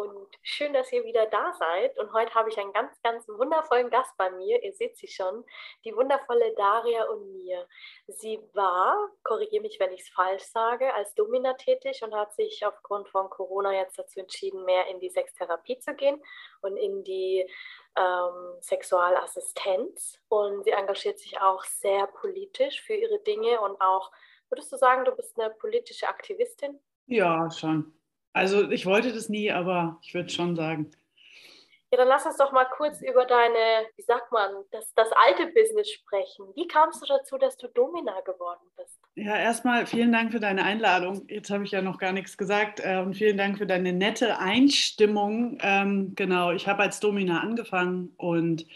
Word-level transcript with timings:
und 0.00 0.28
schön, 0.42 0.72
dass 0.72 0.90
ihr 0.92 1.04
wieder 1.04 1.26
da 1.26 1.52
seid. 1.52 1.98
Und 1.98 2.12
heute 2.12 2.34
habe 2.34 2.48
ich 2.48 2.58
einen 2.58 2.72
ganz, 2.72 3.00
ganz 3.02 3.28
wundervollen 3.28 3.90
Gast 3.90 4.16
bei 4.16 4.30
mir. 4.30 4.62
Ihr 4.62 4.72
seht 4.72 4.96
sie 4.96 5.08
schon, 5.08 5.44
die 5.84 5.94
wundervolle 5.94 6.54
Daria 6.54 7.04
und 7.04 7.32
mir. 7.32 7.66
Sie 8.08 8.40
war, 8.54 9.10
korrigiere 9.22 9.62
mich, 9.62 9.78
wenn 9.78 9.92
ich 9.92 10.02
es 10.02 10.08
falsch 10.08 10.44
sage, 10.44 10.92
als 10.94 11.14
Domina 11.14 11.52
tätig 11.54 12.02
und 12.02 12.14
hat 12.14 12.34
sich 12.34 12.64
aufgrund 12.64 13.08
von 13.10 13.28
Corona 13.28 13.72
jetzt 13.72 13.98
dazu 13.98 14.20
entschieden, 14.20 14.64
mehr 14.64 14.86
in 14.86 15.00
die 15.00 15.10
Sextherapie 15.10 15.78
zu 15.78 15.94
gehen 15.94 16.22
und 16.62 16.76
in 16.76 17.04
die 17.04 17.46
ähm, 17.96 18.60
Sexualassistenz. 18.60 20.18
Und 20.28 20.64
sie 20.64 20.70
engagiert 20.70 21.18
sich 21.18 21.40
auch 21.40 21.64
sehr 21.64 22.06
politisch 22.06 22.80
für 22.82 22.94
ihre 22.94 23.20
Dinge 23.20 23.60
und 23.60 23.78
auch, 23.80 24.10
würdest 24.48 24.72
du 24.72 24.76
sagen, 24.76 25.04
du 25.04 25.12
bist 25.12 25.38
eine 25.38 25.50
politische 25.50 26.08
Aktivistin? 26.08 26.80
Ja, 27.06 27.50
schon. 27.50 27.99
Also 28.32 28.70
ich 28.70 28.86
wollte 28.86 29.12
das 29.12 29.28
nie, 29.28 29.50
aber 29.50 29.98
ich 30.02 30.14
würde 30.14 30.28
schon 30.30 30.56
sagen. 30.56 30.90
Ja, 31.92 31.98
dann 31.98 32.08
lass 32.08 32.24
uns 32.24 32.36
doch 32.36 32.52
mal 32.52 32.66
kurz 32.66 33.02
über 33.02 33.24
deine, 33.24 33.86
wie 33.96 34.02
sagt 34.02 34.30
man, 34.30 34.50
das, 34.70 34.94
das 34.94 35.08
alte 35.26 35.46
Business 35.46 35.90
sprechen. 35.90 36.46
Wie 36.54 36.68
kamst 36.68 37.02
du 37.02 37.06
dazu, 37.06 37.36
dass 37.36 37.56
du 37.56 37.66
Domina 37.66 38.20
geworden 38.20 38.64
bist? 38.76 39.00
Ja, 39.16 39.36
erstmal 39.36 39.86
vielen 39.86 40.12
Dank 40.12 40.30
für 40.30 40.38
deine 40.38 40.62
Einladung. 40.62 41.26
Jetzt 41.28 41.50
habe 41.50 41.64
ich 41.64 41.72
ja 41.72 41.82
noch 41.82 41.98
gar 41.98 42.12
nichts 42.12 42.38
gesagt. 42.38 42.78
Äh, 42.78 42.98
und 42.98 43.14
vielen 43.14 43.36
Dank 43.36 43.58
für 43.58 43.66
deine 43.66 43.92
nette 43.92 44.38
Einstimmung. 44.38 45.58
Ähm, 45.62 46.14
genau, 46.14 46.52
ich 46.52 46.68
habe 46.68 46.82
als 46.82 47.00
Domina 47.00 47.40
angefangen 47.40 48.14
und 48.16 48.66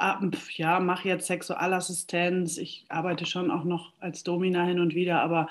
ähm, 0.00 0.32
ja, 0.56 0.80
mache 0.80 1.08
jetzt 1.08 1.28
Sexualassistenz. 1.28 2.58
Ich 2.58 2.86
arbeite 2.88 3.24
schon 3.24 3.52
auch 3.52 3.62
noch 3.62 3.92
als 4.00 4.24
Domina 4.24 4.64
hin 4.64 4.80
und 4.80 4.96
wieder, 4.96 5.22
aber 5.22 5.48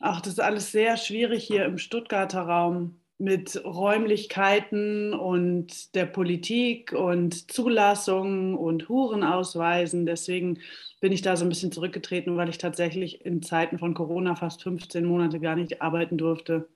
Ach, 0.00 0.22
das 0.22 0.34
ist 0.34 0.40
alles 0.40 0.72
sehr 0.72 0.96
schwierig 0.96 1.44
hier 1.44 1.66
im 1.66 1.76
Stuttgarter 1.76 2.40
Raum 2.40 3.00
mit 3.18 3.62
Räumlichkeiten 3.66 5.12
und 5.12 5.94
der 5.94 6.06
Politik 6.06 6.92
und 6.94 7.52
Zulassungen 7.52 8.54
und 8.54 8.88
Hurenausweisen. 8.88 10.06
Deswegen 10.06 10.58
bin 11.00 11.12
ich 11.12 11.20
da 11.20 11.36
so 11.36 11.44
ein 11.44 11.50
bisschen 11.50 11.70
zurückgetreten, 11.70 12.38
weil 12.38 12.48
ich 12.48 12.56
tatsächlich 12.56 13.26
in 13.26 13.42
Zeiten 13.42 13.78
von 13.78 13.92
Corona 13.92 14.34
fast 14.36 14.62
15 14.62 15.04
Monate 15.04 15.38
gar 15.38 15.54
nicht 15.54 15.82
arbeiten 15.82 16.16
durfte. 16.16 16.66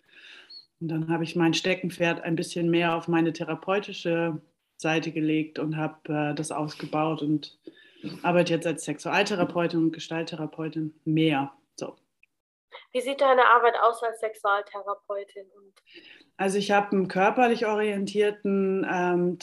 Und 0.81 0.89
dann 0.89 1.09
habe 1.09 1.25
ich 1.25 1.35
mein 1.35 1.55
Steckenpferd 1.55 2.23
ein 2.23 2.37
bisschen 2.37 2.69
mehr 2.69 2.95
auf 2.95 3.09
meine 3.09 3.33
therapeutische 3.33 4.43
Seite 4.77 5.13
gelegt 5.13 5.59
und 5.59 5.79
habe 5.79 6.13
äh, 6.13 6.35
das 6.35 6.53
ausgebaut 6.53 7.23
und 7.23 7.59
arbeite 8.23 8.53
jetzt 8.53 8.67
als 8.67 8.85
Sexualtherapeutin 8.85 9.79
und 9.81 9.93
Gestalttherapeutin 9.93 10.93
mehr. 11.07 11.53
So. 11.77 11.97
Wie 12.93 13.01
sieht 13.01 13.21
deine 13.21 13.47
Arbeit 13.47 13.75
aus 13.81 14.03
als 14.03 14.21
Sexualtherapeutin? 14.21 15.47
also 16.37 16.59
ich 16.59 16.73
habe 16.73 16.93
einen 16.93 17.09
körperlich 17.09 17.67
orientierten 17.67 18.85
ähm, 18.91 19.39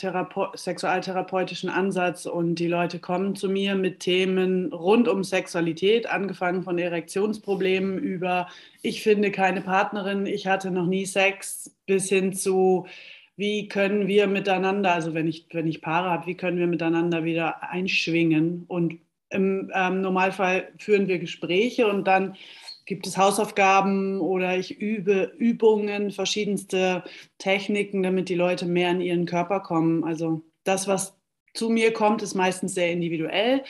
sexualtherapeutischen 0.54 1.70
Ansatz 1.70 2.26
und 2.26 2.56
die 2.56 2.68
Leute 2.68 2.98
kommen 2.98 3.34
zu 3.34 3.48
mir 3.48 3.74
mit 3.76 4.00
Themen 4.00 4.72
rund 4.72 5.08
um 5.08 5.24
Sexualität, 5.24 6.06
angefangen 6.06 6.62
von 6.62 6.78
Erektionsproblemen 6.78 7.98
über 7.98 8.48
ich 8.82 9.02
finde 9.02 9.30
keine 9.30 9.62
Partnerin, 9.62 10.26
ich 10.26 10.46
hatte 10.46 10.70
noch 10.70 10.86
nie 10.86 11.06
Sex, 11.06 11.74
bis 11.86 12.08
hin 12.08 12.34
zu 12.34 12.86
wie 13.36 13.68
können 13.68 14.06
wir 14.06 14.26
miteinander, 14.26 14.92
also 14.92 15.14
wenn 15.14 15.26
ich, 15.26 15.46
wenn 15.52 15.66
ich 15.66 15.80
Paare 15.80 16.10
habe, 16.10 16.26
wie 16.26 16.36
können 16.36 16.58
wir 16.58 16.66
miteinander 16.66 17.24
wieder 17.24 17.62
einschwingen 17.62 18.64
und 18.68 19.00
im 19.30 19.70
ähm, 19.74 20.02
Normalfall 20.02 20.70
führen 20.78 21.08
wir 21.08 21.18
Gespräche 21.18 21.86
und 21.86 22.06
dann 22.06 22.36
gibt 22.86 23.06
es 23.06 23.16
Hausaufgaben 23.16 24.20
oder 24.20 24.56
ich 24.56 24.80
übe 24.80 25.32
Übungen, 25.38 26.10
verschiedenste 26.10 27.04
Techniken, 27.38 28.02
damit 28.02 28.28
die 28.28 28.34
Leute 28.34 28.66
mehr 28.66 28.90
in 28.90 29.00
ihren 29.00 29.26
Körper 29.26 29.60
kommen. 29.60 30.04
Also 30.04 30.42
das, 30.64 30.88
was 30.88 31.16
zu 31.54 31.68
mir 31.68 31.92
kommt, 31.92 32.22
ist 32.22 32.34
meistens 32.34 32.74
sehr 32.74 32.90
individuell 32.92 33.62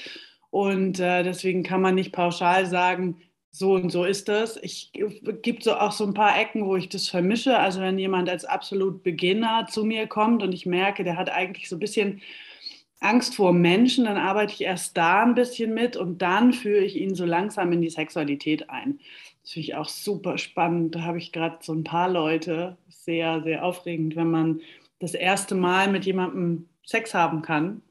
und 0.50 1.00
äh, 1.00 1.23
deswegen 1.23 1.62
kann 1.62 1.81
man 1.81 1.95
nicht 1.95 2.12
pauschal 2.12 2.67
sagen, 2.67 3.19
so 3.50 3.75
und 3.75 3.91
so 3.91 4.05
ist 4.05 4.28
das. 4.28 4.59
Ich 4.62 4.93
gibt 5.43 5.62
so 5.62 5.75
auch 5.75 5.93
so 5.93 6.05
ein 6.05 6.15
paar 6.15 6.39
Ecken, 6.41 6.65
wo 6.67 6.77
ich 6.77 6.89
das 6.89 7.09
vermische. 7.09 7.59
Also 7.59 7.81
wenn 7.81 7.99
jemand 7.99 8.31
als 8.31 8.47
absolut 8.47 9.03
Beginner 9.03 9.67
zu 9.71 9.84
mir 9.84 10.06
kommt 10.06 10.43
und 10.43 10.53
ich 10.53 10.65
merke, 10.65 11.05
der 11.05 11.19
hat 11.19 11.31
eigentlich 11.31 11.69
so 11.69 11.77
ein 11.77 11.81
bisschen 11.81 12.23
Angst 13.02 13.36
vor 13.36 13.52
Menschen, 13.52 14.04
dann 14.04 14.16
arbeite 14.16 14.52
ich 14.52 14.62
erst 14.62 14.96
da 14.96 15.22
ein 15.22 15.34
bisschen 15.34 15.74
mit 15.74 15.96
und 15.96 16.18
dann 16.18 16.52
führe 16.52 16.82
ich 16.82 16.96
ihn 16.96 17.14
so 17.14 17.24
langsam 17.24 17.72
in 17.72 17.80
die 17.80 17.90
Sexualität 17.90 18.70
ein. 18.70 19.00
Das 19.42 19.52
finde 19.52 19.68
ich 19.68 19.74
auch 19.74 19.88
super 19.88 20.38
spannend. 20.38 20.94
Da 20.94 21.02
habe 21.02 21.18
ich 21.18 21.32
gerade 21.32 21.58
so 21.60 21.72
ein 21.72 21.84
paar 21.84 22.08
Leute. 22.08 22.76
Sehr, 22.88 23.42
sehr 23.42 23.64
aufregend, 23.64 24.16
wenn 24.16 24.30
man 24.30 24.60
das 25.00 25.14
erste 25.14 25.54
Mal 25.54 25.88
mit 25.88 26.06
jemandem 26.06 26.68
Sex 26.84 27.12
haben 27.14 27.42
kann. 27.42 27.82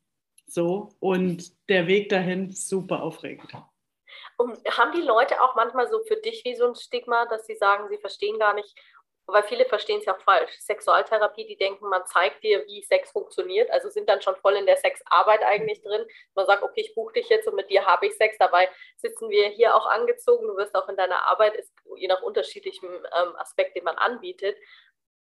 So, 0.48 0.90
und 1.00 1.52
der 1.70 1.88
Weg 1.88 2.10
dahin 2.10 2.52
super 2.52 3.04
aufregend. 3.04 3.52
Und 4.38 4.58
haben 4.70 4.92
die 4.94 5.02
Leute 5.02 5.42
auch 5.42 5.56
manchmal 5.56 5.90
so 5.90 6.00
für 6.08 6.18
dich 6.18 6.44
wie 6.46 6.56
so 6.56 6.68
ein 6.68 6.76
Stigma, 6.76 7.26
dass 7.26 7.46
sie 7.46 7.56
sagen, 7.56 7.88
sie 7.90 7.98
verstehen 7.98 8.40
gar 8.40 8.54
nicht, 8.54 8.76
weil 9.28 9.44
viele 9.44 9.66
verstehen 9.66 10.00
es 10.00 10.06
ja 10.06 10.16
falsch. 10.16 10.52
Sexualtherapie, 10.60 11.46
die 11.46 11.56
denken, 11.56 11.88
man 11.88 12.06
zeigt 12.06 12.44
dir, 12.44 12.66
wie 12.68 12.84
Sex 12.84 13.12
funktioniert, 13.12 13.70
also 13.72 13.90
sind 13.90 14.10
dann 14.10 14.22
schon 14.22 14.36
voll 14.38 14.54
in 14.54 14.66
der 14.66 14.78
Sexarbeit 14.78 15.44
eigentlich 15.44 15.82
drin. 15.82 16.06
Man 16.36 16.46
sagt, 16.46 16.64
okay, 16.64 16.82
ich 16.82 16.96
buche 16.96 17.14
dich 17.14 17.30
jetzt 17.30 17.48
und 17.48 17.56
mit 17.56 17.70
dir 17.70 17.86
habe 17.86 18.08
ich 18.08 18.14
Sex. 18.16 18.38
Dabei 18.38 18.70
sitzen 18.98 19.30
wir 19.30 19.48
hier 19.50 19.76
auch 19.76 19.86
angezogen. 19.86 20.48
Du 20.48 20.58
wirst 20.58 20.76
auch 20.76 20.90
in 20.90 20.98
deiner 20.98 21.28
Arbeit, 21.28 21.56
ist, 21.56 21.72
je 21.96 22.08
nach 22.08 22.22
unterschiedlichem 22.22 22.90
ähm, 22.90 23.36
Aspekt, 23.38 23.76
den 23.76 23.84
man 23.84 23.96
anbietet. 23.96 24.58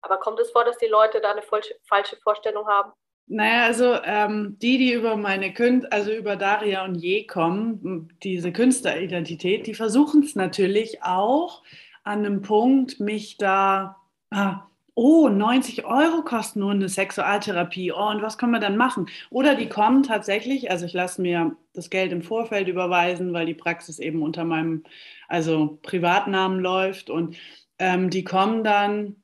Aber 0.02 0.16
kommt 0.18 0.40
es 0.40 0.50
vor, 0.50 0.64
dass 0.64 0.78
die 0.78 0.86
Leute 0.86 1.20
da 1.20 1.32
eine 1.32 1.42
falsche 1.42 2.16
Vorstellung 2.22 2.66
haben? 2.66 2.92
Naja, 3.32 3.66
also 3.66 3.94
ähm, 4.02 4.56
die, 4.60 4.78
die 4.78 4.92
über 4.92 5.16
meine 5.16 5.52
Künstler, 5.52 5.92
also 5.92 6.10
über 6.10 6.34
Daria 6.34 6.84
und 6.84 6.96
Je 6.96 7.28
kommen, 7.28 8.12
diese 8.24 8.52
Künstleridentität, 8.52 9.68
die 9.68 9.74
versuchen 9.74 10.24
es 10.24 10.34
natürlich 10.34 11.04
auch 11.04 11.62
an 12.02 12.20
einem 12.20 12.42
Punkt, 12.42 13.00
mich 13.00 13.36
da 13.36 13.96
ah, 14.30 14.66
oh, 14.94 15.28
90 15.28 15.84
Euro 15.86 16.22
kostet 16.22 16.56
nur 16.56 16.72
eine 16.72 16.88
Sexualtherapie, 16.88 17.92
oh, 17.92 18.10
und 18.10 18.22
was 18.22 18.38
können 18.38 18.52
wir 18.52 18.60
dann 18.60 18.76
machen? 18.76 19.08
Oder 19.30 19.54
die 19.54 19.68
kommen 19.68 20.02
tatsächlich, 20.02 20.70
also 20.70 20.86
ich 20.86 20.92
lasse 20.92 21.22
mir 21.22 21.56
das 21.72 21.90
Geld 21.90 22.12
im 22.12 22.22
Vorfeld 22.22 22.68
überweisen, 22.68 23.32
weil 23.32 23.46
die 23.46 23.54
Praxis 23.54 23.98
eben 23.98 24.22
unter 24.22 24.44
meinem, 24.44 24.84
also 25.28 25.78
Privatnamen 25.82 26.60
läuft 26.60 27.08
und 27.08 27.36
ähm, 27.78 28.10
die 28.10 28.24
kommen 28.24 28.62
dann 28.62 29.16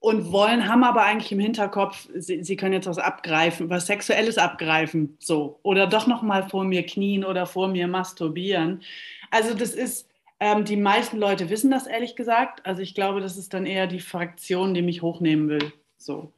und 0.00 0.32
wollen, 0.32 0.66
haben 0.66 0.82
aber 0.82 1.02
eigentlich 1.02 1.30
im 1.30 1.40
Hinterkopf, 1.40 2.08
sie, 2.14 2.42
sie 2.42 2.56
können 2.56 2.72
jetzt 2.72 2.88
was 2.88 2.98
abgreifen, 2.98 3.70
was 3.70 3.86
Sexuelles 3.86 4.38
abgreifen, 4.38 5.16
so. 5.20 5.60
Oder 5.62 5.86
doch 5.86 6.06
nochmal 6.06 6.48
vor 6.48 6.64
mir 6.64 6.84
knien 6.84 7.24
oder 7.24 7.46
vor 7.46 7.68
mir 7.68 7.86
masturbieren. 7.86 8.82
Also 9.30 9.54
das 9.54 9.74
ist, 9.74 10.09
ähm, 10.40 10.64
die 10.64 10.76
meisten 10.76 11.18
Leute 11.18 11.50
wissen 11.50 11.70
das 11.70 11.86
ehrlich 11.86 12.16
gesagt. 12.16 12.64
Also 12.66 12.80
ich 12.80 12.94
glaube, 12.94 13.20
das 13.20 13.36
ist 13.36 13.52
dann 13.52 13.66
eher 13.66 13.86
die 13.86 14.00
Fraktion, 14.00 14.72
die 14.72 14.82
mich 14.82 15.02
hochnehmen 15.02 15.48
will. 15.48 15.72
So. 15.98 16.32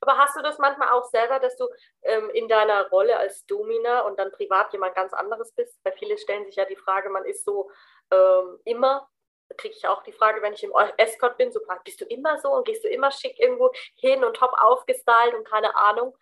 Aber 0.00 0.16
hast 0.16 0.36
du 0.36 0.42
das 0.42 0.58
manchmal 0.58 0.88
auch 0.90 1.04
selber, 1.04 1.40
dass 1.40 1.56
du 1.56 1.68
ähm, 2.02 2.30
in 2.30 2.48
deiner 2.48 2.88
Rolle 2.90 3.18
als 3.18 3.44
Domina 3.46 4.02
und 4.02 4.18
dann 4.18 4.30
privat 4.30 4.72
jemand 4.72 4.94
ganz 4.94 5.12
anderes 5.12 5.52
bist? 5.52 5.78
Weil 5.82 5.94
viele 5.98 6.16
stellen 6.16 6.46
sich 6.46 6.56
ja 6.56 6.64
die 6.64 6.76
Frage, 6.76 7.10
man 7.10 7.24
ist 7.24 7.44
so 7.44 7.70
ähm, 8.12 8.60
immer, 8.64 9.08
da 9.48 9.56
kriege 9.56 9.74
ich 9.76 9.86
auch 9.88 10.02
die 10.04 10.12
Frage, 10.12 10.40
wenn 10.42 10.52
ich 10.52 10.62
im 10.62 10.72
Escort 10.96 11.38
bin, 11.38 11.50
so 11.50 11.60
bist 11.84 12.00
du 12.00 12.04
immer 12.04 12.38
so 12.38 12.50
und 12.50 12.66
gehst 12.66 12.84
du 12.84 12.88
immer 12.88 13.10
schick 13.10 13.38
irgendwo 13.40 13.72
hin 13.96 14.22
und 14.22 14.36
top 14.36 14.52
aufgestylt 14.60 15.34
und 15.36 15.46
keine 15.48 15.74
Ahnung 15.76 16.16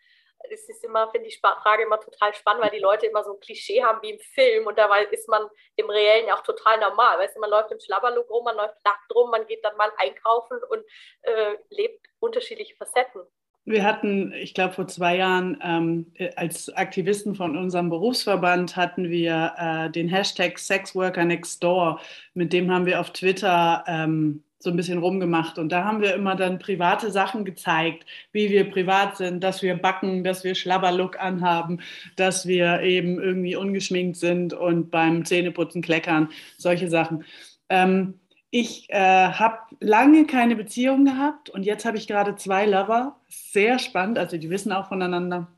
es 0.50 0.68
ist 0.68 0.84
immer, 0.84 1.10
finde 1.10 1.28
ich, 1.28 1.40
Frage 1.40 1.82
immer 1.82 2.00
total 2.00 2.34
spannend, 2.34 2.62
weil 2.62 2.70
die 2.70 2.82
Leute 2.82 3.06
immer 3.06 3.24
so 3.24 3.34
ein 3.34 3.40
Klischee 3.40 3.82
haben 3.82 4.00
wie 4.02 4.10
im 4.10 4.18
Film 4.18 4.66
und 4.66 4.78
dabei 4.78 5.04
ist 5.04 5.28
man 5.28 5.42
im 5.76 5.88
Reellen 5.88 6.30
auch 6.30 6.42
total 6.42 6.78
normal. 6.78 7.18
Weißt 7.18 7.36
du, 7.36 7.40
man 7.40 7.50
läuft 7.50 7.72
im 7.72 7.80
Schlabberlook 7.80 8.30
rum, 8.30 8.44
man 8.44 8.56
läuft 8.56 8.76
nackt 8.84 9.14
rum, 9.14 9.30
man 9.30 9.46
geht 9.46 9.64
dann 9.64 9.76
mal 9.76 9.90
einkaufen 9.98 10.58
und 10.70 10.84
äh, 11.22 11.56
lebt 11.70 12.06
unterschiedliche 12.20 12.76
Facetten. 12.76 13.22
Wir 13.68 13.82
hatten, 13.82 14.32
ich 14.32 14.54
glaube, 14.54 14.74
vor 14.74 14.86
zwei 14.86 15.16
Jahren 15.16 15.58
ähm, 15.60 16.12
als 16.36 16.72
Aktivisten 16.76 17.34
von 17.34 17.56
unserem 17.56 17.90
Berufsverband 17.90 18.76
hatten 18.76 19.10
wir 19.10 19.54
äh, 19.58 19.90
den 19.90 20.08
Hashtag 20.08 20.56
Sexworker 20.56 21.24
Next 21.24 21.64
Door. 21.64 22.00
Mit 22.32 22.52
dem 22.52 22.70
haben 22.70 22.86
wir 22.86 23.00
auf 23.00 23.10
Twitter 23.10 23.82
ähm, 23.88 24.44
so 24.58 24.70
ein 24.70 24.76
bisschen 24.76 24.98
rumgemacht. 24.98 25.58
Und 25.58 25.70
da 25.70 25.84
haben 25.84 26.00
wir 26.00 26.14
immer 26.14 26.34
dann 26.34 26.58
private 26.58 27.10
Sachen 27.10 27.44
gezeigt, 27.44 28.06
wie 28.32 28.50
wir 28.50 28.70
privat 28.70 29.16
sind, 29.16 29.44
dass 29.44 29.62
wir 29.62 29.76
backen, 29.76 30.24
dass 30.24 30.44
wir 30.44 30.54
Schlabberlook 30.54 31.20
anhaben, 31.20 31.80
dass 32.16 32.46
wir 32.46 32.80
eben 32.80 33.20
irgendwie 33.20 33.56
ungeschminkt 33.56 34.16
sind 34.16 34.54
und 34.54 34.90
beim 34.90 35.24
Zähneputzen 35.24 35.82
kleckern, 35.82 36.30
solche 36.56 36.88
Sachen. 36.88 37.24
Ähm, 37.68 38.14
ich 38.50 38.88
äh, 38.88 38.98
habe 38.98 39.58
lange 39.80 40.26
keine 40.26 40.56
Beziehung 40.56 41.04
gehabt 41.04 41.50
und 41.50 41.64
jetzt 41.64 41.84
habe 41.84 41.98
ich 41.98 42.06
gerade 42.06 42.36
zwei 42.36 42.64
Lover. 42.64 43.16
Sehr 43.28 43.78
spannend, 43.78 44.18
also 44.18 44.38
die 44.38 44.50
wissen 44.50 44.72
auch 44.72 44.88
voneinander. 44.88 45.48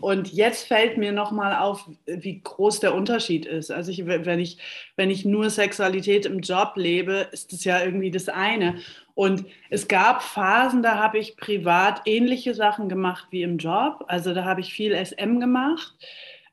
Und 0.00 0.32
jetzt 0.32 0.66
fällt 0.66 0.96
mir 0.96 1.12
nochmal 1.12 1.56
auf, 1.56 1.88
wie 2.06 2.40
groß 2.40 2.80
der 2.80 2.94
Unterschied 2.94 3.46
ist. 3.46 3.70
Also 3.70 3.90
ich, 3.90 4.06
wenn, 4.06 4.38
ich, 4.38 4.58
wenn 4.96 5.10
ich 5.10 5.24
nur 5.24 5.50
Sexualität 5.50 6.26
im 6.26 6.40
Job 6.40 6.72
lebe, 6.76 7.28
ist 7.32 7.52
das 7.52 7.64
ja 7.64 7.82
irgendwie 7.82 8.10
das 8.10 8.28
eine. 8.28 8.76
Und 9.14 9.46
es 9.70 9.88
gab 9.88 10.22
Phasen, 10.22 10.82
da 10.82 10.98
habe 10.98 11.18
ich 11.18 11.36
privat 11.36 12.02
ähnliche 12.04 12.54
Sachen 12.54 12.88
gemacht 12.88 13.28
wie 13.30 13.42
im 13.42 13.58
Job. 13.58 14.04
Also 14.08 14.34
da 14.34 14.44
habe 14.44 14.60
ich 14.60 14.72
viel 14.72 14.94
SM 14.94 15.40
gemacht. 15.40 15.94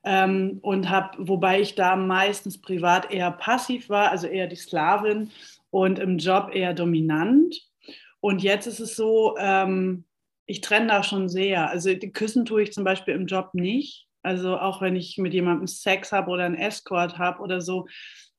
Ähm, 0.06 0.60
und 0.62 0.90
habe, 0.90 1.12
wobei 1.18 1.62
ich 1.62 1.76
da 1.76 1.96
meistens 1.96 2.60
privat 2.60 3.12
eher 3.12 3.32
passiv 3.32 3.88
war, 3.88 4.12
also 4.12 4.28
eher 4.28 4.48
die 4.48 4.58
Sklavin 4.58 5.32
und 5.72 5.98
im 5.98 6.18
Job 6.18 6.50
eher 6.54 6.74
dominant. 6.74 7.56
Und 8.20 8.44
jetzt 8.44 8.68
ist 8.68 8.82
es 8.82 8.98
so, 8.98 9.36
ähm, 9.38 10.04
ich 10.46 10.62
trenne 10.62 10.88
da 10.88 11.04
schon 11.04 11.30
sehr. 11.30 11.70
Also 11.70 11.94
küssen 12.14 12.46
tue 12.46 12.64
ich 12.64 12.74
zum 12.74 12.84
Beispiel 12.84 13.14
im 13.14 13.28
Job 13.28 13.50
nicht. 13.54 14.08
Also 14.22 14.58
auch 14.58 14.82
wenn 14.82 14.96
ich 14.96 15.18
mit 15.18 15.34
jemandem 15.34 15.68
Sex 15.68 16.12
habe 16.12 16.32
oder 16.32 16.46
einen 16.46 16.56
Escort 16.56 17.18
habe 17.18 17.42
oder 17.42 17.62
so, 17.62 17.88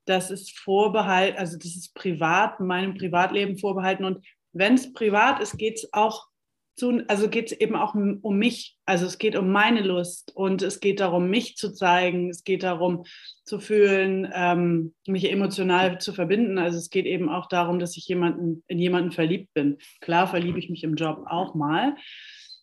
das 0.07 0.31
ist 0.31 0.59
vorbehalten, 0.59 1.39
also 1.39 1.57
das 1.57 1.77
ist 1.77 1.95
privat, 1.95 2.61
meinem 2.61 2.95
Privatleben 2.95 3.59
vorbehalten. 3.59 4.05
Und 4.05 4.25
wenn 4.53 4.75
es 4.75 4.93
privat 4.93 5.41
ist, 5.41 5.57
geht 5.59 5.77
es 5.77 5.89
auch 5.93 6.27
zu, 6.77 7.03
also 7.09 7.29
geht 7.29 7.53
es 7.53 7.61
eben 7.61 7.77
auch 7.77 7.95
um 7.95 8.37
mich. 8.37 8.77
Also 8.85 9.07
es 9.07 9.19
geht 9.19 9.37
um 9.37 9.51
meine 9.51 9.83
Lust 9.83 10.33
und 10.35 10.63
es 10.63 10.81
geht 10.81 11.01
darum, 11.01 11.31
mich 11.31 11.57
zu 11.57 11.73
zeigen. 11.73 12.31
Es 12.31 12.45
geht 12.45 12.63
darum, 12.63 13.05
zu 13.45 13.61
fühlen, 13.61 14.31
ähm, 14.35 14.95
mich 15.07 15.31
emotional 15.31 16.01
zu 16.01 16.13
verbinden. 16.13 16.59
Also 16.59 16.79
es 16.79 16.91
geht 16.91 17.07
eben 17.07 17.29
auch 17.29 17.47
darum, 17.47 17.79
dass 17.79 17.97
ich 17.97 18.07
jemanden, 18.07 18.65
in 18.67 18.79
jemanden 18.79 19.13
verliebt 19.13 19.53
bin. 19.55 19.79
Klar 20.01 20.27
verliebe 20.27 20.59
ich 20.59 20.71
mich 20.71 20.83
im 20.83 20.97
Job 20.97 21.25
auch 21.27 21.55
mal, 21.55 21.97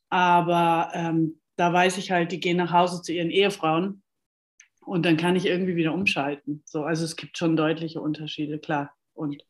aber 0.09 0.91
ähm, 0.93 1.39
da 1.55 1.71
weiß 1.71 1.97
ich 1.97 2.11
halt, 2.11 2.31
die 2.31 2.39
gehen 2.39 2.57
nach 2.57 2.73
Hause 2.73 3.01
zu 3.01 3.13
ihren 3.13 3.29
Ehefrauen 3.29 4.01
und 4.85 5.05
dann 5.05 5.17
kann 5.17 5.35
ich 5.35 5.45
irgendwie 5.45 5.75
wieder 5.75 5.93
umschalten. 5.93 6.63
So, 6.65 6.83
also 6.83 7.05
es 7.05 7.15
gibt 7.15 7.37
schon 7.37 7.55
deutliche 7.55 8.01
Unterschiede, 8.01 8.59
klar. 8.59 8.91
Und 9.13 9.43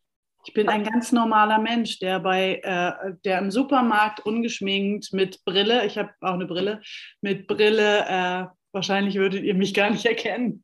ich 0.45 0.53
bin 0.53 0.69
ein 0.69 0.83
ganz 0.83 1.11
normaler 1.11 1.59
Mensch, 1.59 1.99
der 1.99 2.19
bei 2.19 2.61
äh, 2.63 3.13
der 3.25 3.39
im 3.39 3.51
Supermarkt 3.51 4.25
ungeschminkt 4.25 5.13
mit 5.13 5.43
Brille, 5.45 5.85
ich 5.85 5.97
habe 5.97 6.11
auch 6.21 6.33
eine 6.33 6.45
Brille, 6.45 6.81
mit 7.21 7.47
Brille, 7.47 8.05
äh, 8.07 8.45
wahrscheinlich 8.71 9.15
würdet 9.15 9.43
ihr 9.43 9.53
mich 9.53 9.73
gar 9.73 9.89
nicht 9.89 10.05
erkennen. 10.05 10.63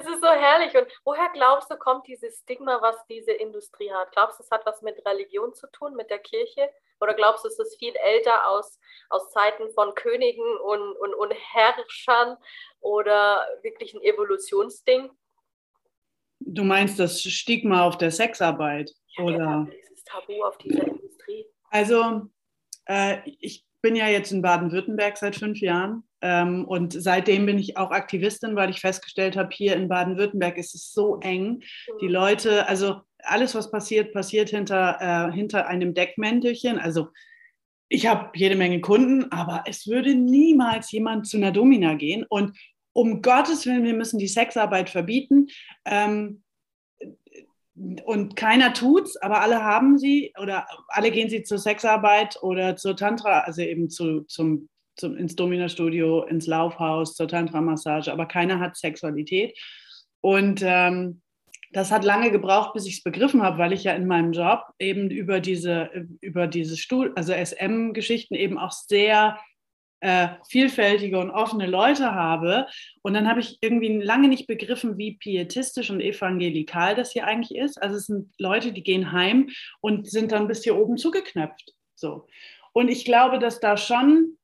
Es 0.00 0.06
ist 0.06 0.20
so 0.22 0.28
herrlich. 0.28 0.74
Und 0.76 0.86
woher 1.04 1.28
glaubst 1.34 1.70
du, 1.70 1.76
kommt 1.76 2.06
dieses 2.06 2.38
Stigma, 2.38 2.80
was 2.80 2.96
diese 3.08 3.32
Industrie 3.32 3.90
hat? 3.92 4.12
Glaubst 4.12 4.38
du, 4.38 4.44
es 4.44 4.50
hat 4.50 4.64
was 4.64 4.80
mit 4.82 5.04
Religion 5.04 5.52
zu 5.52 5.66
tun, 5.72 5.94
mit 5.94 6.10
der 6.10 6.20
Kirche? 6.20 6.70
Oder 7.00 7.14
glaubst 7.14 7.44
du, 7.44 7.48
es 7.48 7.58
ist 7.58 7.78
viel 7.78 7.94
älter 7.96 8.46
aus, 8.48 8.78
aus 9.08 9.30
Zeiten 9.30 9.70
von 9.74 9.94
Königen 9.94 10.56
und, 10.58 10.96
und, 10.96 11.14
und 11.14 11.32
Herrschern 11.32 12.36
oder 12.80 13.46
wirklich 13.62 13.94
ein 13.94 14.02
Evolutionsding? 14.02 15.10
Du 16.40 16.64
meinst 16.64 16.98
das 16.98 17.22
Stigma 17.22 17.84
auf 17.84 17.98
der 17.98 18.10
Sexarbeit? 18.10 18.90
Ja, 19.16 19.24
oder? 19.24 19.38
Ja, 19.38 19.68
dieses 19.70 20.04
Tabu 20.04 20.42
auf 20.42 20.58
dieser 20.58 20.86
Industrie. 20.86 21.46
Also, 21.70 22.28
äh, 22.86 23.18
ich 23.40 23.64
bin 23.82 23.96
ja 23.96 24.08
jetzt 24.08 24.32
in 24.32 24.42
Baden-Württemberg 24.42 25.16
seit 25.16 25.36
fünf 25.36 25.60
Jahren 25.60 26.02
ähm, 26.20 26.66
und 26.66 26.92
seitdem 26.92 27.46
bin 27.46 27.58
ich 27.58 27.76
auch 27.76 27.90
Aktivistin, 27.90 28.56
weil 28.56 28.70
ich 28.70 28.80
festgestellt 28.80 29.36
habe, 29.36 29.50
hier 29.52 29.74
in 29.74 29.88
Baden-Württemberg 29.88 30.58
ist 30.58 30.74
es 30.74 30.92
so 30.92 31.18
eng. 31.20 31.62
Die 32.00 32.06
mhm. 32.06 32.12
Leute, 32.12 32.68
also 32.68 33.00
alles, 33.18 33.54
was 33.54 33.70
passiert, 33.70 34.12
passiert 34.12 34.50
hinter, 34.50 34.98
äh, 35.00 35.32
hinter 35.32 35.66
einem 35.66 35.94
Deckmäntelchen. 35.94 36.78
Also 36.78 37.08
ich 37.88 38.06
habe 38.06 38.30
jede 38.34 38.56
Menge 38.56 38.80
Kunden, 38.80 39.30
aber 39.32 39.64
es 39.66 39.86
würde 39.86 40.14
niemals 40.14 40.92
jemand 40.92 41.26
zu 41.26 41.36
einer 41.36 41.52
Domina 41.52 41.94
gehen. 41.94 42.24
Und 42.28 42.56
um 42.92 43.22
Gottes 43.22 43.66
Willen, 43.66 43.84
wir 43.84 43.94
müssen 43.94 44.18
die 44.18 44.28
Sexarbeit 44.28 44.90
verbieten. 44.90 45.48
Ähm, 45.84 46.42
und 48.04 48.36
keiner 48.36 48.74
tut's, 48.74 49.16
aber 49.16 49.40
alle 49.40 49.64
haben 49.64 49.96
sie 49.96 50.34
oder 50.40 50.66
alle 50.88 51.10
gehen 51.10 51.30
sie 51.30 51.42
zur 51.44 51.58
Sexarbeit 51.58 52.36
oder 52.42 52.76
zur 52.76 52.94
Tantra, 52.94 53.40
also 53.40 53.62
eben 53.62 53.88
zu, 53.88 54.22
zum, 54.22 54.68
zum, 54.96 55.16
ins 55.16 55.34
Domina-Studio, 55.34 56.24
ins 56.24 56.46
Laufhaus, 56.46 57.14
zur 57.14 57.28
Tantra-Massage, 57.28 58.12
aber 58.12 58.26
keiner 58.26 58.60
hat 58.60 58.76
Sexualität. 58.76 59.58
Und 60.20 60.60
ähm, 60.62 61.22
das 61.72 61.90
hat 61.90 62.04
lange 62.04 62.30
gebraucht, 62.30 62.74
bis 62.74 62.86
ich 62.86 62.98
es 62.98 63.02
begriffen 63.02 63.42
habe, 63.42 63.58
weil 63.58 63.72
ich 63.72 63.84
ja 63.84 63.92
in 63.92 64.06
meinem 64.06 64.32
Job 64.32 64.64
eben 64.78 65.08
über 65.08 65.40
diese, 65.40 65.90
über 66.20 66.48
diese 66.48 66.76
Stuhl, 66.76 67.12
also 67.14 67.32
SM-Geschichten 67.32 68.34
eben 68.34 68.58
auch 68.58 68.72
sehr 68.72 69.38
äh, 70.00 70.28
vielfältige 70.48 71.18
und 71.18 71.30
offene 71.30 71.66
Leute 71.66 72.14
habe. 72.14 72.66
Und 73.02 73.14
dann 73.14 73.28
habe 73.28 73.40
ich 73.40 73.58
irgendwie 73.60 73.98
lange 73.98 74.28
nicht 74.28 74.46
begriffen, 74.46 74.98
wie 74.98 75.16
pietistisch 75.16 75.90
und 75.90 76.00
evangelikal 76.00 76.94
das 76.94 77.12
hier 77.12 77.26
eigentlich 77.26 77.58
ist. 77.58 77.80
Also 77.80 77.96
es 77.96 78.06
sind 78.06 78.32
Leute, 78.38 78.72
die 78.72 78.82
gehen 78.82 79.12
heim 79.12 79.50
und 79.80 80.10
sind 80.10 80.32
dann 80.32 80.48
bis 80.48 80.64
hier 80.64 80.76
oben 80.76 80.96
zugeknöpft. 80.96 81.74
So. 81.94 82.26
Und 82.72 82.88
ich 82.88 83.04
glaube, 83.04 83.38
dass 83.38 83.60
da 83.60 83.76
schon, 83.76 84.38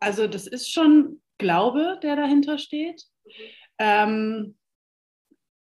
also 0.00 0.26
das 0.26 0.46
ist 0.46 0.70
schon 0.70 1.20
Glaube, 1.38 1.98
der 2.02 2.16
dahinter 2.16 2.56
steht. 2.56 3.04
Ähm, 3.78 4.56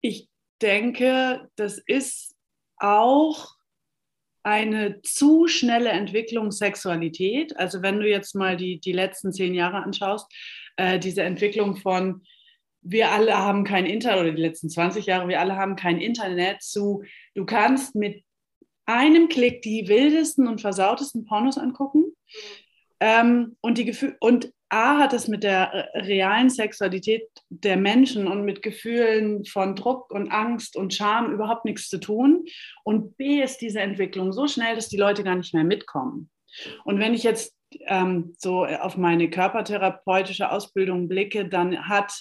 ich 0.01 0.29
denke, 0.63 1.51
das 1.57 1.79
ist 1.79 2.37
auch 2.77 3.57
eine 4.45 5.01
zu 5.03 5.49
schnelle 5.49 5.91
Entwicklung 5.91 6.53
Sexualität. 6.53 7.57
Also 7.59 7.83
wenn 7.83 7.99
du 7.99 8.09
jetzt 8.09 8.35
mal 8.35 8.57
die, 8.57 8.79
die 8.79 8.93
letzten 8.93 9.33
zehn 9.33 9.55
Jahre 9.55 9.83
anschaust, 9.83 10.31
äh, 10.77 10.99
diese 10.99 11.23
Entwicklung 11.23 11.77
von 11.77 12.23
wir 12.87 13.11
alle 13.11 13.37
haben 13.37 13.65
kein 13.65 13.87
Internet 13.87 14.21
oder 14.21 14.33
die 14.33 14.43
letzten 14.43 14.69
20 14.69 15.07
Jahre, 15.07 15.27
wir 15.27 15.41
alle 15.41 15.57
haben 15.57 15.75
kein 15.75 15.99
Internet 15.99 16.63
zu, 16.63 17.03
du 17.35 17.47
kannst 17.47 17.95
mit 17.95 18.23
einem 18.85 19.29
Klick 19.29 19.63
die 19.63 19.89
wildesten 19.89 20.47
und 20.47 20.61
versautesten 20.61 21.25
Pornos 21.25 21.57
angucken. 21.57 22.13
Ähm, 23.01 23.57
und, 23.63 23.79
die 23.79 23.87
Gefühl, 23.87 24.17
und 24.21 24.53
A 24.75 24.99
hat 24.99 25.13
es 25.13 25.29
mit 25.29 25.45
der 25.45 25.89
realen 25.95 26.51
Sexualität 26.51 27.23
der 27.49 27.77
Menschen 27.77 28.27
und 28.27 28.45
mit 28.45 28.61
Gefühlen 28.61 29.45
von 29.45 29.77
Druck 29.77 30.11
und 30.11 30.33
Angst 30.33 30.77
und 30.77 30.93
Scham 30.93 31.33
überhaupt 31.33 31.65
nichts 31.65 31.89
zu 31.89 31.99
tun. 31.99 32.45
Und 32.83 33.17
B 33.17 33.41
ist 33.41 33.59
diese 33.59 33.79
Entwicklung 33.79 34.33
so 34.33 34.49
schnell, 34.49 34.75
dass 34.75 34.89
die 34.89 34.97
Leute 34.97 35.23
gar 35.23 35.37
nicht 35.37 35.55
mehr 35.55 35.63
mitkommen. 35.63 36.29
Und 36.85 36.99
wenn 36.99 37.15
ich 37.15 37.23
jetzt 37.23 37.57
ähm, 37.87 38.35
so 38.39 38.65
auf 38.65 38.97
meine 38.97 39.31
körpertherapeutische 39.31 40.51
Ausbildung 40.51 41.07
blicke, 41.07 41.49
dann 41.49 41.89
hat 41.89 42.13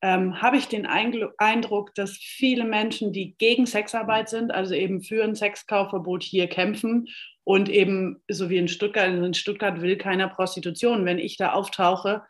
ähm, 0.00 0.40
habe 0.40 0.58
ich 0.58 0.68
den 0.68 0.86
Eindruck, 0.86 1.92
dass 1.96 2.18
viele 2.18 2.64
Menschen, 2.64 3.12
die 3.12 3.34
gegen 3.38 3.66
Sexarbeit 3.66 4.28
sind, 4.28 4.52
also 4.52 4.74
eben 4.74 5.02
für 5.02 5.24
ein 5.24 5.34
Sexkaufverbot 5.34 6.22
hier 6.22 6.46
kämpfen 6.46 7.08
und 7.46 7.68
eben, 7.68 8.20
so 8.26 8.50
wie 8.50 8.56
in 8.56 8.66
Stuttgart, 8.66 9.08
in 9.08 9.32
Stuttgart 9.32 9.80
will 9.80 9.96
keiner 9.96 10.26
Prostitution. 10.26 11.04
Wenn 11.04 11.20
ich 11.20 11.36
da 11.36 11.52
auftauche, 11.52 12.22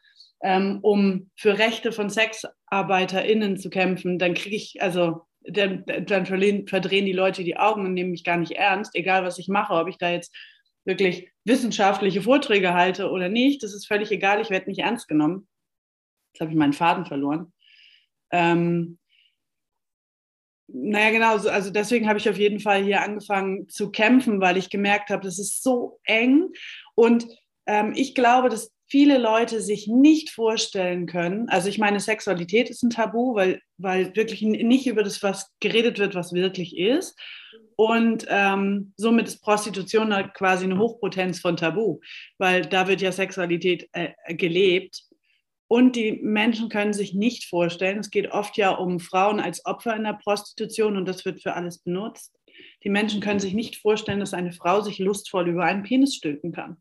ähm, 0.42 0.80
um 0.82 1.30
für 1.36 1.58
Rechte 1.58 1.90
von 1.90 2.10
SexarbeiterInnen 2.10 3.56
zu 3.56 3.70
kämpfen, 3.70 4.18
dann 4.18 4.34
kriege 4.34 4.54
ich, 4.54 4.82
also 4.82 5.22
dann, 5.40 5.86
dann 5.86 6.26
verdrehen 6.26 7.06
die 7.06 7.14
Leute 7.14 7.44
die 7.44 7.56
Augen 7.56 7.86
und 7.86 7.94
nehmen 7.94 8.10
mich 8.10 8.24
gar 8.24 8.36
nicht 8.36 8.52
ernst, 8.52 8.94
egal 8.94 9.24
was 9.24 9.38
ich 9.38 9.48
mache, 9.48 9.72
ob 9.72 9.88
ich 9.88 9.96
da 9.96 10.10
jetzt 10.10 10.36
wirklich 10.84 11.30
wissenschaftliche 11.44 12.20
Vorträge 12.20 12.74
halte 12.74 13.08
oder 13.10 13.30
nicht, 13.30 13.62
das 13.62 13.72
ist 13.72 13.86
völlig 13.86 14.10
egal, 14.10 14.42
ich 14.42 14.50
werde 14.50 14.68
nicht 14.68 14.80
ernst 14.80 15.08
genommen. 15.08 15.48
Jetzt 16.34 16.42
habe 16.42 16.50
ich 16.50 16.58
meinen 16.58 16.74
Faden 16.74 17.06
verloren. 17.06 17.54
Ähm, 18.32 18.98
naja, 20.68 21.10
genau, 21.10 21.48
also 21.48 21.70
deswegen 21.70 22.08
habe 22.08 22.18
ich 22.18 22.28
auf 22.28 22.38
jeden 22.38 22.60
Fall 22.60 22.82
hier 22.82 23.02
angefangen 23.02 23.68
zu 23.68 23.90
kämpfen, 23.90 24.40
weil 24.40 24.56
ich 24.56 24.70
gemerkt 24.70 25.10
habe, 25.10 25.22
das 25.22 25.38
ist 25.38 25.62
so 25.62 26.00
eng. 26.04 26.48
Und 26.94 27.26
ähm, 27.66 27.92
ich 27.94 28.14
glaube, 28.14 28.48
dass 28.48 28.72
viele 28.88 29.18
Leute 29.18 29.60
sich 29.60 29.88
nicht 29.88 30.30
vorstellen 30.30 31.06
können, 31.06 31.48
also 31.48 31.68
ich 31.68 31.78
meine, 31.78 32.00
Sexualität 32.00 32.70
ist 32.70 32.82
ein 32.82 32.90
Tabu, 32.90 33.34
weil, 33.34 33.60
weil 33.78 34.14
wirklich 34.16 34.42
nicht 34.42 34.86
über 34.86 35.02
das 35.02 35.22
was 35.22 35.52
geredet 35.60 35.98
wird, 35.98 36.14
was 36.14 36.32
wirklich 36.32 36.76
ist. 36.76 37.18
Und 37.76 38.26
ähm, 38.30 38.94
somit 38.96 39.28
ist 39.28 39.42
Prostitution 39.42 40.14
halt 40.14 40.32
quasi 40.32 40.64
eine 40.64 40.78
Hochpotenz 40.78 41.40
von 41.40 41.56
Tabu, 41.56 42.00
weil 42.38 42.62
da 42.62 42.88
wird 42.88 43.02
ja 43.02 43.12
Sexualität 43.12 43.88
äh, 43.92 44.14
gelebt. 44.34 45.02
Und 45.68 45.96
die 45.96 46.20
Menschen 46.22 46.68
können 46.68 46.92
sich 46.92 47.14
nicht 47.14 47.48
vorstellen, 47.48 47.98
es 47.98 48.10
geht 48.10 48.30
oft 48.30 48.56
ja 48.56 48.70
um 48.70 49.00
Frauen 49.00 49.40
als 49.40 49.66
Opfer 49.66 49.96
in 49.96 50.04
der 50.04 50.18
Prostitution 50.22 50.96
und 50.96 51.06
das 51.06 51.24
wird 51.24 51.42
für 51.42 51.54
alles 51.54 51.78
benutzt. 51.78 52.36
Die 52.84 52.88
Menschen 52.88 53.20
können 53.20 53.40
sich 53.40 53.52
nicht 53.52 53.76
vorstellen, 53.76 54.20
dass 54.20 54.32
eine 54.32 54.52
Frau 54.52 54.80
sich 54.80 54.98
lustvoll 54.98 55.48
über 55.48 55.64
einen 55.64 55.82
Penis 55.82 56.14
stülpen 56.14 56.52
kann. 56.52 56.80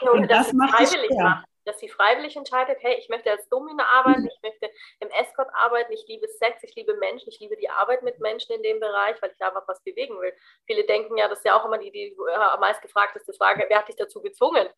Ja, 0.00 0.10
und 0.10 0.30
das, 0.30 0.52
macht 0.52 0.80
es 0.80 0.92
schwer. 0.92 1.44
Dass 1.64 1.78
sie 1.78 1.88
freiwillig 1.88 2.36
entscheidet, 2.36 2.78
hey, 2.80 2.96
ich 2.98 3.08
möchte 3.08 3.30
als 3.30 3.48
Domina 3.48 3.84
arbeiten, 3.94 4.26
ich 4.26 4.42
möchte 4.42 4.70
im 5.00 5.08
Escort 5.10 5.48
arbeiten, 5.54 5.92
ich 5.92 6.04
liebe 6.08 6.28
Sex, 6.28 6.62
ich 6.62 6.74
liebe 6.74 6.94
Menschen, 6.96 7.28
ich 7.28 7.40
liebe 7.40 7.56
die 7.56 7.70
Arbeit 7.70 8.02
mit 8.02 8.20
Menschen 8.20 8.54
in 8.54 8.62
dem 8.62 8.80
Bereich, 8.80 9.20
weil 9.22 9.30
ich 9.30 9.36
da 9.38 9.48
einfach 9.48 9.66
was 9.66 9.82
bewegen 9.82 10.20
will. 10.20 10.32
Viele 10.66 10.84
denken 10.84 11.16
ja, 11.16 11.28
das 11.28 11.38
ist 11.38 11.44
ja 11.44 11.58
auch 11.58 11.64
immer 11.64 11.78
die, 11.78 11.90
die 11.90 12.08
äh, 12.08 12.60
meist 12.60 12.82
gefragteste 12.82 13.32
Frage, 13.32 13.64
wer 13.68 13.78
hat 13.78 13.88
dich 13.88 13.96
dazu 13.96 14.20
gezwungen? 14.20 14.68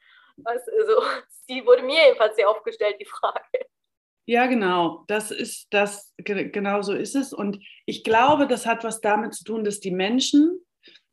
Also, 0.45 0.63
die 1.49 1.65
wurde 1.65 1.83
mir 1.83 2.07
jedenfalls 2.07 2.37
sehr 2.37 2.51
oft 2.51 2.65
gestellt, 2.65 2.97
die 3.01 3.07
Frage. 3.07 3.41
Ja, 4.29 4.47
genau. 4.47 5.05
Das 5.07 5.31
ist 5.31 5.69
das, 5.71 6.13
genau 6.19 6.83
so 6.83 6.93
ist 6.93 7.15
es. 7.15 7.33
Und 7.33 7.61
ich 7.85 8.03
glaube, 8.03 8.49
das 8.49 8.67
hat 8.67 8.83
was 8.83 9.01
damit 9.01 9.35
zu 9.35 9.45
tun, 9.45 9.63
dass 9.63 9.79
die 9.79 9.93
Menschen, 9.93 10.59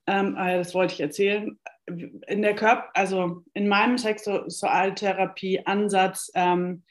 ähm, 0.08 0.36
ah 0.36 0.58
das 0.58 0.74
wollte 0.74 0.96
ich 0.96 1.00
erzählen, 1.00 1.60
in 1.86 2.42
der 2.42 2.56
Körper, 2.56 2.90
also 2.94 3.44
in 3.54 3.68
meinem 3.68 3.98
Sexualtherapie-Ansatz 3.98 6.32
ähm, 6.34 6.84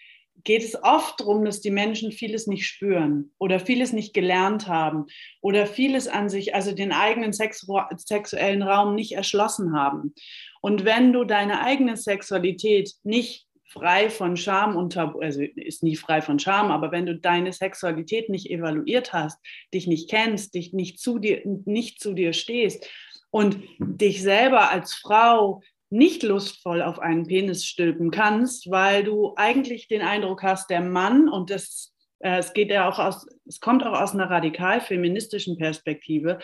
geht 0.44 0.64
es 0.64 0.82
oft 0.82 1.20
darum, 1.20 1.44
dass 1.44 1.60
die 1.60 1.70
Menschen 1.70 2.12
vieles 2.12 2.46
nicht 2.46 2.66
spüren 2.66 3.32
oder 3.38 3.60
vieles 3.60 3.92
nicht 3.92 4.14
gelernt 4.14 4.68
haben 4.68 5.06
oder 5.40 5.66
vieles 5.66 6.08
an 6.08 6.28
sich, 6.28 6.54
also 6.54 6.72
den 6.72 6.92
eigenen 6.92 7.32
Sexu 7.32 7.80
sexuellen 7.96 8.62
Raum 8.62 8.94
nicht 8.94 9.12
erschlossen 9.12 9.76
haben. 9.76 10.14
Und 10.62 10.86
wenn 10.86 11.12
du 11.12 11.24
deine 11.24 11.60
eigene 11.60 11.96
Sexualität 11.96 12.94
nicht 13.02 13.46
frei 13.66 14.08
von 14.08 14.36
Scham 14.36 14.76
und 14.76 14.94
Tabu, 14.94 15.20
also 15.20 15.42
ist 15.42 15.82
nie 15.82 15.96
frei 15.96 16.22
von 16.22 16.38
Scham, 16.38 16.70
aber 16.70 16.92
wenn 16.92 17.06
du 17.06 17.18
deine 17.18 17.52
Sexualität 17.52 18.28
nicht 18.30 18.50
evaluiert 18.50 19.12
hast, 19.12 19.38
dich 19.74 19.86
nicht 19.86 20.08
kennst, 20.08 20.54
dich 20.54 20.72
nicht 20.72 21.00
zu 21.00 21.18
dir, 21.18 21.42
nicht 21.44 22.00
zu 22.00 22.14
dir 22.14 22.32
stehst, 22.32 22.88
und 23.32 23.58
dich 23.78 24.22
selber 24.22 24.70
als 24.70 24.94
Frau 24.94 25.62
nicht 25.90 26.22
lustvoll 26.22 26.80
auf 26.80 27.00
einen 27.00 27.26
Penis 27.26 27.66
stülpen 27.66 28.10
kannst, 28.10 28.70
weil 28.70 29.04
du 29.04 29.34
eigentlich 29.36 29.88
den 29.88 30.02
Eindruck 30.02 30.42
hast, 30.42 30.70
der 30.70 30.80
Mann, 30.80 31.28
und 31.28 31.50
das, 31.50 31.94
äh, 32.20 32.38
es 32.38 32.52
geht 32.52 32.70
ja 32.70 32.88
auch 32.88 32.98
aus, 32.98 33.26
es 33.46 33.60
kommt 33.60 33.84
auch 33.84 33.98
aus 33.98 34.12
einer 34.12 34.30
radikal 34.30 34.80
feministischen 34.80 35.56
Perspektive, 35.58 36.38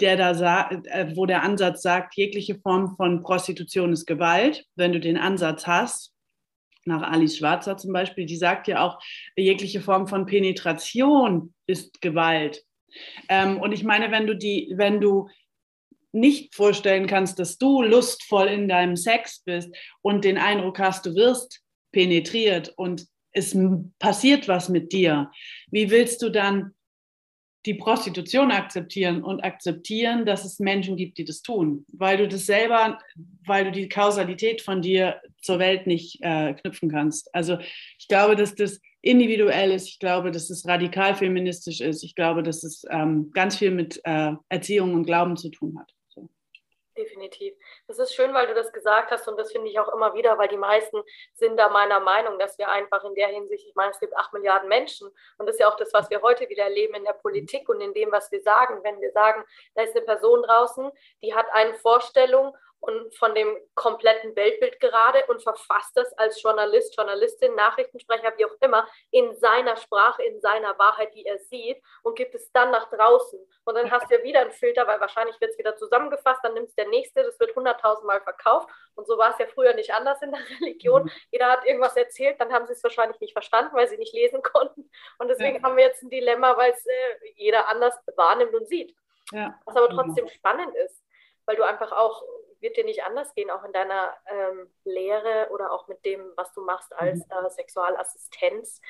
der 0.00 0.16
da 0.16 0.34
sagt, 0.34 0.86
äh, 0.86 1.12
wo 1.14 1.26
der 1.26 1.42
Ansatz 1.42 1.82
sagt, 1.82 2.16
jegliche 2.16 2.58
Form 2.58 2.96
von 2.96 3.22
Prostitution 3.22 3.92
ist 3.92 4.06
Gewalt. 4.06 4.64
Wenn 4.74 4.92
du 4.92 5.00
den 5.00 5.16
Ansatz 5.16 5.66
hast, 5.66 6.12
nach 6.84 7.02
Alice 7.02 7.36
Schwarzer 7.36 7.76
zum 7.76 7.92
Beispiel, 7.92 8.26
die 8.26 8.36
sagt 8.36 8.68
ja 8.68 8.84
auch, 8.84 9.00
jegliche 9.36 9.80
Form 9.80 10.08
von 10.08 10.26
Penetration 10.26 11.54
ist 11.66 12.00
Gewalt. 12.00 12.64
Ähm, 13.28 13.58
und 13.58 13.72
ich 13.72 13.84
meine, 13.84 14.10
wenn 14.10 14.26
du 14.26 14.36
die, 14.36 14.72
wenn 14.76 15.00
du 15.00 15.28
nicht 16.12 16.54
vorstellen 16.54 17.06
kannst, 17.06 17.38
dass 17.38 17.56
du 17.56 17.82
lustvoll 17.82 18.48
in 18.48 18.68
deinem 18.68 18.96
Sex 18.96 19.42
bist 19.44 19.74
und 20.02 20.24
den 20.24 20.36
Eindruck 20.36 20.78
hast, 20.78 21.06
du 21.06 21.14
wirst 21.14 21.62
penetriert 21.90 22.72
und 22.76 23.06
es 23.32 23.56
passiert 23.98 24.46
was 24.46 24.68
mit 24.68 24.92
dir, 24.92 25.30
wie 25.70 25.90
willst 25.90 26.20
du 26.20 26.28
dann 26.28 26.74
die 27.64 27.74
Prostitution 27.74 28.50
akzeptieren 28.50 29.22
und 29.22 29.44
akzeptieren, 29.44 30.26
dass 30.26 30.44
es 30.44 30.58
Menschen 30.58 30.96
gibt, 30.96 31.18
die 31.18 31.24
das 31.24 31.42
tun, 31.42 31.86
weil 31.92 32.16
du 32.16 32.28
das 32.28 32.46
selber, 32.46 32.98
weil 33.46 33.64
du 33.64 33.72
die 33.72 33.88
Kausalität 33.88 34.62
von 34.62 34.82
dir 34.82 35.20
zur 35.40 35.58
Welt 35.58 35.86
nicht 35.86 36.18
äh, 36.22 36.54
knüpfen 36.54 36.90
kannst. 36.90 37.32
Also 37.34 37.58
ich 37.98 38.08
glaube, 38.08 38.36
dass 38.36 38.54
das 38.54 38.80
individuell 39.00 39.72
ist. 39.72 39.88
Ich 39.88 39.98
glaube, 39.98 40.30
dass 40.30 40.50
es 40.50 40.66
radikal 40.66 41.14
feministisch 41.14 41.80
ist. 41.80 42.02
Ich 42.04 42.14
glaube, 42.14 42.42
dass 42.42 42.62
es 42.62 42.84
ähm, 42.90 43.30
ganz 43.32 43.56
viel 43.56 43.72
mit 43.72 44.00
äh, 44.04 44.32
Erziehung 44.48 44.94
und 44.94 45.04
Glauben 45.04 45.36
zu 45.36 45.50
tun 45.50 45.78
hat. 45.78 45.92
Definitiv. 46.94 47.54
Das 47.86 47.98
ist 47.98 48.14
schön, 48.14 48.34
weil 48.34 48.46
du 48.46 48.54
das 48.54 48.70
gesagt 48.70 49.10
hast 49.10 49.26
und 49.26 49.38
das 49.38 49.50
finde 49.50 49.70
ich 49.70 49.78
auch 49.78 49.88
immer 49.94 50.12
wieder, 50.12 50.36
weil 50.36 50.48
die 50.48 50.58
meisten 50.58 51.00
sind 51.32 51.56
da 51.56 51.70
meiner 51.70 52.00
Meinung, 52.00 52.38
dass 52.38 52.58
wir 52.58 52.68
einfach 52.68 53.02
in 53.04 53.14
der 53.14 53.28
Hinsicht, 53.28 53.66
ich 53.66 53.74
meine, 53.74 53.92
es 53.92 53.98
gibt 53.98 54.14
acht 54.14 54.34
Milliarden 54.34 54.68
Menschen 54.68 55.08
und 55.38 55.46
das 55.46 55.54
ist 55.54 55.60
ja 55.60 55.70
auch 55.70 55.76
das, 55.76 55.94
was 55.94 56.10
wir 56.10 56.20
heute 56.20 56.50
wieder 56.50 56.64
erleben 56.64 56.94
in 56.94 57.04
der 57.04 57.14
Politik 57.14 57.66
und 57.70 57.80
in 57.80 57.94
dem, 57.94 58.12
was 58.12 58.30
wir 58.30 58.42
sagen. 58.42 58.84
Wenn 58.84 59.00
wir 59.00 59.10
sagen, 59.12 59.42
da 59.74 59.82
ist 59.82 59.96
eine 59.96 60.04
Person 60.04 60.42
draußen, 60.42 60.90
die 61.22 61.34
hat 61.34 61.46
eine 61.52 61.72
Vorstellung 61.74 62.54
und 62.82 63.14
von 63.14 63.32
dem 63.34 63.56
kompletten 63.74 64.34
Weltbild 64.34 64.80
gerade 64.80 65.24
und 65.28 65.40
verfasst 65.40 65.92
das 65.96 66.12
als 66.18 66.42
Journalist, 66.42 66.96
Journalistin, 66.96 67.54
Nachrichtensprecher, 67.54 68.32
wie 68.36 68.44
auch 68.44 68.56
immer, 68.60 68.88
in 69.12 69.36
seiner 69.36 69.76
Sprache, 69.76 70.24
in 70.24 70.40
seiner 70.40 70.76
Wahrheit, 70.80 71.14
die 71.14 71.24
er 71.24 71.38
sieht 71.38 71.80
und 72.02 72.16
gibt 72.16 72.34
es 72.34 72.50
dann 72.50 72.72
nach 72.72 72.90
draußen. 72.90 73.38
Und 73.64 73.74
dann 73.76 73.88
hast 73.92 74.10
du 74.10 74.16
ja 74.16 74.24
wieder 74.24 74.40
einen 74.40 74.50
Filter, 74.50 74.84
weil 74.88 75.00
wahrscheinlich 75.00 75.40
wird 75.40 75.52
es 75.52 75.58
wieder 75.58 75.76
zusammengefasst, 75.76 76.40
dann 76.42 76.54
nimmst 76.54 76.76
du 76.76 76.82
der 76.82 76.90
nächste, 76.90 77.22
das 77.22 77.38
wird 77.38 77.54
hunderttausendmal 77.54 78.20
verkauft. 78.20 78.68
Und 78.96 79.06
so 79.06 79.16
war 79.16 79.30
es 79.30 79.38
ja 79.38 79.46
früher 79.46 79.74
nicht 79.74 79.94
anders 79.94 80.20
in 80.20 80.32
der 80.32 80.40
Religion. 80.60 81.04
Mhm. 81.04 81.10
Jeder 81.30 81.52
hat 81.52 81.64
irgendwas 81.64 81.96
erzählt, 81.96 82.40
dann 82.40 82.52
haben 82.52 82.66
sie 82.66 82.72
es 82.72 82.82
wahrscheinlich 82.82 83.20
nicht 83.20 83.32
verstanden, 83.32 83.76
weil 83.76 83.86
sie 83.86 83.96
nicht 83.96 84.12
lesen 84.12 84.42
konnten. 84.52 84.90
Und 85.18 85.28
deswegen 85.28 85.58
ja. 85.58 85.62
haben 85.62 85.76
wir 85.76 85.84
jetzt 85.84 86.02
ein 86.02 86.10
Dilemma, 86.10 86.56
weil 86.56 86.72
es 86.72 86.84
äh, 86.84 87.32
jeder 87.36 87.68
anders 87.68 87.94
wahrnimmt 88.16 88.54
und 88.54 88.66
sieht. 88.66 88.92
Ja. 89.30 89.56
Was 89.66 89.76
aber 89.76 89.88
trotzdem 89.88 90.26
spannend 90.26 90.74
ist, 90.74 91.00
weil 91.46 91.54
du 91.54 91.62
einfach 91.62 91.92
auch 91.92 92.24
wird 92.62 92.76
dir 92.76 92.84
nicht 92.84 93.04
anders 93.04 93.34
gehen, 93.34 93.50
auch 93.50 93.64
in 93.64 93.72
deiner 93.72 94.14
ähm, 94.26 94.68
Lehre 94.84 95.48
oder 95.52 95.72
auch 95.72 95.88
mit 95.88 96.04
dem, 96.04 96.20
was 96.36 96.52
du 96.52 96.62
machst 96.62 96.92
als 96.94 97.18
mhm. 97.18 97.46
äh, 97.46 97.50
Sexualassistenz. 97.50 98.80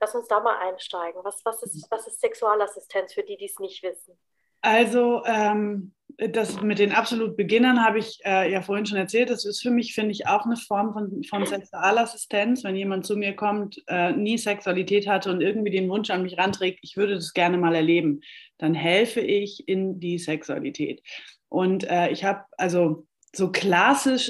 Lass 0.00 0.14
uns 0.14 0.28
da 0.28 0.40
mal 0.40 0.58
einsteigen. 0.58 1.20
Was, 1.24 1.44
was, 1.44 1.62
ist, 1.62 1.90
was 1.90 2.06
ist 2.06 2.20
Sexualassistenz 2.20 3.14
für 3.14 3.22
die, 3.22 3.36
die 3.36 3.46
es 3.46 3.58
nicht 3.58 3.82
wissen? 3.82 4.18
Also, 4.60 5.24
ähm, 5.24 5.92
das 6.18 6.60
mit 6.60 6.78
den 6.78 6.92
absolut 6.92 7.36
Beginnern 7.36 7.84
habe 7.84 7.98
ich 7.98 8.20
äh, 8.24 8.50
ja 8.50 8.62
vorhin 8.62 8.86
schon 8.86 8.98
erzählt. 8.98 9.30
Das 9.30 9.44
ist 9.44 9.60
für 9.60 9.70
mich, 9.70 9.94
finde 9.94 10.12
ich, 10.12 10.26
auch 10.26 10.44
eine 10.44 10.56
Form 10.56 10.92
von, 10.92 11.24
von 11.24 11.46
Sexualassistenz. 11.46 12.62
Wenn 12.62 12.76
jemand 12.76 13.06
zu 13.06 13.16
mir 13.16 13.34
kommt, 13.34 13.82
äh, 13.88 14.12
nie 14.12 14.38
Sexualität 14.38 15.08
hatte 15.08 15.30
und 15.30 15.40
irgendwie 15.40 15.70
den 15.70 15.88
Wunsch 15.88 16.10
an 16.10 16.22
mich 16.22 16.38
ranträgt, 16.38 16.80
ich 16.82 16.96
würde 16.96 17.14
das 17.14 17.32
gerne 17.32 17.58
mal 17.58 17.74
erleben, 17.74 18.20
dann 18.58 18.74
helfe 18.74 19.20
ich 19.20 19.68
in 19.68 19.98
die 19.98 20.18
Sexualität. 20.18 21.02
Und 21.48 21.84
äh, 21.84 22.10
ich 22.10 22.24
habe, 22.24 22.44
also 22.56 23.06
so 23.34 23.50
klassisch, 23.50 24.28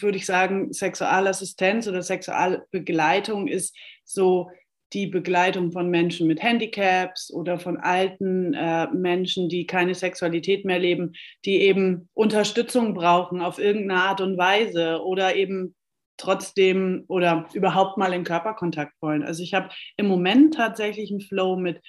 würde 0.00 0.16
ich 0.16 0.26
sagen, 0.26 0.72
Sexualassistenz 0.72 1.86
oder 1.86 2.02
Sexualbegleitung 2.02 3.46
ist 3.46 3.76
so 4.04 4.50
die 4.94 5.06
Begleitung 5.06 5.70
von 5.70 5.90
Menschen 5.90 6.26
mit 6.26 6.42
Handicaps 6.42 7.30
oder 7.30 7.58
von 7.58 7.76
alten 7.76 8.54
äh, 8.54 8.86
Menschen, 8.92 9.50
die 9.50 9.66
keine 9.66 9.94
Sexualität 9.94 10.64
mehr 10.64 10.78
leben, 10.78 11.12
die 11.44 11.60
eben 11.60 12.08
Unterstützung 12.14 12.94
brauchen 12.94 13.42
auf 13.42 13.58
irgendeine 13.58 14.02
Art 14.02 14.20
und 14.22 14.38
Weise 14.38 15.02
oder 15.02 15.36
eben 15.36 15.74
trotzdem 16.16 17.04
oder 17.08 17.48
überhaupt 17.52 17.98
mal 17.98 18.14
in 18.14 18.24
Körperkontakt 18.24 18.94
wollen. 19.00 19.22
Also 19.22 19.42
ich 19.42 19.52
habe 19.52 19.68
im 19.98 20.06
Moment 20.06 20.54
tatsächlich 20.54 21.10
einen 21.10 21.20
Flow 21.20 21.56
mit 21.56 21.82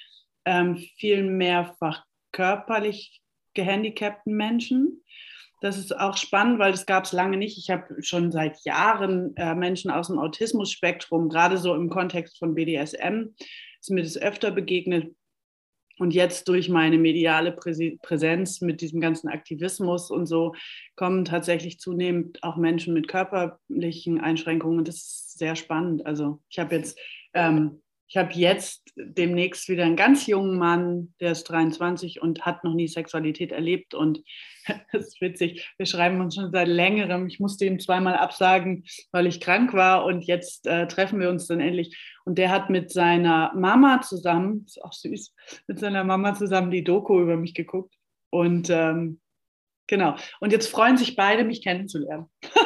ähm, 0.46 0.78
viel 0.98 1.24
mehrfach 1.24 2.04
körperlich 2.34 3.22
gehandicapten 3.54 4.36
Menschen 4.36 5.04
das 5.62 5.78
ist 5.78 5.98
auch 5.98 6.18
spannend, 6.18 6.60
weil 6.60 6.72
das 6.72 6.86
gab 6.86 7.06
es 7.06 7.12
lange 7.12 7.38
nicht. 7.38 7.58
Ich 7.58 7.70
habe 7.70 8.02
schon 8.02 8.32
seit 8.32 8.64
Jahren 8.64 9.36
äh, 9.36 9.56
Menschen 9.56 9.92
aus 9.92 10.08
dem 10.08 10.20
Autismus-Spektrum, 10.20 11.30
gerade 11.30 11.58
so 11.58 11.76
im 11.76 11.90
Kontext 11.90 12.38
von 12.40 12.56
BDSM, 12.56 13.34
ist 13.82 13.92
mir 13.92 14.04
das 14.04 14.18
öfter 14.18 14.52
begegnet. 14.52 15.16
Und 15.98 16.14
jetzt 16.14 16.48
durch 16.48 16.70
meine 16.70 16.98
mediale 16.98 17.52
Präsenz 17.52 18.62
mit 18.62 18.80
diesem 18.80 19.02
ganzen 19.02 19.28
Aktivismus 19.28 20.10
und 20.10 20.28
so 20.28 20.56
kommen 20.96 21.26
tatsächlich 21.26 21.78
zunehmend 21.78 22.42
auch 22.42 22.56
Menschen 22.56 22.94
mit 22.94 23.10
körperlichen 23.10 24.22
Einschränkungen. 24.22 24.86
Das 24.86 24.96
ist 24.96 25.38
sehr 25.38 25.58
spannend. 25.58 26.06
Also 26.06 26.40
ich 26.50 26.58
habe 26.58 26.76
jetzt 26.76 26.98
ähm, 27.34 27.82
ich 28.10 28.18
habe 28.18 28.34
jetzt 28.34 28.92
demnächst 28.96 29.70
wieder 29.70 29.86
einen 29.86 29.96
ganz 29.96 30.26
jungen 30.26 30.58
Mann, 30.58 31.14
der 31.20 31.34
ist 31.34 31.44
23 31.44 32.22
und 32.24 32.44
hat 32.44 32.64
noch 32.64 32.74
nie 32.74 32.88
Sexualität 32.88 33.52
erlebt. 33.52 33.94
Und 33.94 34.24
das 34.92 35.10
ist 35.10 35.22
witzig, 35.22 35.72
wir 35.78 35.86
schreiben 35.86 36.20
uns 36.20 36.34
schon 36.34 36.52
seit 36.52 36.68
längerem. 36.68 37.28
Ich 37.28 37.40
musste 37.40 37.66
ihm 37.66 37.80
zweimal 37.80 38.16
absagen, 38.16 38.84
weil 39.12 39.28
ich 39.28 39.40
krank 39.40 39.74
war. 39.74 40.06
Und 40.06 40.24
jetzt 40.24 40.66
äh, 40.66 40.88
treffen 40.88 41.20
wir 41.20 41.30
uns 41.30 41.46
dann 41.46 41.60
endlich. 41.60 41.96
Und 42.26 42.40
der 42.40 42.50
hat 42.50 42.72
mit 42.72 42.92
seiner 42.92 43.54
Mama 43.56 44.02
zusammen, 44.02 44.64
ist 44.66 44.84
auch 44.84 44.94
süß, 44.94 45.36
mit 45.68 45.80
seiner 45.80 46.04
Mama 46.04 46.34
zusammen 46.34 46.72
die 46.72 46.84
Doku 46.84 47.22
über 47.22 47.38
mich 47.38 47.54
geguckt. 47.54 47.94
Und 48.32 48.72
ähm, 48.72 49.20
genau. 49.86 50.16
Und 50.40 50.52
jetzt 50.52 50.68
freuen 50.68 50.98
sich 50.98 51.16
beide, 51.16 51.44
mich 51.44 51.62
kennenzulernen. 51.62 52.26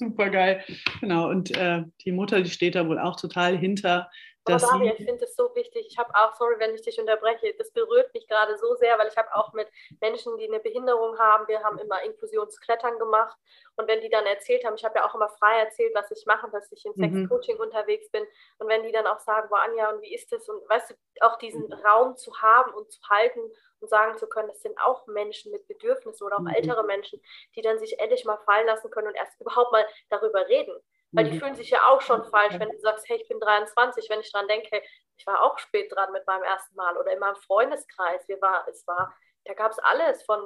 super 0.00 0.30
geil. 0.30 0.64
Genau. 1.00 1.28
Und 1.28 1.56
äh, 1.56 1.82
die 2.04 2.12
Mutter, 2.12 2.40
die 2.40 2.50
steht 2.50 2.74
da 2.74 2.88
wohl 2.88 2.98
auch 2.98 3.16
total 3.16 3.56
hinter 3.56 4.08
Aber 4.44 4.56
Daria, 4.56 4.92
ich 4.92 5.04
finde 5.04 5.24
es 5.24 5.36
so 5.36 5.54
wichtig. 5.54 5.86
Ich 5.88 5.98
habe 5.98 6.14
auch, 6.14 6.34
sorry, 6.34 6.58
wenn 6.58 6.74
ich 6.74 6.82
dich 6.82 6.98
unterbreche, 6.98 7.54
das 7.58 7.70
berührt 7.72 8.12
mich 8.14 8.26
gerade 8.26 8.56
so 8.56 8.74
sehr, 8.76 8.98
weil 8.98 9.08
ich 9.08 9.16
habe 9.16 9.34
auch 9.34 9.52
mit 9.52 9.68
Menschen, 10.00 10.36
die 10.38 10.48
eine 10.48 10.60
Behinderung 10.60 11.18
haben, 11.18 11.46
wir 11.46 11.62
haben 11.62 11.78
immer 11.78 12.02
Inklusionsklettern 12.02 12.98
gemacht. 12.98 13.36
Und 13.76 13.86
wenn 13.86 14.00
die 14.00 14.08
dann 14.08 14.26
erzählt 14.26 14.64
haben, 14.64 14.76
ich 14.76 14.84
habe 14.84 14.98
ja 14.98 15.08
auch 15.08 15.14
immer 15.14 15.28
frei 15.28 15.60
erzählt, 15.60 15.94
was 15.94 16.10
ich 16.10 16.24
mache, 16.26 16.50
dass 16.50 16.70
ich 16.72 16.84
im 16.86 16.92
mhm. 16.96 17.28
Sexcoaching 17.28 17.58
unterwegs 17.58 18.10
bin. 18.10 18.24
Und 18.58 18.68
wenn 18.68 18.82
die 18.82 18.92
dann 18.92 19.06
auch 19.06 19.20
sagen, 19.20 19.48
boah, 19.50 19.60
Anja, 19.60 19.90
und 19.90 20.00
wie 20.02 20.14
ist 20.14 20.32
das? 20.32 20.48
Und 20.48 20.66
weißt 20.68 20.90
du, 20.90 20.94
auch 21.20 21.36
diesen 21.36 21.66
mhm. 21.66 21.72
Raum 21.84 22.16
zu 22.16 22.32
haben 22.40 22.72
und 22.74 22.90
zu 22.90 23.00
halten 23.08 23.40
und 23.80 23.88
sagen 23.88 24.16
zu 24.16 24.26
können, 24.26 24.48
das 24.48 24.62
sind 24.62 24.78
auch 24.80 25.06
Menschen 25.06 25.52
mit 25.52 25.66
Bedürfnissen 25.66 26.26
oder 26.26 26.36
auch 26.36 26.40
mhm. 26.40 26.54
ältere 26.54 26.84
Menschen, 26.84 27.20
die 27.56 27.62
dann 27.62 27.78
sich 27.78 27.98
endlich 27.98 28.24
mal 28.24 28.38
fallen 28.38 28.66
lassen 28.66 28.90
können 28.90 29.08
und 29.08 29.14
erst 29.14 29.40
überhaupt 29.40 29.72
mal 29.72 29.86
darüber 30.08 30.46
reden. 30.48 30.74
Weil 31.12 31.24
die 31.24 31.32
mhm. 31.32 31.40
fühlen 31.40 31.54
sich 31.56 31.70
ja 31.70 31.88
auch 31.88 32.00
schon 32.00 32.24
falsch, 32.24 32.58
wenn 32.58 32.70
du 32.70 32.78
sagst, 32.78 33.08
hey, 33.08 33.16
ich 33.20 33.28
bin 33.28 33.40
23, 33.40 34.08
wenn 34.10 34.20
ich 34.20 34.30
dran 34.30 34.46
denke, 34.46 34.82
ich 35.16 35.26
war 35.26 35.42
auch 35.42 35.58
spät 35.58 35.92
dran 35.92 36.12
mit 36.12 36.26
meinem 36.26 36.44
ersten 36.44 36.76
Mal 36.76 36.96
oder 36.96 37.12
in 37.12 37.18
meinem 37.18 37.36
Freundeskreis. 37.36 38.26
Wir 38.28 38.40
war, 38.40 38.66
es 38.68 38.86
war, 38.86 39.14
da 39.44 39.54
gab 39.54 39.72
es 39.72 39.78
alles 39.80 40.22
von 40.22 40.40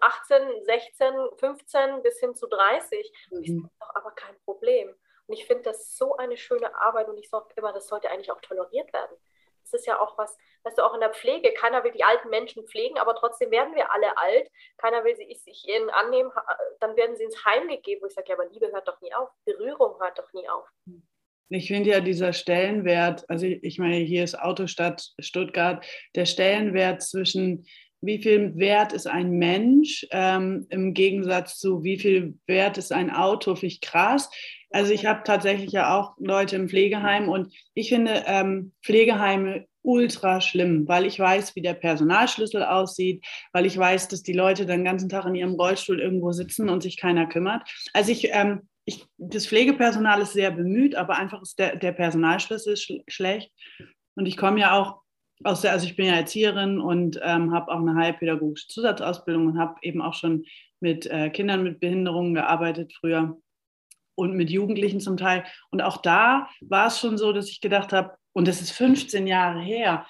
18, 0.00 0.64
16, 0.64 1.14
15 1.36 2.02
bis 2.02 2.18
hin 2.18 2.34
zu 2.34 2.48
30. 2.48 3.12
Mhm. 3.30 3.42
Ist 3.42 3.62
doch 3.80 3.94
aber 3.94 4.10
kein 4.12 4.38
Problem. 4.44 4.94
Und 5.26 5.34
ich 5.34 5.46
finde 5.46 5.64
das 5.64 5.96
so 5.96 6.16
eine 6.16 6.36
schöne 6.36 6.74
Arbeit 6.74 7.08
und 7.08 7.18
ich 7.18 7.28
sage 7.28 7.48
immer, 7.56 7.72
das 7.72 7.86
sollte 7.86 8.10
eigentlich 8.10 8.32
auch 8.32 8.40
toleriert 8.40 8.92
werden. 8.92 9.16
Das 9.70 9.80
ist 9.80 9.86
ja 9.86 10.00
auch 10.00 10.16
was, 10.16 10.36
weißt 10.64 10.78
du, 10.78 10.82
auch 10.82 10.94
in 10.94 11.00
der 11.00 11.12
Pflege. 11.12 11.52
Keiner 11.52 11.84
will 11.84 11.92
die 11.92 12.04
alten 12.04 12.30
Menschen 12.30 12.66
pflegen, 12.66 12.98
aber 12.98 13.14
trotzdem 13.14 13.50
werden 13.50 13.74
wir 13.74 13.92
alle 13.92 14.16
alt. 14.16 14.48
Keiner 14.78 15.04
will 15.04 15.14
sie 15.16 15.32
sich 15.34 15.68
ihnen 15.68 15.90
annehmen, 15.90 16.30
dann 16.80 16.96
werden 16.96 17.16
sie 17.16 17.24
ins 17.24 17.44
Heim 17.44 17.68
gegeben, 17.68 18.02
wo 18.02 18.06
ich 18.06 18.14
sage, 18.14 18.28
ja, 18.28 18.34
aber 18.34 18.48
Liebe 18.48 18.70
hört 18.72 18.88
doch 18.88 19.00
nie 19.00 19.14
auf. 19.14 19.28
Berührung 19.44 20.00
hört 20.00 20.18
doch 20.18 20.32
nie 20.32 20.48
auf. 20.48 20.66
Ich 21.50 21.68
finde 21.68 21.90
ja 21.90 22.00
dieser 22.00 22.34
Stellenwert, 22.34 23.24
also 23.30 23.46
ich 23.46 23.78
meine, 23.78 23.96
hier 23.96 24.22
ist 24.22 24.38
Autostadt 24.38 25.12
Stuttgart, 25.18 25.84
der 26.14 26.26
Stellenwert 26.26 27.02
zwischen 27.02 27.66
wie 28.00 28.22
viel 28.22 28.56
wert 28.56 28.92
ist 28.92 29.06
ein 29.06 29.30
Mensch 29.32 30.06
ähm, 30.10 30.66
im 30.70 30.94
Gegensatz 30.94 31.58
zu 31.58 31.82
wie 31.82 31.98
viel 31.98 32.38
wert 32.46 32.78
ist 32.78 32.92
ein 32.92 33.10
Auto, 33.10 33.54
finde 33.54 33.74
ich 33.74 33.80
krass. 33.80 34.30
Also 34.70 34.92
ich 34.92 35.06
habe 35.06 35.22
tatsächlich 35.24 35.72
ja 35.72 35.98
auch 35.98 36.14
Leute 36.18 36.56
im 36.56 36.68
Pflegeheim 36.68 37.28
und 37.28 37.54
ich 37.74 37.88
finde 37.88 38.24
ähm, 38.26 38.72
Pflegeheime 38.84 39.66
ultra 39.82 40.40
schlimm, 40.40 40.86
weil 40.86 41.06
ich 41.06 41.18
weiß, 41.18 41.56
wie 41.56 41.62
der 41.62 41.74
Personalschlüssel 41.74 42.62
aussieht, 42.62 43.24
weil 43.52 43.64
ich 43.64 43.78
weiß, 43.78 44.08
dass 44.08 44.22
die 44.22 44.34
Leute 44.34 44.66
den 44.66 44.84
ganzen 44.84 45.08
Tag 45.08 45.24
in 45.24 45.34
ihrem 45.34 45.54
Rollstuhl 45.54 46.00
irgendwo 46.00 46.32
sitzen 46.32 46.68
und 46.68 46.82
sich 46.82 46.98
keiner 46.98 47.26
kümmert. 47.26 47.62
Also 47.94 48.12
ich, 48.12 48.28
ähm, 48.32 48.68
ich 48.84 49.06
das 49.16 49.46
Pflegepersonal 49.46 50.20
ist 50.20 50.34
sehr 50.34 50.50
bemüht, 50.50 50.94
aber 50.94 51.16
einfach 51.16 51.40
ist 51.40 51.58
der, 51.58 51.76
der 51.76 51.92
Personalschlüssel 51.92 52.76
sch 52.76 52.92
schlecht. 53.08 53.50
Und 54.14 54.26
ich 54.26 54.36
komme 54.36 54.60
ja 54.60 54.78
auch 54.78 55.00
aus 55.44 55.60
der, 55.60 55.72
also 55.72 55.86
ich 55.86 55.96
bin 55.96 56.06
ja 56.06 56.14
Erzieherin 56.14 56.80
und 56.80 57.20
ähm, 57.22 57.52
habe 57.52 57.70
auch 57.72 57.80
eine 57.80 57.94
heilpädagogische 57.94 58.68
Zusatzausbildung 58.68 59.46
und 59.46 59.58
habe 59.58 59.76
eben 59.82 60.02
auch 60.02 60.14
schon 60.14 60.44
mit 60.80 61.06
äh, 61.06 61.30
Kindern 61.30 61.62
mit 61.62 61.80
Behinderungen 61.80 62.34
gearbeitet 62.34 62.92
früher 62.92 63.36
und 64.14 64.34
mit 64.34 64.50
Jugendlichen 64.50 65.00
zum 65.00 65.16
Teil. 65.16 65.44
Und 65.70 65.80
auch 65.80 65.98
da 65.98 66.48
war 66.60 66.88
es 66.88 66.98
schon 66.98 67.18
so, 67.18 67.32
dass 67.32 67.48
ich 67.48 67.60
gedacht 67.60 67.92
habe, 67.92 68.16
und 68.32 68.48
das 68.48 68.60
ist 68.60 68.72
15 68.72 69.26
Jahre 69.26 69.60
her, 69.60 70.06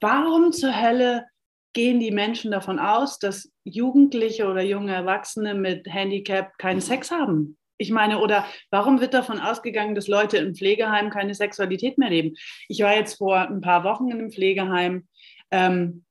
warum 0.00 0.52
zur 0.52 0.80
Hölle 0.80 1.26
gehen 1.74 2.00
die 2.00 2.10
Menschen 2.10 2.50
davon 2.50 2.78
aus, 2.78 3.18
dass 3.18 3.52
Jugendliche 3.64 4.46
oder 4.46 4.62
junge 4.62 4.94
Erwachsene 4.94 5.54
mit 5.54 5.86
Handicap 5.92 6.56
keinen 6.58 6.80
Sex 6.80 7.10
haben? 7.10 7.58
Ich 7.84 7.90
meine, 7.90 8.18
oder 8.18 8.46
warum 8.70 9.02
wird 9.02 9.12
davon 9.12 9.38
ausgegangen, 9.38 9.94
dass 9.94 10.08
Leute 10.08 10.38
im 10.38 10.54
Pflegeheim 10.54 11.10
keine 11.10 11.34
Sexualität 11.34 11.98
mehr 11.98 12.08
leben? 12.08 12.34
Ich 12.66 12.80
war 12.80 12.96
jetzt 12.96 13.18
vor 13.18 13.36
ein 13.38 13.60
paar 13.60 13.84
Wochen 13.84 14.10
in 14.10 14.18
einem 14.18 14.30
Pflegeheim. 14.30 15.06
Ähm, 15.50 16.06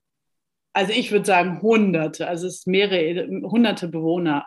also 0.72 0.94
ich 0.94 1.12
würde 1.12 1.25
sagen 1.25 1.63
Hunderte, 1.63 2.27
also 2.27 2.46
es 2.46 2.62
sind 2.62 2.72
mehrere, 2.72 3.27
hunderte 3.42 3.88
Bewohner, 3.88 4.46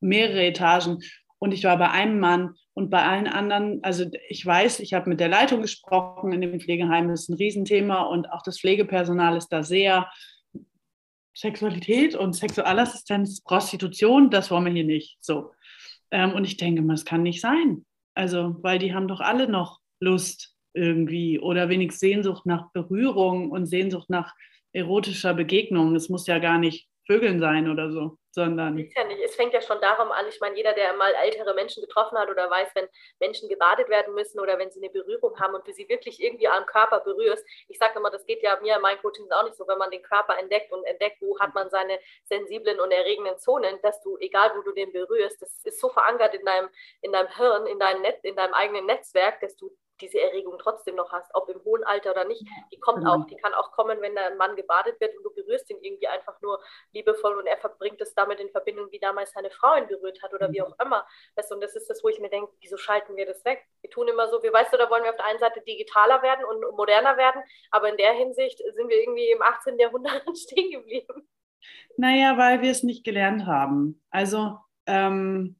mehrere 0.00 0.44
Etagen. 0.44 0.98
Und 1.38 1.54
ich 1.54 1.64
war 1.64 1.78
bei 1.78 1.90
einem 1.90 2.20
Mann 2.20 2.54
und 2.74 2.90
bei 2.90 3.02
allen 3.02 3.28
anderen, 3.28 3.82
also 3.82 4.04
ich 4.28 4.44
weiß, 4.44 4.80
ich 4.80 4.92
habe 4.92 5.08
mit 5.08 5.20
der 5.20 5.28
Leitung 5.28 5.62
gesprochen 5.62 6.32
in 6.32 6.42
dem 6.42 6.60
Pflegeheim, 6.60 7.08
das 7.08 7.22
ist 7.22 7.28
ein 7.30 7.36
Riesenthema 7.36 8.02
und 8.02 8.30
auch 8.30 8.42
das 8.42 8.60
Pflegepersonal 8.60 9.38
ist 9.38 9.48
da 9.48 9.62
sehr 9.62 10.10
Sexualität 11.34 12.14
und 12.14 12.34
Sexualassistenz, 12.34 13.40
Prostitution, 13.42 14.30
das 14.30 14.50
wollen 14.50 14.66
wir 14.66 14.72
hier 14.72 14.84
nicht. 14.84 15.16
So. 15.20 15.52
Ähm, 16.10 16.32
und 16.32 16.44
ich 16.44 16.56
denke 16.56 16.82
mal, 16.82 16.94
es 16.94 17.04
kann 17.04 17.22
nicht 17.22 17.40
sein. 17.40 17.84
Also, 18.14 18.56
weil 18.62 18.78
die 18.78 18.94
haben 18.94 19.08
doch 19.08 19.20
alle 19.20 19.48
noch 19.48 19.80
Lust 20.00 20.54
irgendwie 20.74 21.38
oder 21.38 21.68
wenigstens 21.68 22.00
Sehnsucht 22.00 22.46
nach 22.46 22.70
Berührung 22.72 23.50
und 23.50 23.66
Sehnsucht 23.66 24.10
nach 24.10 24.34
erotischer 24.72 25.34
Begegnung. 25.34 25.94
Es 25.94 26.08
muss 26.08 26.26
ja 26.26 26.38
gar 26.38 26.58
nicht 26.58 26.88
Vögeln 27.06 27.40
sein 27.40 27.68
oder 27.68 27.90
so 27.90 28.18
sondern. 28.30 28.78
Ja 28.78 29.04
nicht. 29.04 29.22
Es 29.24 29.36
fängt 29.36 29.52
ja 29.52 29.60
schon 29.60 29.80
darum 29.80 30.12
an, 30.12 30.26
ich 30.28 30.40
meine, 30.40 30.56
jeder, 30.56 30.72
der 30.72 30.92
mal 30.94 31.14
ältere 31.14 31.54
Menschen 31.54 31.82
getroffen 31.82 32.18
hat 32.18 32.28
oder 32.28 32.50
weiß, 32.50 32.68
wenn 32.74 32.88
Menschen 33.20 33.48
gebadet 33.48 33.88
werden 33.88 34.14
müssen 34.14 34.40
oder 34.40 34.58
wenn 34.58 34.70
sie 34.70 34.80
eine 34.80 34.90
Berührung 34.90 35.38
haben 35.40 35.54
und 35.54 35.66
du 35.66 35.72
sie 35.72 35.88
wirklich 35.88 36.22
irgendwie 36.22 36.48
am 36.48 36.66
Körper 36.66 37.00
berührst. 37.00 37.44
Ich 37.68 37.78
sage 37.78 37.98
immer, 37.98 38.10
das 38.10 38.26
geht 38.26 38.42
ja 38.42 38.58
mir 38.60 38.76
in 38.76 38.82
meinen 38.82 39.00
Coachings 39.00 39.30
auch 39.30 39.44
nicht 39.44 39.56
so, 39.56 39.66
wenn 39.66 39.78
man 39.78 39.90
den 39.90 40.02
Körper 40.02 40.38
entdeckt 40.38 40.72
und 40.72 40.84
entdeckt, 40.84 41.20
wo 41.20 41.38
hat 41.38 41.54
man 41.54 41.70
seine 41.70 41.98
sensiblen 42.24 42.80
und 42.80 42.90
erregenden 42.90 43.38
Zonen, 43.38 43.80
dass 43.82 44.00
du, 44.02 44.16
egal 44.18 44.52
wo 44.56 44.62
du 44.62 44.72
den 44.72 44.92
berührst, 44.92 45.40
das 45.42 45.64
ist 45.64 45.80
so 45.80 45.88
verankert 45.88 46.34
in 46.34 46.44
deinem, 46.44 46.68
in 47.00 47.12
deinem 47.12 47.28
Hirn, 47.36 47.66
in 47.66 47.78
deinem, 47.78 48.02
Net, 48.02 48.18
in 48.22 48.36
deinem 48.36 48.54
eigenen 48.54 48.86
Netzwerk, 48.86 49.40
dass 49.40 49.56
du 49.56 49.70
diese 50.00 50.20
Erregung 50.20 50.58
trotzdem 50.58 50.94
noch 50.96 51.12
hast, 51.12 51.30
ob 51.34 51.48
im 51.48 51.62
hohen 51.64 51.84
Alter 51.84 52.12
oder 52.12 52.24
nicht. 52.24 52.44
Die 52.72 52.78
kommt 52.78 53.06
auch, 53.06 53.26
die 53.26 53.36
kann 53.36 53.54
auch 53.54 53.72
kommen, 53.72 54.00
wenn 54.00 54.16
ein 54.16 54.36
Mann 54.36 54.56
gebadet 54.56 55.00
wird 55.00 55.16
und 55.16 55.24
du 55.24 55.34
berührst 55.34 55.70
ihn 55.70 55.78
irgendwie 55.82 56.08
einfach 56.08 56.40
nur 56.40 56.60
liebevoll 56.92 57.36
und 57.36 57.46
er 57.46 57.58
verbringt 57.58 58.00
es 58.00 58.14
damit 58.14 58.40
in 58.40 58.50
Verbindung, 58.50 58.90
wie 58.90 58.98
damals 58.98 59.32
seine 59.32 59.50
Frau 59.50 59.76
ihn 59.76 59.86
berührt 59.86 60.22
hat 60.22 60.32
oder 60.34 60.52
wie 60.52 60.62
auch 60.62 60.74
immer. 60.82 61.06
und 61.50 61.60
das 61.62 61.76
ist 61.76 61.88
das, 61.88 62.02
wo 62.02 62.08
ich 62.08 62.20
mir 62.20 62.30
denke, 62.30 62.52
wieso 62.60 62.76
schalten 62.76 63.16
wir 63.16 63.26
das 63.26 63.44
weg? 63.44 63.64
Wir 63.80 63.90
tun 63.90 64.08
immer 64.08 64.28
so, 64.28 64.42
wir 64.42 64.52
weißt 64.52 64.72
du, 64.72 64.76
da 64.76 64.90
wollen 64.90 65.04
wir 65.04 65.10
auf 65.10 65.16
der 65.16 65.26
einen 65.26 65.38
Seite 65.38 65.60
digitaler 65.62 66.22
werden 66.22 66.44
und 66.44 66.76
moderner 66.76 67.16
werden, 67.16 67.42
aber 67.70 67.88
in 67.90 67.96
der 67.96 68.12
Hinsicht 68.12 68.58
sind 68.58 68.88
wir 68.88 69.00
irgendwie 69.00 69.30
im 69.30 69.42
18. 69.42 69.78
Jahrhundert 69.78 70.22
stehen 70.36 70.70
geblieben. 70.70 71.28
Naja, 71.96 72.38
weil 72.38 72.62
wir 72.62 72.70
es 72.70 72.82
nicht 72.82 73.04
gelernt 73.04 73.46
haben. 73.46 74.02
Also 74.10 74.58
ähm, 74.86 75.57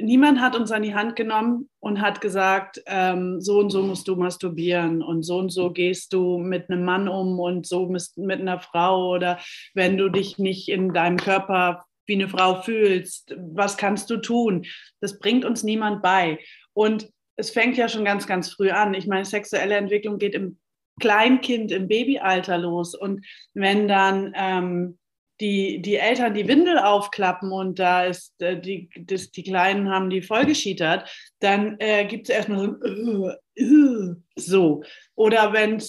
niemand 0.00 0.40
hat 0.40 0.56
uns 0.56 0.70
an 0.72 0.82
die 0.82 0.94
Hand 0.94 1.16
genommen 1.16 1.68
und 1.80 2.00
hat 2.00 2.20
gesagt, 2.20 2.82
ähm, 2.86 3.40
so 3.40 3.58
und 3.58 3.70
so 3.70 3.82
musst 3.82 4.08
du 4.08 4.16
masturbieren 4.16 5.02
und 5.02 5.22
so 5.22 5.38
und 5.38 5.50
so 5.50 5.70
gehst 5.70 6.12
du 6.12 6.38
mit 6.38 6.70
einem 6.70 6.84
Mann 6.84 7.08
um 7.08 7.38
und 7.38 7.66
so 7.66 7.86
mit 8.16 8.40
einer 8.40 8.60
Frau 8.60 9.10
oder 9.12 9.38
wenn 9.74 9.96
du 9.96 10.08
dich 10.08 10.38
nicht 10.38 10.68
in 10.68 10.92
deinem 10.92 11.16
Körper 11.16 11.84
wie 12.06 12.14
eine 12.14 12.28
Frau 12.28 12.62
fühlst, 12.62 13.34
was 13.38 13.76
kannst 13.76 14.10
du 14.10 14.18
tun? 14.18 14.66
Das 15.00 15.18
bringt 15.18 15.44
uns 15.44 15.62
niemand 15.62 16.02
bei. 16.02 16.38
Und 16.74 17.08
es 17.36 17.50
fängt 17.50 17.76
ja 17.76 17.88
schon 17.88 18.04
ganz, 18.04 18.26
ganz 18.26 18.50
früh 18.50 18.70
an. 18.70 18.94
Ich 18.94 19.06
meine, 19.06 19.24
sexuelle 19.24 19.76
Entwicklung 19.76 20.18
geht 20.18 20.34
im 20.34 20.58
Kleinkind, 21.00 21.72
im 21.72 21.88
Babyalter 21.88 22.58
los. 22.58 22.94
Und 22.94 23.26
wenn 23.54 23.88
dann 23.88 24.32
ähm, 24.36 24.98
die, 25.40 25.82
die 25.82 25.96
Eltern 25.96 26.34
die 26.34 26.46
Windel 26.48 26.78
aufklappen 26.78 27.52
und 27.52 27.78
da 27.78 28.04
ist 28.04 28.40
äh, 28.40 28.60
die, 28.60 28.88
das, 29.00 29.30
die 29.30 29.42
Kleinen 29.42 29.90
haben 29.90 30.10
die 30.10 30.22
vollgeschietert, 30.22 31.08
dann 31.40 31.76
äh, 31.78 32.04
gibt 32.06 32.28
es 32.28 32.34
erstmal 32.34 32.76
so 32.80 33.28
äh, 33.28 33.34
äh, 33.56 34.14
so. 34.36 34.82
Oder 35.14 35.52
wenn 35.52 35.80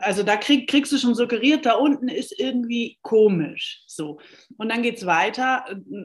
also 0.00 0.22
da 0.22 0.36
krieg, 0.36 0.68
kriegst 0.70 0.92
du 0.92 0.98
schon 0.98 1.14
suggeriert, 1.14 1.66
da 1.66 1.74
unten 1.74 2.08
ist 2.08 2.38
irgendwie 2.38 2.98
komisch. 3.02 3.82
So. 3.86 4.20
Und 4.56 4.70
dann 4.70 4.82
geht 4.82 4.98
es 4.98 5.06
weiter. 5.06 5.64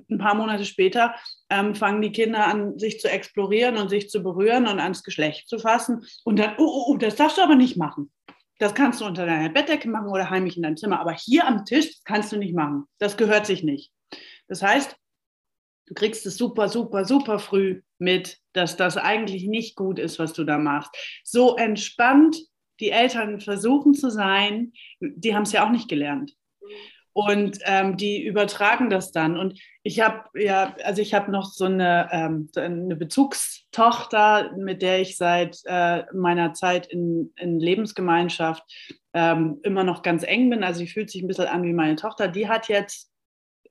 Ein 0.09 0.17
paar 0.17 0.33
Monate 0.33 0.65
später 0.65 1.13
ähm, 1.49 1.75
fangen 1.75 2.01
die 2.01 2.11
Kinder 2.11 2.47
an, 2.47 2.79
sich 2.79 2.99
zu 2.99 3.09
explorieren 3.09 3.77
und 3.77 3.89
sich 3.89 4.09
zu 4.09 4.23
berühren 4.23 4.67
und 4.67 4.79
ans 4.79 5.03
Geschlecht 5.03 5.47
zu 5.47 5.59
fassen. 5.59 6.03
Und 6.23 6.39
dann, 6.39 6.55
oh, 6.57 6.65
oh, 6.65 6.85
oh 6.87 6.97
das 6.97 7.15
darfst 7.15 7.37
du 7.37 7.43
aber 7.43 7.55
nicht 7.55 7.77
machen. 7.77 8.11
Das 8.61 8.75
kannst 8.75 9.01
du 9.01 9.05
unter 9.05 9.25
deiner 9.25 9.49
Bettdecke 9.49 9.89
machen 9.89 10.09
oder 10.09 10.29
heimlich 10.29 10.55
in 10.55 10.61
deinem 10.61 10.77
Zimmer. 10.77 10.99
Aber 10.99 11.13
hier 11.13 11.47
am 11.47 11.65
Tisch 11.65 11.95
kannst 12.05 12.31
du 12.31 12.37
nicht 12.37 12.53
machen. 12.53 12.85
Das 12.99 13.17
gehört 13.17 13.47
sich 13.47 13.63
nicht. 13.63 13.91
Das 14.47 14.61
heißt, 14.61 14.95
du 15.87 15.95
kriegst 15.95 16.27
es 16.27 16.37
super, 16.37 16.69
super, 16.69 17.05
super 17.05 17.39
früh 17.39 17.81
mit, 17.97 18.37
dass 18.53 18.77
das 18.77 18.97
eigentlich 18.97 19.47
nicht 19.47 19.75
gut 19.75 19.97
ist, 19.97 20.19
was 20.19 20.33
du 20.33 20.43
da 20.43 20.59
machst. 20.59 20.91
So 21.23 21.55
entspannt 21.55 22.37
die 22.79 22.91
Eltern 22.91 23.39
versuchen 23.39 23.95
zu 23.95 24.11
sein, 24.11 24.73
die 24.99 25.33
haben 25.33 25.43
es 25.43 25.53
ja 25.53 25.65
auch 25.65 25.71
nicht 25.71 25.89
gelernt. 25.89 26.35
Und 27.13 27.59
ähm, 27.65 27.97
die 27.97 28.23
übertragen 28.23 28.89
das 28.89 29.11
dann. 29.11 29.37
Und 29.37 29.59
ich 29.83 29.99
habe 29.99 30.23
ja, 30.39 30.75
also 30.83 31.01
ich 31.01 31.13
habe 31.13 31.31
noch 31.31 31.51
so 31.51 31.65
eine, 31.65 32.07
ähm, 32.11 32.49
eine 32.55 32.95
Bezugstochter, 32.95 34.55
mit 34.57 34.81
der 34.81 35.01
ich 35.01 35.17
seit 35.17 35.59
äh, 35.65 36.03
meiner 36.13 36.53
Zeit 36.53 36.87
in, 36.87 37.33
in 37.35 37.59
Lebensgemeinschaft 37.59 38.63
ähm, 39.13 39.59
immer 39.63 39.83
noch 39.83 40.03
ganz 40.03 40.23
eng 40.23 40.49
bin. 40.49 40.63
Also 40.63 40.79
sie 40.79 40.87
fühlt 40.87 41.09
sich 41.09 41.21
ein 41.21 41.27
bisschen 41.27 41.47
an 41.47 41.63
wie 41.63 41.73
meine 41.73 41.97
Tochter. 41.97 42.29
Die 42.29 42.47
hat 42.47 42.69
jetzt 42.69 43.11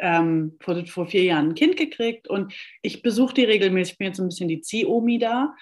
ähm, 0.00 0.56
vor, 0.60 0.84
vor 0.86 1.06
vier 1.06 1.24
Jahren 1.24 1.50
ein 1.50 1.54
Kind 1.54 1.76
gekriegt 1.76 2.28
und 2.28 2.52
ich 2.82 3.02
besuche 3.02 3.34
die 3.34 3.44
regelmäßig. 3.44 3.92
Ich 3.92 3.98
bin 3.98 4.06
jetzt 4.08 4.20
ein 4.20 4.28
bisschen 4.28 4.48
die 4.48 4.60
Zieh-Omi 4.60 5.18
da. 5.18 5.54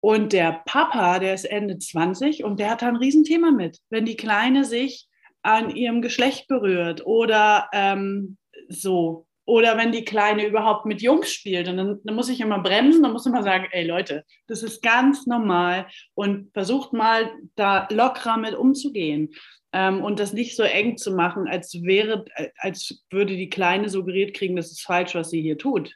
Und 0.00 0.32
der 0.32 0.62
Papa, 0.66 1.18
der 1.18 1.34
ist 1.34 1.44
Ende 1.44 1.78
20 1.78 2.44
und 2.44 2.60
der 2.60 2.70
hat 2.70 2.82
da 2.82 2.88
ein 2.88 2.96
Riesenthema 2.96 3.50
mit. 3.50 3.78
Wenn 3.88 4.04
die 4.04 4.16
Kleine 4.16 4.64
sich 4.64 5.08
an 5.46 5.70
ihrem 5.70 6.02
Geschlecht 6.02 6.48
berührt 6.48 7.06
oder 7.06 7.68
ähm, 7.72 8.36
so. 8.68 9.26
Oder 9.48 9.76
wenn 9.76 9.92
die 9.92 10.04
Kleine 10.04 10.44
überhaupt 10.44 10.86
mit 10.86 11.00
Jungs 11.00 11.32
spielt. 11.32 11.68
Und 11.68 11.76
dann, 11.76 12.00
dann 12.02 12.16
muss 12.16 12.28
ich 12.28 12.40
immer 12.40 12.58
bremsen, 12.58 13.04
dann 13.04 13.12
muss 13.12 13.26
ich 13.26 13.30
immer 13.30 13.44
sagen, 13.44 13.68
ey 13.70 13.86
Leute, 13.86 14.24
das 14.48 14.64
ist 14.64 14.82
ganz 14.82 15.26
normal 15.26 15.86
und 16.14 16.52
versucht 16.52 16.92
mal 16.92 17.30
da 17.54 17.86
lockerer 17.92 18.38
mit 18.38 18.56
umzugehen 18.56 19.30
ähm, 19.72 20.02
und 20.02 20.18
das 20.18 20.32
nicht 20.32 20.56
so 20.56 20.64
eng 20.64 20.96
zu 20.96 21.12
machen, 21.12 21.46
als 21.46 21.80
wäre, 21.82 22.24
als 22.58 23.04
würde 23.08 23.36
die 23.36 23.48
Kleine 23.48 23.88
suggeriert 23.88 24.34
kriegen, 24.34 24.56
das 24.56 24.72
ist 24.72 24.82
falsch, 24.82 25.14
was 25.14 25.30
sie 25.30 25.42
hier 25.42 25.58
tut. 25.58 25.94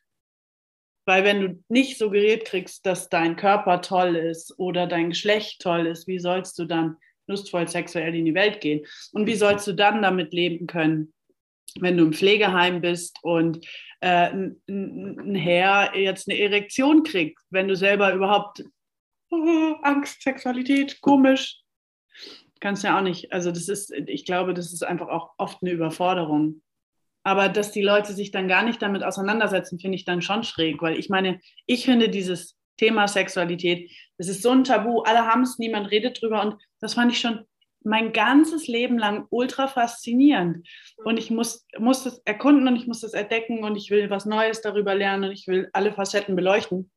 Weil 1.07 1.25
wenn 1.25 1.41
du 1.41 1.65
nicht 1.69 1.99
suggeriert 1.99 2.45
kriegst, 2.45 2.87
dass 2.87 3.09
dein 3.09 3.35
Körper 3.35 3.81
toll 3.81 4.15
ist 4.15 4.57
oder 4.61 4.87
dein 4.87 5.09
Geschlecht 5.09 5.61
toll 5.61 5.87
ist, 5.87 6.07
wie 6.07 6.21
sollst 6.21 6.57
du 6.57 6.67
dann 6.67 6.99
lustvoll 7.31 7.69
sexuell 7.69 8.15
in 8.15 8.25
die 8.25 8.35
Welt 8.35 8.61
gehen? 8.61 8.85
Und 9.13 9.27
wie 9.27 9.35
sollst 9.35 9.67
du 9.67 9.73
dann 9.73 10.03
damit 10.03 10.33
leben 10.33 10.67
können, 10.67 11.13
wenn 11.79 11.97
du 11.97 12.05
im 12.05 12.13
Pflegeheim 12.13 12.81
bist 12.81 13.19
und 13.23 13.65
äh, 14.01 14.31
ein, 14.69 15.35
Herr 15.35 15.97
jetzt 15.97 16.29
eine 16.29 16.39
Erektion 16.39 17.03
kriegt, 17.03 17.39
wenn 17.51 17.69
du 17.69 17.77
selber 17.77 18.13
überhaupt 18.13 18.65
oh, 19.31 19.75
Angst, 19.83 20.23
Sexualität, 20.23 21.01
komisch, 21.01 21.61
kannst 22.61 22.85
ja 22.85 22.99
auch 22.99 23.03
nicht. 23.03 23.33
Also 23.33 23.51
das 23.51 23.69
ist, 23.69 23.93
ich 23.93 24.25
glaube, 24.25 24.55
das 24.55 24.73
ist 24.73 24.83
einfach 24.83 25.09
auch 25.09 25.31
oft 25.39 25.59
eine 25.63 25.73
Überforderung. 25.73 26.63
Aber 27.23 27.49
dass 27.49 27.73
die 27.73 27.83
Leute 27.83 28.13
sich 28.15 28.31
dann 28.31 28.49
gar 28.49 28.63
nicht 28.63 28.81
damit 28.81 29.03
auseinandersetzen, 29.03 29.79
finde 29.79 29.97
ich 29.97 30.05
dann 30.05 30.23
schon 30.23 30.43
schräg, 30.43 30.81
weil 30.81 30.99
ich 30.99 31.11
meine, 31.11 31.41
ich 31.67 31.85
finde 31.85 32.09
dieses 32.09 32.57
Thema 32.79 33.09
Sexualität, 33.09 33.91
das 34.17 34.29
ist 34.29 34.43
so 34.43 34.51
ein 34.51 34.65
Tabu, 34.65 35.03
alle 35.03 35.27
haben 35.27 35.43
es, 35.43 35.59
niemand 35.59 35.91
redet 35.91 36.21
drüber 36.21 36.43
und 36.43 36.57
das 36.81 36.95
fand 36.95 37.13
ich 37.13 37.21
schon 37.21 37.47
mein 37.83 38.13
ganzes 38.13 38.67
Leben 38.67 38.99
lang 38.99 39.27
ultra 39.31 39.67
faszinierend. 39.67 40.69
Und 41.05 41.17
ich 41.17 41.31
muss, 41.31 41.67
muss 41.79 42.05
das 42.05 42.19
erkunden 42.25 42.69
und 42.69 42.77
ich 42.77 42.87
muss 42.87 43.01
das 43.01 43.15
entdecken 43.15 43.65
und 43.65 43.77
ich 43.77 43.91
will 43.91 44.11
was 44.11 44.27
Neues 44.27 44.61
darüber 44.61 44.95
lernen 44.95 45.25
und 45.25 45.33
ich 45.33 45.47
will 45.47 45.71
alle 45.73 45.93
Facetten 45.93 46.37
beleuchten. 46.37 46.91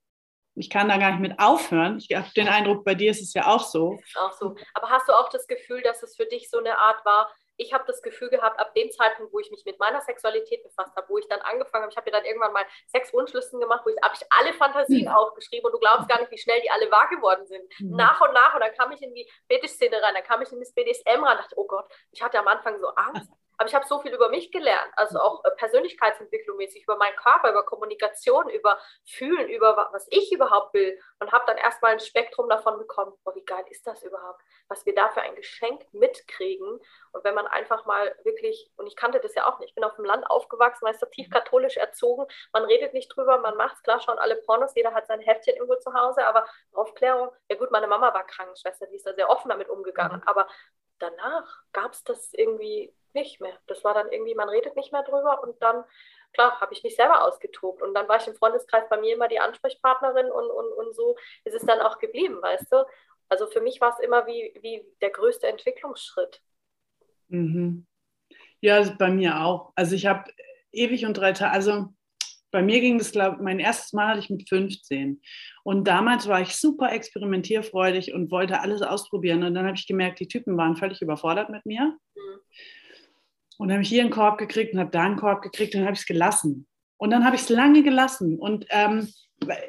Ich 0.55 0.69
kann 0.69 0.89
da 0.89 0.97
gar 0.97 1.11
nicht 1.11 1.21
mit 1.21 1.39
aufhören. 1.39 1.97
Ich 1.97 2.15
habe 2.15 2.27
den 2.35 2.47
Eindruck, 2.47 2.85
bei 2.85 2.95
dir 2.95 3.09
ist 3.09 3.21
es 3.21 3.33
ja 3.33 3.47
auch 3.47 3.63
so. 3.63 3.97
Ist 4.03 4.17
auch 4.17 4.33
so. 4.33 4.55
Aber 4.73 4.89
hast 4.89 5.07
du 5.07 5.13
auch 5.13 5.29
das 5.29 5.47
Gefühl, 5.47 5.81
dass 5.81 6.03
es 6.03 6.15
für 6.15 6.25
dich 6.25 6.49
so 6.49 6.59
eine 6.59 6.77
Art 6.77 7.03
war, 7.05 7.33
ich 7.57 7.73
habe 7.73 7.83
das 7.85 8.01
Gefühl 8.01 8.29
gehabt, 8.29 8.59
ab 8.59 8.73
dem 8.73 8.89
Zeitpunkt, 8.91 9.33
wo 9.33 9.39
ich 9.39 9.51
mich 9.51 9.63
mit 9.65 9.79
meiner 9.79 10.01
Sexualität 10.01 10.63
befasst 10.63 10.95
habe, 10.95 11.07
wo 11.09 11.17
ich 11.17 11.27
dann 11.27 11.41
angefangen 11.41 11.83
habe, 11.83 11.91
ich 11.91 11.97
habe 11.97 12.09
mir 12.09 12.17
dann 12.17 12.25
irgendwann 12.25 12.53
mal 12.53 12.65
sechs 12.87 13.13
Wunschlisten 13.13 13.59
gemacht, 13.59 13.81
wo 13.85 13.89
ich 13.89 13.97
habe 14.01 14.15
ich 14.15 14.25
alle 14.29 14.53
Fantasien 14.53 15.07
mhm. 15.07 15.15
aufgeschrieben 15.15 15.65
und 15.65 15.73
du 15.73 15.79
glaubst 15.79 16.09
gar 16.09 16.19
nicht, 16.19 16.31
wie 16.31 16.37
schnell 16.37 16.61
die 16.61 16.71
alle 16.71 16.89
wahr 16.91 17.09
geworden 17.09 17.45
sind. 17.45 17.63
Mhm. 17.79 17.95
Nach 17.95 18.19
und 18.21 18.33
nach 18.33 18.55
und 18.55 18.61
dann 18.61 18.73
kam 18.73 18.91
ich 18.91 19.01
in 19.01 19.13
die 19.13 19.29
Fetischszene 19.47 20.01
rein, 20.01 20.13
dann 20.13 20.23
kam 20.23 20.41
ich 20.41 20.51
in 20.51 20.59
das 20.59 20.73
BDSM 20.73 21.23
rein, 21.23 21.37
dachte, 21.37 21.55
oh 21.57 21.67
Gott, 21.67 21.85
ich 22.11 22.21
hatte 22.21 22.39
am 22.39 22.47
Anfang 22.47 22.79
so 22.79 22.87
Angst. 22.87 23.31
Aber 23.57 23.69
ich 23.69 23.75
habe 23.75 23.85
so 23.85 23.99
viel 23.99 24.13
über 24.13 24.29
mich 24.29 24.51
gelernt, 24.51 24.91
also 24.95 25.19
auch 25.19 25.43
äh, 25.45 25.51
Persönlichkeitsentwicklung 25.51 26.57
mäßig, 26.57 26.83
über 26.83 26.97
meinen 26.97 27.15
Körper, 27.15 27.51
über 27.51 27.63
Kommunikation, 27.65 28.49
über 28.49 28.79
Fühlen, 29.05 29.49
über 29.49 29.89
was 29.91 30.07
ich 30.09 30.31
überhaupt 30.31 30.73
will. 30.73 30.99
Und 31.19 31.31
habe 31.31 31.45
dann 31.47 31.57
erstmal 31.57 31.93
ein 31.93 31.99
Spektrum 31.99 32.49
davon 32.49 32.77
bekommen, 32.77 33.13
boah, 33.23 33.35
wie 33.35 33.45
geil 33.45 33.63
ist 33.69 33.85
das 33.85 34.03
überhaupt, 34.03 34.41
was 34.67 34.85
wir 34.85 34.95
da 34.95 35.09
für 35.09 35.21
ein 35.21 35.35
Geschenk 35.35 35.85
mitkriegen. 35.93 36.79
Und 37.11 37.23
wenn 37.23 37.35
man 37.35 37.47
einfach 37.47 37.85
mal 37.85 38.15
wirklich, 38.23 38.71
und 38.77 38.87
ich 38.87 38.95
kannte 38.95 39.19
das 39.19 39.35
ja 39.35 39.47
auch 39.47 39.59
nicht, 39.59 39.69
ich 39.69 39.75
bin 39.75 39.83
auf 39.83 39.95
dem 39.95 40.05
Land 40.05 40.25
aufgewachsen, 40.29 40.83
man 40.83 40.93
ist 40.93 41.03
tief 41.11 41.29
katholisch 41.29 41.77
erzogen, 41.77 42.25
man 42.51 42.63
redet 42.63 42.93
nicht 42.93 43.09
drüber, 43.15 43.37
man 43.39 43.55
macht 43.55 43.75
es, 43.75 43.83
klar 43.83 43.99
schauen 43.99 44.17
alle 44.19 44.35
Pornos, 44.37 44.75
jeder 44.75 44.93
hat 44.93 45.07
sein 45.07 45.19
Heftchen 45.19 45.55
irgendwo 45.55 45.75
zu 45.75 45.93
Hause, 45.93 46.25
aber 46.25 46.45
Aufklärung, 46.73 47.29
ja 47.49 47.55
gut, 47.55 47.71
meine 47.71 47.87
Mama 47.87 48.13
war 48.13 48.25
Krankenschwester, 48.25 48.87
die 48.87 48.95
ist 48.95 49.05
da 49.05 49.13
sehr 49.13 49.29
offen 49.29 49.49
damit 49.49 49.69
umgegangen, 49.69 50.17
mhm. 50.17 50.27
aber 50.27 50.47
danach 50.99 51.63
gab 51.71 51.93
es 51.93 52.03
das 52.03 52.33
irgendwie 52.33 52.93
nicht 53.13 53.41
mehr. 53.41 53.57
Das 53.67 53.83
war 53.83 53.93
dann 53.93 54.11
irgendwie, 54.11 54.35
man 54.35 54.49
redet 54.49 54.75
nicht 54.75 54.91
mehr 54.91 55.03
drüber 55.03 55.43
und 55.43 55.61
dann, 55.61 55.83
klar, 56.33 56.59
habe 56.61 56.73
ich 56.73 56.83
mich 56.83 56.95
selber 56.95 57.23
ausgetobt. 57.23 57.81
Und 57.81 57.93
dann 57.93 58.07
war 58.07 58.17
ich 58.17 58.27
im 58.27 58.35
Freundeskreis 58.35 58.87
bei 58.89 58.99
mir 58.99 59.15
immer 59.15 59.27
die 59.27 59.39
Ansprechpartnerin 59.39 60.29
und, 60.31 60.49
und, 60.49 60.73
und 60.73 60.95
so 60.95 61.15
ist 61.43 61.55
es 61.55 61.65
dann 61.65 61.79
auch 61.79 61.99
geblieben, 61.99 62.41
weißt 62.41 62.71
du? 62.71 62.85
Also 63.29 63.47
für 63.47 63.61
mich 63.61 63.81
war 63.81 63.93
es 63.93 63.99
immer 64.03 64.27
wie, 64.27 64.53
wie 64.61 64.85
der 65.01 65.09
größte 65.09 65.47
Entwicklungsschritt. 65.47 66.41
Mhm. 67.29 67.87
Ja, 68.61 68.75
also 68.75 68.93
bei 68.97 69.09
mir 69.09 69.41
auch. 69.41 69.73
Also 69.75 69.95
ich 69.95 70.05
habe 70.05 70.31
ewig 70.71 71.05
und 71.05 71.15
drei 71.15 71.33
Tage, 71.33 71.51
also 71.51 71.89
bei 72.53 72.61
mir 72.61 72.79
ging 72.81 72.99
das, 72.99 73.11
glaube 73.11 73.41
mein 73.41 73.59
erstes 73.59 73.93
Mal 73.93 74.09
hatte 74.09 74.19
ich 74.19 74.29
mit 74.29 74.47
15. 74.47 75.21
Und 75.63 75.87
damals 75.87 76.27
war 76.27 76.39
ich 76.41 76.55
super 76.55 76.91
experimentierfreudig 76.91 78.13
und 78.13 78.29
wollte 78.29 78.61
alles 78.61 78.83
ausprobieren. 78.83 79.43
Und 79.43 79.55
dann 79.55 79.65
habe 79.65 79.75
ich 79.75 79.87
gemerkt, 79.87 80.19
die 80.19 80.27
Typen 80.27 80.55
waren 80.55 80.77
völlig 80.77 81.01
überfordert 81.01 81.49
mit 81.49 81.65
mir. 81.65 81.97
Mhm. 82.15 82.39
Und 83.57 83.67
dann 83.67 83.75
habe 83.75 83.83
ich 83.83 83.89
hier 83.89 84.01
einen 84.01 84.11
Korb 84.11 84.37
gekriegt 84.37 84.73
und 84.73 84.79
habe 84.79 84.91
da 84.91 85.03
einen 85.03 85.17
Korb 85.17 85.41
gekriegt 85.41 85.73
und 85.73 85.81
dann 85.81 85.87
habe 85.87 85.95
ich 85.95 86.01
es 86.01 86.05
gelassen. 86.05 86.67
Und 86.97 87.11
dann 87.11 87.25
habe 87.25 87.35
ich 87.35 87.43
es 87.43 87.49
lange 87.49 87.83
gelassen. 87.83 88.39
Und 88.39 88.65
ähm, 88.69 89.09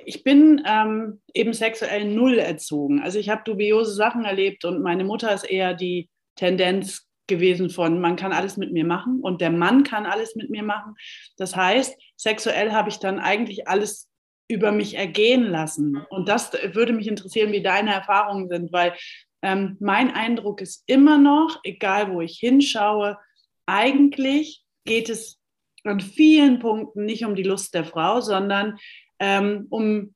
ich 0.04 0.22
bin 0.22 0.62
ähm, 0.66 1.20
eben 1.32 1.52
sexuell 1.52 2.04
null 2.04 2.38
erzogen. 2.38 3.00
Also 3.00 3.18
ich 3.18 3.28
habe 3.28 3.42
dubiose 3.44 3.92
Sachen 3.92 4.24
erlebt 4.24 4.64
und 4.64 4.82
meine 4.82 5.04
Mutter 5.04 5.32
ist 5.34 5.44
eher 5.44 5.74
die 5.74 6.08
Tendenz 6.36 7.08
gewesen 7.26 7.70
von, 7.70 8.00
man 8.00 8.16
kann 8.16 8.32
alles 8.32 8.56
mit 8.56 8.72
mir 8.72 8.84
machen 8.84 9.20
und 9.20 9.40
der 9.40 9.50
Mann 9.50 9.82
kann 9.82 10.06
alles 10.06 10.36
mit 10.36 10.50
mir 10.50 10.62
machen. 10.62 10.94
Das 11.36 11.56
heißt, 11.56 11.96
sexuell 12.16 12.72
habe 12.72 12.90
ich 12.90 12.98
dann 12.98 13.18
eigentlich 13.18 13.66
alles 13.66 14.10
über 14.48 14.72
mich 14.72 14.96
ergehen 14.96 15.44
lassen. 15.44 16.04
Und 16.10 16.28
das 16.28 16.52
würde 16.52 16.92
mich 16.92 17.08
interessieren, 17.08 17.52
wie 17.52 17.62
deine 17.62 17.94
Erfahrungen 17.94 18.48
sind, 18.48 18.72
weil 18.72 18.94
ähm, 19.42 19.76
mein 19.80 20.12
Eindruck 20.12 20.60
ist 20.60 20.84
immer 20.86 21.18
noch, 21.18 21.60
egal 21.64 22.12
wo 22.12 22.20
ich 22.20 22.38
hinschaue, 22.38 23.18
eigentlich 23.66 24.62
geht 24.84 25.08
es 25.08 25.40
an 25.84 26.00
vielen 26.00 26.58
Punkten 26.58 27.04
nicht 27.04 27.24
um 27.24 27.34
die 27.34 27.42
Lust 27.42 27.74
der 27.74 27.84
Frau, 27.84 28.20
sondern 28.20 28.78
ähm, 29.18 29.66
um 29.70 30.14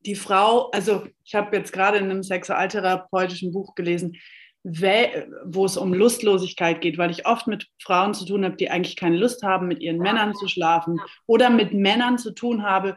die 0.00 0.14
Frau, 0.14 0.70
also 0.70 1.06
ich 1.24 1.34
habe 1.34 1.56
jetzt 1.56 1.72
gerade 1.72 1.98
in 1.98 2.04
einem 2.04 2.22
sexualtherapeutischen 2.22 3.52
Buch 3.52 3.74
gelesen, 3.74 4.16
wo 4.64 5.66
es 5.66 5.76
um 5.76 5.92
Lustlosigkeit 5.92 6.80
geht, 6.80 6.96
weil 6.96 7.10
ich 7.10 7.26
oft 7.26 7.46
mit 7.46 7.68
Frauen 7.82 8.14
zu 8.14 8.24
tun 8.24 8.44
habe, 8.44 8.56
die 8.56 8.70
eigentlich 8.70 8.96
keine 8.96 9.18
Lust 9.18 9.42
haben, 9.42 9.68
mit 9.68 9.80
ihren 9.80 9.98
Männern 9.98 10.34
zu 10.34 10.48
schlafen 10.48 11.00
oder 11.26 11.50
mit 11.50 11.74
Männern 11.74 12.16
zu 12.16 12.30
tun 12.32 12.62
habe, 12.62 12.96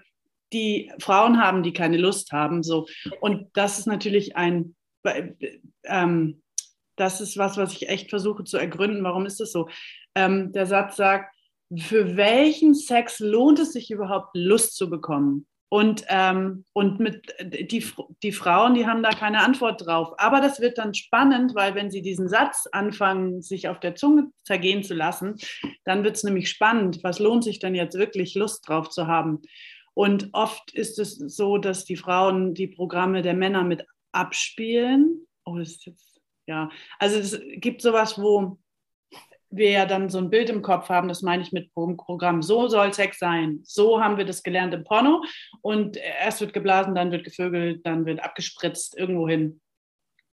die 0.53 0.91
Frauen 0.99 1.41
haben, 1.41 1.63
die 1.63 1.73
keine 1.73 1.97
Lust 1.97 2.31
haben. 2.31 2.63
So. 2.63 2.87
Und 3.19 3.49
das 3.53 3.79
ist 3.79 3.85
natürlich 3.85 4.37
ein, 4.37 4.75
ähm, 5.83 6.41
das 6.97 7.21
ist 7.21 7.37
was, 7.37 7.55
was 7.57 7.73
ich 7.73 7.87
echt 7.87 8.09
versuche 8.09 8.43
zu 8.43 8.57
ergründen. 8.57 9.03
Warum 9.03 9.25
ist 9.25 9.39
das 9.39 9.51
so? 9.51 9.69
Ähm, 10.15 10.51
der 10.51 10.65
Satz 10.65 10.97
sagt, 10.97 11.33
für 11.75 12.17
welchen 12.17 12.73
Sex 12.73 13.19
lohnt 13.19 13.59
es 13.59 13.73
sich 13.73 13.91
überhaupt, 13.91 14.29
Lust 14.33 14.75
zu 14.75 14.89
bekommen? 14.89 15.47
Und, 15.69 16.05
ähm, 16.07 16.63
und 16.71 17.01
mit, 17.01 17.33
die, 17.41 17.85
die 18.23 18.31
Frauen, 18.31 18.73
die 18.73 18.87
haben 18.87 19.03
da 19.03 19.09
keine 19.09 19.43
Antwort 19.43 19.85
drauf. 19.85 20.13
Aber 20.17 20.39
das 20.39 20.61
wird 20.61 20.77
dann 20.77 20.93
spannend, 20.93 21.55
weil 21.55 21.75
wenn 21.75 21.91
sie 21.91 22.01
diesen 22.01 22.29
Satz 22.29 22.67
anfangen, 22.71 23.41
sich 23.41 23.67
auf 23.67 23.81
der 23.81 23.95
Zunge 23.95 24.31
zergehen 24.43 24.83
zu 24.83 24.93
lassen, 24.93 25.35
dann 25.83 26.05
wird 26.05 26.15
es 26.15 26.23
nämlich 26.23 26.49
spannend. 26.49 27.03
Was 27.03 27.19
lohnt 27.19 27.43
sich 27.43 27.59
denn 27.59 27.75
jetzt 27.75 27.97
wirklich, 27.97 28.33
Lust 28.33 28.67
drauf 28.67 28.89
zu 28.89 29.07
haben? 29.07 29.41
Und 29.93 30.29
oft 30.31 30.73
ist 30.73 30.99
es 30.99 31.17
so, 31.17 31.57
dass 31.57 31.83
die 31.83 31.97
Frauen 31.97 32.53
die 32.53 32.67
Programme 32.67 33.21
der 33.21 33.33
Männer 33.33 33.63
mit 33.63 33.85
abspielen. 34.13 35.27
Oh, 35.43 35.57
das 35.57 35.71
ist 35.71 35.85
jetzt 35.85 36.06
ja, 36.47 36.69
also 36.97 37.17
es 37.17 37.39
gibt 37.59 37.81
sowas, 37.81 38.17
wo 38.17 38.57
wir 39.49 39.71
ja 39.71 39.85
dann 39.85 40.09
so 40.09 40.17
ein 40.17 40.29
Bild 40.29 40.49
im 40.49 40.61
Kopf 40.61 40.89
haben, 40.89 41.07
das 41.07 41.21
meine 41.21 41.41
ich 41.41 41.51
mit 41.51 41.73
Programm, 41.73 42.41
so 42.41 42.67
soll 42.67 42.93
Sex 42.93 43.19
sein. 43.19 43.59
So 43.63 44.01
haben 44.01 44.17
wir 44.17 44.25
das 44.25 44.43
gelernt 44.43 44.73
im 44.73 44.83
Porno 44.83 45.23
und 45.61 45.97
erst 45.97 46.41
wird 46.41 46.53
geblasen, 46.53 46.95
dann 46.95 47.11
wird 47.11 47.23
gevögelt, 47.23 47.85
dann 47.85 48.05
wird 48.05 48.23
abgespritzt 48.23 48.97
irgendwo 48.97 49.27
hin. 49.27 49.61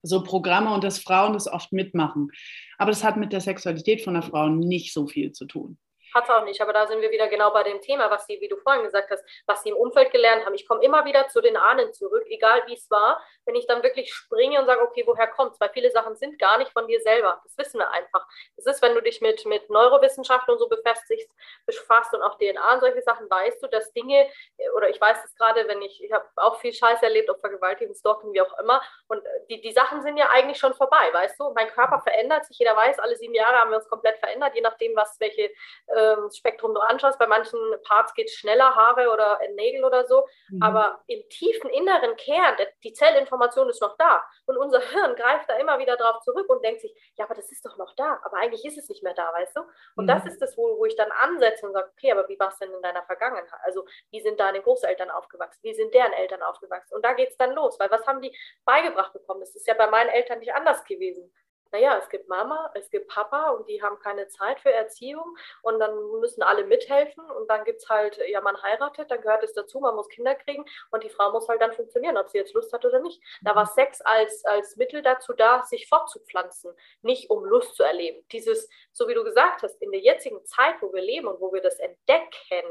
So 0.02 0.22
Programme 0.22 0.72
und 0.74 0.84
dass 0.84 0.98
Frauen 1.00 1.32
das 1.32 1.48
oft 1.48 1.72
mitmachen. 1.72 2.30
Aber 2.76 2.90
das 2.90 3.02
hat 3.02 3.16
mit 3.16 3.32
der 3.32 3.40
Sexualität 3.40 4.02
von 4.02 4.14
der 4.14 4.22
Frau 4.22 4.48
nicht 4.48 4.92
so 4.92 5.06
viel 5.06 5.32
zu 5.32 5.46
tun. 5.46 5.78
Hat 6.14 6.30
auch 6.30 6.44
nicht, 6.44 6.60
aber 6.60 6.72
da 6.72 6.86
sind 6.86 7.00
wir 7.00 7.10
wieder 7.10 7.28
genau 7.28 7.50
bei 7.50 7.62
dem 7.62 7.80
Thema, 7.80 8.10
was 8.10 8.26
sie, 8.26 8.40
wie 8.40 8.48
du 8.48 8.56
vorhin 8.56 8.84
gesagt 8.84 9.10
hast, 9.10 9.24
was 9.46 9.62
sie 9.62 9.70
im 9.70 9.76
Umfeld 9.76 10.10
gelernt 10.10 10.44
haben. 10.46 10.54
Ich 10.54 10.66
komme 10.66 10.82
immer 10.82 11.04
wieder 11.04 11.28
zu 11.28 11.40
den 11.40 11.56
Ahnen 11.56 11.92
zurück, 11.92 12.24
egal 12.26 12.62
wie 12.66 12.74
es 12.74 12.90
war, 12.90 13.22
wenn 13.44 13.54
ich 13.54 13.66
dann 13.66 13.82
wirklich 13.82 14.12
springe 14.12 14.58
und 14.60 14.66
sage, 14.66 14.82
okay, 14.82 15.02
woher 15.06 15.26
kommt 15.26 15.52
es? 15.52 15.60
Weil 15.60 15.70
viele 15.70 15.90
Sachen 15.90 16.16
sind 16.16 16.38
gar 16.38 16.58
nicht 16.58 16.72
von 16.72 16.86
dir 16.86 17.00
selber. 17.00 17.40
Das 17.44 17.56
wissen 17.58 17.78
wir 17.78 17.90
einfach. 17.90 18.26
Das 18.56 18.66
ist, 18.66 18.82
wenn 18.82 18.94
du 18.94 19.02
dich 19.02 19.20
mit, 19.20 19.44
mit 19.46 19.68
Neurowissenschaften 19.70 20.52
und 20.52 20.58
so 20.58 20.68
befestigst, 20.68 21.30
befasst 21.66 22.14
und 22.14 22.22
auch 22.22 22.38
DNA 22.38 22.74
und 22.74 22.80
solche 22.80 23.02
Sachen, 23.02 23.28
weißt 23.28 23.62
du, 23.62 23.68
dass 23.68 23.92
Dinge, 23.92 24.28
oder 24.76 24.88
ich 24.88 25.00
weiß 25.00 25.24
es 25.24 25.34
gerade, 25.34 25.66
wenn 25.68 25.82
ich, 25.82 26.02
ich 26.02 26.12
habe 26.12 26.26
auch 26.36 26.58
viel 26.60 26.72
Scheiß 26.72 27.02
erlebt, 27.02 27.30
ob 27.30 27.40
Vergewaltigung, 27.40 27.94
Stalking, 27.94 28.32
wie 28.32 28.40
auch 28.40 28.58
immer, 28.58 28.82
und 29.08 29.24
äh, 29.24 29.28
die, 29.48 29.60
die 29.60 29.72
Sachen 29.72 30.02
sind 30.02 30.16
ja 30.16 30.28
eigentlich 30.30 30.58
schon 30.58 30.74
vorbei, 30.74 31.10
weißt 31.12 31.38
du? 31.40 31.52
Mein 31.54 31.68
Körper 31.68 32.00
verändert 32.00 32.46
sich, 32.46 32.58
jeder 32.58 32.76
weiß, 32.76 32.98
alle 32.98 33.16
sieben 33.16 33.34
Jahre 33.34 33.58
haben 33.58 33.70
wir 33.70 33.76
uns 33.78 33.88
komplett 33.88 34.18
verändert, 34.18 34.54
je 34.54 34.60
nachdem, 34.60 34.94
was, 34.96 35.18
welche 35.20 35.50
ähm, 35.98 36.30
Spektrum 36.30 36.74
du 36.74 36.80
anschaust. 36.80 37.18
Bei 37.18 37.26
manchen 37.26 37.58
Parts 37.84 38.14
geht 38.14 38.28
es 38.28 38.34
schneller, 38.34 38.74
Haare 38.74 39.12
oder 39.12 39.38
Nägel 39.54 39.84
oder 39.84 40.06
so. 40.06 40.26
Mhm. 40.48 40.62
Aber 40.62 41.00
im 41.06 41.28
tiefen 41.28 41.70
inneren 41.70 42.16
Kern, 42.16 42.56
die 42.84 42.92
Zellinformation 42.92 43.68
ist 43.68 43.82
noch 43.82 43.96
da. 43.96 44.24
Und 44.46 44.56
unser 44.56 44.80
Hirn 44.80 45.16
greift 45.16 45.48
da 45.48 45.56
immer 45.56 45.78
wieder 45.78 45.96
drauf 45.96 46.20
zurück 46.20 46.48
und 46.48 46.64
denkt 46.64 46.80
sich, 46.80 46.94
ja, 47.16 47.24
aber 47.24 47.34
das 47.34 47.50
ist 47.50 47.64
doch 47.64 47.76
noch 47.76 47.94
da. 47.96 48.20
Aber 48.22 48.36
eigentlich 48.38 48.64
ist 48.64 48.78
es 48.78 48.88
nicht 48.88 49.02
mehr 49.02 49.14
da, 49.14 49.32
weißt 49.32 49.56
du? 49.56 49.60
Und 49.96 50.04
mhm. 50.04 50.08
das 50.08 50.26
ist 50.26 50.40
das, 50.40 50.56
wo, 50.56 50.78
wo 50.78 50.84
ich 50.84 50.96
dann 50.96 51.10
ansetze 51.10 51.66
und 51.66 51.72
sage, 51.72 51.90
okay, 51.96 52.12
aber 52.12 52.28
wie 52.28 52.38
war 52.38 52.48
es 52.48 52.58
denn 52.58 52.72
in 52.72 52.82
deiner 52.82 53.02
Vergangenheit? 53.04 53.48
Also 53.64 53.84
wie 54.10 54.20
sind 54.20 54.38
deine 54.40 54.62
Großeltern 54.62 55.10
aufgewachsen? 55.10 55.60
Wie 55.62 55.74
sind 55.74 55.92
deren 55.94 56.12
Eltern 56.12 56.42
aufgewachsen? 56.42 56.94
Und 56.94 57.04
da 57.04 57.12
geht 57.12 57.30
es 57.30 57.36
dann 57.36 57.52
los. 57.52 57.78
Weil 57.78 57.90
was 57.90 58.06
haben 58.06 58.20
die 58.20 58.36
beigebracht 58.64 59.12
bekommen? 59.12 59.40
Das 59.40 59.54
ist 59.54 59.66
ja 59.66 59.74
bei 59.74 59.88
meinen 59.88 60.10
Eltern 60.10 60.38
nicht 60.38 60.54
anders 60.54 60.84
gewesen 60.84 61.32
naja, 61.72 61.98
es 61.98 62.08
gibt 62.08 62.28
Mama, 62.28 62.70
es 62.74 62.90
gibt 62.90 63.08
Papa 63.08 63.50
und 63.50 63.68
die 63.68 63.82
haben 63.82 63.98
keine 63.98 64.28
Zeit 64.28 64.60
für 64.60 64.72
Erziehung 64.72 65.36
und 65.62 65.78
dann 65.78 65.94
müssen 66.20 66.42
alle 66.42 66.64
mithelfen 66.64 67.28
und 67.30 67.48
dann 67.50 67.64
gibt 67.64 67.82
es 67.82 67.88
halt, 67.88 68.18
ja, 68.28 68.40
man 68.40 68.60
heiratet, 68.62 69.10
dann 69.10 69.20
gehört 69.20 69.42
es 69.44 69.52
dazu, 69.52 69.80
man 69.80 69.94
muss 69.94 70.08
Kinder 70.08 70.34
kriegen 70.34 70.64
und 70.90 71.02
die 71.02 71.10
Frau 71.10 71.32
muss 71.32 71.48
halt 71.48 71.60
dann 71.60 71.72
funktionieren, 71.72 72.16
ob 72.16 72.28
sie 72.28 72.38
jetzt 72.38 72.54
Lust 72.54 72.72
hat 72.72 72.84
oder 72.84 73.00
nicht. 73.00 73.22
Da 73.42 73.54
war 73.54 73.66
Sex 73.66 74.00
als, 74.00 74.44
als 74.44 74.76
Mittel 74.76 75.02
dazu 75.02 75.32
da, 75.32 75.62
sich 75.64 75.88
fortzupflanzen, 75.88 76.74
nicht 77.02 77.30
um 77.30 77.44
Lust 77.44 77.74
zu 77.76 77.82
erleben. 77.82 78.24
Dieses, 78.32 78.68
so 78.92 79.08
wie 79.08 79.14
du 79.14 79.24
gesagt 79.24 79.62
hast, 79.62 79.80
in 79.82 79.90
der 79.90 80.00
jetzigen 80.00 80.44
Zeit, 80.44 80.76
wo 80.80 80.92
wir 80.92 81.02
leben 81.02 81.28
und 81.28 81.40
wo 81.40 81.52
wir 81.52 81.60
das 81.60 81.78
entdecken, 81.78 82.66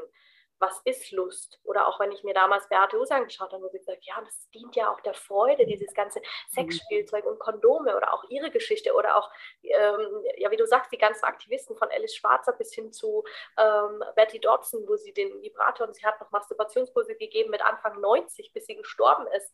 was 0.59 0.81
ist 0.85 1.11
Lust? 1.11 1.59
Oder 1.63 1.87
auch 1.87 1.99
wenn 1.99 2.11
ich 2.11 2.23
mir 2.23 2.33
damals 2.33 2.67
Beate 2.69 2.97
Us 2.97 3.11
angeschaut 3.11 3.51
habe, 3.51 3.63
wo 3.63 3.67
sie 3.67 3.79
gesagt 3.79 4.05
ja, 4.05 4.19
das 4.21 4.49
dient 4.49 4.75
ja 4.75 4.91
auch 4.91 4.99
der 5.01 5.13
Freude, 5.13 5.65
dieses 5.65 5.93
ganze 5.93 6.21
Sexspielzeug 6.49 7.25
und 7.25 7.39
Kondome 7.39 7.95
oder 7.95 8.13
auch 8.13 8.23
ihre 8.29 8.49
Geschichte 8.49 8.93
oder 8.93 9.17
auch, 9.17 9.29
ähm, 9.63 10.23
ja, 10.37 10.49
wie 10.51 10.57
du 10.57 10.65
sagst, 10.65 10.91
die 10.91 10.97
ganzen 10.97 11.25
Aktivisten 11.25 11.75
von 11.75 11.89
Alice 11.91 12.15
Schwarzer 12.15 12.53
bis 12.53 12.73
hin 12.73 12.91
zu 12.91 13.23
ähm, 13.57 14.03
Betty 14.15 14.39
Dodson, 14.39 14.87
wo 14.87 14.95
sie 14.95 15.13
den 15.13 15.41
Vibrator 15.41 15.87
und 15.87 15.95
sie 15.95 16.05
hat 16.05 16.19
noch 16.19 16.31
Masturbationskurse 16.31 17.15
gegeben 17.15 17.51
mit 17.51 17.63
Anfang 17.63 17.99
90, 18.01 18.51
bis 18.53 18.65
sie 18.65 18.75
gestorben 18.75 19.27
ist. 19.35 19.53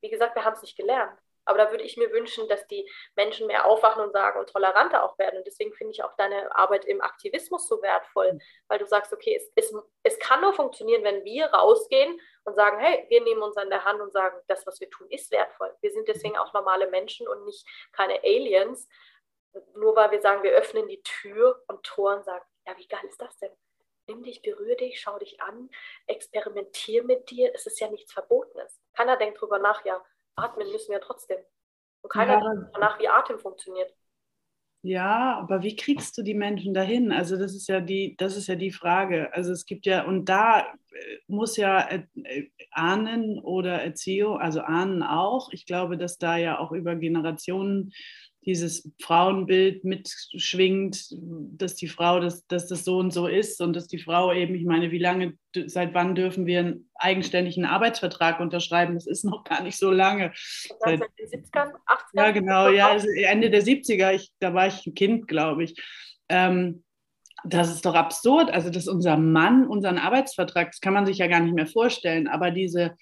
Wie 0.00 0.10
gesagt, 0.10 0.34
wir 0.34 0.44
haben 0.44 0.54
es 0.54 0.62
nicht 0.62 0.76
gelernt. 0.76 1.18
Aber 1.44 1.58
da 1.58 1.70
würde 1.70 1.84
ich 1.84 1.96
mir 1.96 2.12
wünschen, 2.12 2.48
dass 2.48 2.66
die 2.68 2.88
Menschen 3.16 3.46
mehr 3.46 3.64
aufwachen 3.64 4.02
und 4.02 4.12
sagen 4.12 4.38
und 4.38 4.48
toleranter 4.48 5.04
auch 5.04 5.18
werden. 5.18 5.38
Und 5.38 5.46
deswegen 5.46 5.72
finde 5.74 5.92
ich 5.92 6.04
auch 6.04 6.14
deine 6.16 6.54
Arbeit 6.54 6.84
im 6.84 7.00
Aktivismus 7.00 7.68
so 7.68 7.82
wertvoll, 7.82 8.38
weil 8.68 8.78
du 8.78 8.86
sagst, 8.86 9.12
okay, 9.12 9.36
es, 9.36 9.50
es, 9.54 9.74
es 10.02 10.18
kann 10.18 10.40
nur 10.40 10.52
funktionieren, 10.52 11.04
wenn 11.04 11.24
wir 11.24 11.46
rausgehen 11.46 12.20
und 12.44 12.54
sagen, 12.54 12.78
hey, 12.78 13.06
wir 13.08 13.22
nehmen 13.22 13.42
uns 13.42 13.56
an 13.56 13.70
der 13.70 13.84
Hand 13.84 14.00
und 14.00 14.12
sagen, 14.12 14.38
das, 14.48 14.66
was 14.66 14.80
wir 14.80 14.90
tun, 14.90 15.08
ist 15.10 15.30
wertvoll. 15.30 15.74
Wir 15.80 15.90
sind 15.90 16.08
deswegen 16.08 16.36
auch 16.36 16.52
normale 16.52 16.88
Menschen 16.88 17.26
und 17.28 17.44
nicht 17.44 17.66
keine 17.92 18.22
Aliens. 18.22 18.88
Nur 19.74 19.96
weil 19.96 20.10
wir 20.10 20.20
sagen, 20.20 20.42
wir 20.42 20.52
öffnen 20.52 20.88
die 20.88 21.02
Tür 21.02 21.62
und 21.66 21.82
Tor 21.82 22.16
und 22.16 22.24
sagen, 22.24 22.44
ja, 22.66 22.76
wie 22.78 22.86
geil 22.86 23.04
ist 23.08 23.20
das 23.20 23.36
denn? 23.38 23.52
Nimm 24.06 24.22
dich, 24.22 24.42
berühre 24.42 24.76
dich, 24.76 25.00
schau 25.00 25.18
dich 25.18 25.40
an, 25.40 25.70
experimentier 26.06 27.04
mit 27.04 27.30
dir. 27.30 27.52
Es 27.54 27.66
ist 27.66 27.78
ja 27.80 27.88
nichts 27.88 28.12
Verbotenes. 28.12 28.80
Keiner 28.94 29.16
denkt 29.16 29.40
drüber 29.40 29.58
nach, 29.58 29.84
ja, 29.84 30.02
atmen 30.36 30.70
müssen 30.70 30.92
wir 30.92 31.00
trotzdem. 31.00 31.38
Und 32.02 32.10
keiner 32.10 32.34
ja. 32.34 32.40
denkt 32.40 32.70
danach, 32.74 32.98
wie 32.98 33.08
Atem 33.08 33.38
funktioniert. 33.38 33.94
Ja, 34.84 35.38
aber 35.38 35.62
wie 35.62 35.76
kriegst 35.76 36.18
du 36.18 36.22
die 36.22 36.34
Menschen 36.34 36.74
dahin? 36.74 37.12
Also 37.12 37.36
das 37.36 37.54
ist 37.54 37.68
ja 37.68 37.80
die, 37.80 38.16
das 38.16 38.36
ist 38.36 38.48
ja 38.48 38.56
die 38.56 38.72
Frage. 38.72 39.32
Also 39.32 39.52
es 39.52 39.64
gibt 39.64 39.86
ja, 39.86 40.04
und 40.04 40.24
da 40.24 40.60
äh, 40.60 41.18
muss 41.28 41.56
ja 41.56 41.88
äh, 41.88 42.02
Ahnen 42.72 43.38
oder 43.38 43.80
Erziehung, 43.80 44.40
also 44.40 44.60
Ahnen 44.60 45.04
auch. 45.04 45.52
Ich 45.52 45.66
glaube, 45.66 45.96
dass 45.96 46.18
da 46.18 46.36
ja 46.36 46.58
auch 46.58 46.72
über 46.72 46.96
Generationen 46.96 47.92
dieses 48.44 48.90
Frauenbild 49.00 49.84
mitschwingt, 49.84 51.08
dass 51.12 51.76
die 51.76 51.88
Frau, 51.88 52.18
dass, 52.18 52.46
dass 52.46 52.66
das 52.66 52.84
so 52.84 52.98
und 52.98 53.12
so 53.12 53.28
ist 53.28 53.60
und 53.60 53.74
dass 53.74 53.86
die 53.86 53.98
Frau 53.98 54.32
eben, 54.32 54.54
ich 54.54 54.64
meine, 54.64 54.90
wie 54.90 54.98
lange, 54.98 55.34
seit 55.66 55.94
wann 55.94 56.14
dürfen 56.14 56.46
wir 56.46 56.60
einen 56.60 56.90
eigenständigen 56.94 57.64
Arbeitsvertrag 57.64 58.40
unterschreiben? 58.40 58.94
Das 58.94 59.06
ist 59.06 59.24
noch 59.24 59.44
gar 59.44 59.62
nicht 59.62 59.78
so 59.78 59.90
lange. 59.90 60.32
Seit, 60.34 61.00
seit 61.00 61.18
den 61.18 61.42
70ern, 61.42 61.72
80ern? 61.86 62.14
Ja, 62.14 62.30
genau, 62.32 62.68
ja, 62.68 62.88
also 62.88 63.08
Ende 63.08 63.50
der 63.50 63.62
70er, 63.62 64.12
ich, 64.12 64.32
da 64.40 64.52
war 64.54 64.66
ich 64.66 64.86
ein 64.86 64.94
Kind, 64.94 65.28
glaube 65.28 65.64
ich. 65.64 65.80
Ähm, 66.28 66.82
das 67.44 67.70
ist 67.70 67.84
doch 67.84 67.94
absurd, 67.94 68.50
also 68.50 68.70
dass 68.70 68.86
unser 68.86 69.16
Mann 69.16 69.66
unseren 69.66 69.98
Arbeitsvertrag, 69.98 70.70
das 70.70 70.80
kann 70.80 70.94
man 70.94 71.06
sich 71.06 71.18
ja 71.18 71.26
gar 71.26 71.40
nicht 71.40 71.54
mehr 71.54 71.66
vorstellen, 71.66 72.28
aber 72.28 72.50
diese 72.50 72.96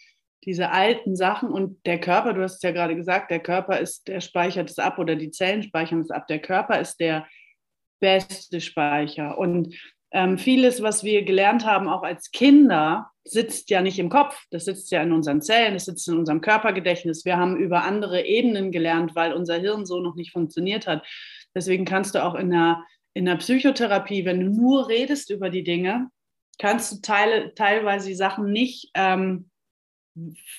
diese 0.45 0.71
alten 0.71 1.17
Sachen 1.17 1.51
und 1.51 1.85
der 1.87 2.01
Körper, 2.01 2.33
du 2.33 2.43
hast 2.43 2.57
es 2.57 2.63
ja 2.63 2.71
gerade 2.71 2.97
gesagt, 2.97 3.31
der 3.31 3.41
Körper 3.41 3.79
ist, 3.79 4.09
der 4.09 4.21
speichert 4.21 4.71
es 4.71 4.79
ab 4.79 4.99
oder 4.99 5.17
die 5.17 5.31
Zellen 5.31 5.63
speichern 5.63 6.01
es 6.01 6.11
ab. 6.11 6.27
Der 6.29 6.39
Körper 6.39 6.81
ist 6.81 6.99
der 6.99 7.27
beste 8.01 8.61
Speicher. 8.61 9.37
Und 9.37 9.77
ähm, 10.13 10.39
vieles, 10.39 10.83
was 10.83 11.05
wir 11.05 11.25
gelernt 11.25 11.65
haben, 11.65 11.89
auch 11.89 12.03
als 12.03 12.31
Kinder, 12.31 13.11
sitzt 13.25 13.71
ja 13.71 13.83
nicht 13.83 13.99
im 13.99 14.09
Kopf. 14.09 14.43
Das 14.51 14.65
sitzt 14.65 14.91
ja 14.91 15.03
in 15.03 15.13
unseren 15.13 15.43
Zellen, 15.43 15.75
das 15.75 15.85
sitzt 15.85 16.09
in 16.09 16.17
unserem 16.17 16.41
Körpergedächtnis. 16.41 17.25
Wir 17.25 17.37
haben 17.37 17.57
über 17.57 17.85
andere 17.85 18.25
Ebenen 18.25 18.73
gelernt, 18.73 19.15
weil 19.15 19.33
unser 19.33 19.57
Hirn 19.59 19.85
so 19.85 20.01
noch 20.01 20.17
nicht 20.17 20.33
funktioniert 20.33 20.87
hat. 20.87 21.07
Deswegen 21.55 21.85
kannst 21.85 22.15
du 22.15 22.25
auch 22.25 22.35
in 22.35 22.51
der, 22.51 22.83
in 23.13 23.27
der 23.27 23.37
Psychotherapie, 23.37 24.25
wenn 24.25 24.41
du 24.41 24.47
nur 24.51 24.89
redest 24.89 25.31
über 25.31 25.51
die 25.51 25.65
Dinge, 25.65 26.09
kannst 26.59 26.93
du 26.93 27.01
teile, 27.03 27.55
teilweise 27.55 28.09
die 28.09 28.15
Sachen 28.15 28.53
nicht 28.53 28.91
ähm, 28.95 29.50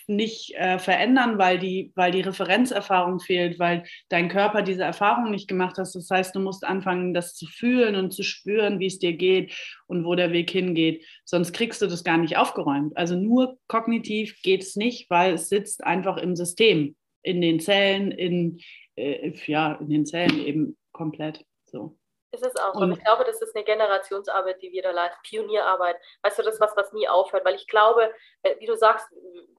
nicht 0.08 0.54
äh, 0.56 0.80
verändern, 0.80 1.38
weil 1.38 1.60
die, 1.60 1.91
weil 1.95 2.12
die 2.12 2.21
Referenzerfahrung 2.21 3.19
fehlt, 3.19 3.60
weil 3.60 3.84
dein 4.10 4.30
Körper 4.30 4.62
diese 4.62 4.84
Erfahrung 4.84 5.32
nicht 5.32 5.47
gemacht 5.47 5.78
hat. 5.78 5.88
Das 5.93 6.10
heißt, 6.10 6.36
du 6.36 6.39
musst 6.39 6.63
anfangen, 6.65 7.13
das 7.13 7.36
zu 7.36 7.47
fühlen 7.47 7.95
und 7.95 8.12
zu 8.12 8.24
spüren, 8.24 8.80
wie 8.80 8.88
es 8.88 9.00
dir 9.00 9.13
geht 9.13 9.54
und 9.88 10.06
wo 10.06 10.15
der 10.15 10.32
Weg 10.32 10.50
hingeht. 10.50 11.06
Sonst 11.26 11.54
kriegst 11.54 11.82
du 11.82 11.88
das 11.88 12.04
gar 12.04 12.17
nicht 12.17 12.38
aufgeräumt. 12.38 12.95
Also 12.97 13.15
nur 13.15 13.58
kognitiv 13.67 14.41
geht 14.41 14.63
es 14.63 14.76
nicht, 14.76 15.10
weil 15.10 15.36
es 15.36 15.50
sitzt 15.50 15.84
einfach 15.84 16.17
im 16.17 16.36
System, 16.36 16.95
in 17.24 17.41
den 17.41 17.60
Zellen, 17.60 18.12
in, 18.12 18.60
äh, 18.95 19.34
ja, 19.45 19.74
in 19.74 19.89
den 19.89 20.06
Zellen 20.06 20.45
eben 20.45 20.78
komplett 20.91 21.45
so. 21.65 21.97
Ist 22.34 22.46
es 22.46 22.56
auch. 22.56 22.76
Und 22.76 22.94
ich 22.94 23.04
glaube, 23.04 23.26
das 23.26 23.41
ist 23.41 23.54
eine 23.54 23.65
Generationsarbeit, 23.65 24.62
die 24.62 24.72
wir 24.72 24.84
da 24.84 24.91
leisten, 24.91 25.20
Pionierarbeit. 25.24 25.98
Weißt 26.22 26.39
du, 26.39 26.44
das 26.44 26.54
ist 26.54 26.62
was, 26.62 26.78
was 26.78 26.94
nie 26.94 27.10
aufhört. 27.10 27.44
Weil 27.44 27.56
ich 27.56 27.67
glaube, 27.67 28.13
äh, 28.44 28.56
wie 28.60 28.65
du 28.65 28.78
sagst, 28.78 29.06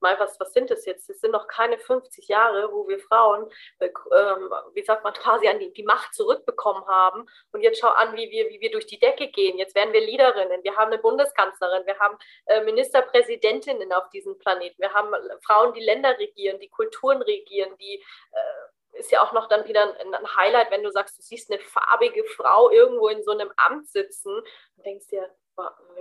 mal 0.00 0.18
was, 0.18 0.40
was 0.40 0.54
sind 0.54 0.70
das 0.70 0.86
jetzt? 0.86 1.10
Es 1.10 1.20
sind 1.20 1.32
noch 1.32 1.48
keine 1.48 1.78
50 1.78 2.28
Jahre, 2.28 2.72
wo 2.72 2.88
wir 2.88 2.98
Frauen, 2.98 3.50
ähm, 3.78 4.50
wie 4.72 4.82
sagt 4.82 5.04
man, 5.04 5.12
quasi 5.12 5.48
an 5.48 5.58
die, 5.58 5.70
die 5.74 5.82
Macht 5.82 6.14
zurückbekommen 6.14 6.86
haben. 6.86 7.26
Und 7.52 7.60
jetzt 7.60 7.78
schau 7.78 7.88
an, 7.88 8.16
wie 8.16 8.30
wir, 8.30 8.48
wie 8.48 8.60
wir 8.62 8.70
durch 8.70 8.86
die 8.86 8.98
Decke 8.98 9.28
gehen. 9.28 9.58
Jetzt 9.58 9.74
werden 9.74 9.92
wir 9.92 10.00
Leaderinnen. 10.00 10.64
Wir 10.64 10.74
haben 10.76 10.90
eine 10.90 11.02
Bundeskanzlerin. 11.02 11.84
Wir 11.84 11.98
haben 11.98 12.16
äh, 12.46 12.62
Ministerpräsidentinnen 12.62 13.92
auf 13.92 14.08
diesem 14.08 14.38
Planeten. 14.38 14.80
Wir 14.80 14.94
haben 14.94 15.14
Frauen, 15.44 15.74
die 15.74 15.84
Länder 15.84 16.18
regieren, 16.18 16.58
die 16.58 16.70
Kulturen 16.70 17.20
regieren, 17.20 17.76
die 17.76 17.96
äh, 18.32 18.72
ist 18.92 19.10
ja 19.10 19.22
auch 19.22 19.32
noch 19.32 19.48
dann 19.48 19.66
wieder 19.66 19.82
ein, 20.00 20.14
ein, 20.14 20.36
Highlight, 20.36 20.70
wenn 20.70 20.82
du 20.82 20.90
sagst, 20.90 21.18
du 21.18 21.22
siehst 21.22 21.50
eine 21.50 21.60
farbige 21.60 22.24
Frau 22.24 22.70
irgendwo 22.70 23.08
in 23.08 23.22
so 23.22 23.32
einem 23.32 23.50
Amt 23.56 23.88
sitzen 23.88 24.34
und 24.34 24.86
denkst 24.86 25.08
dir, 25.08 25.28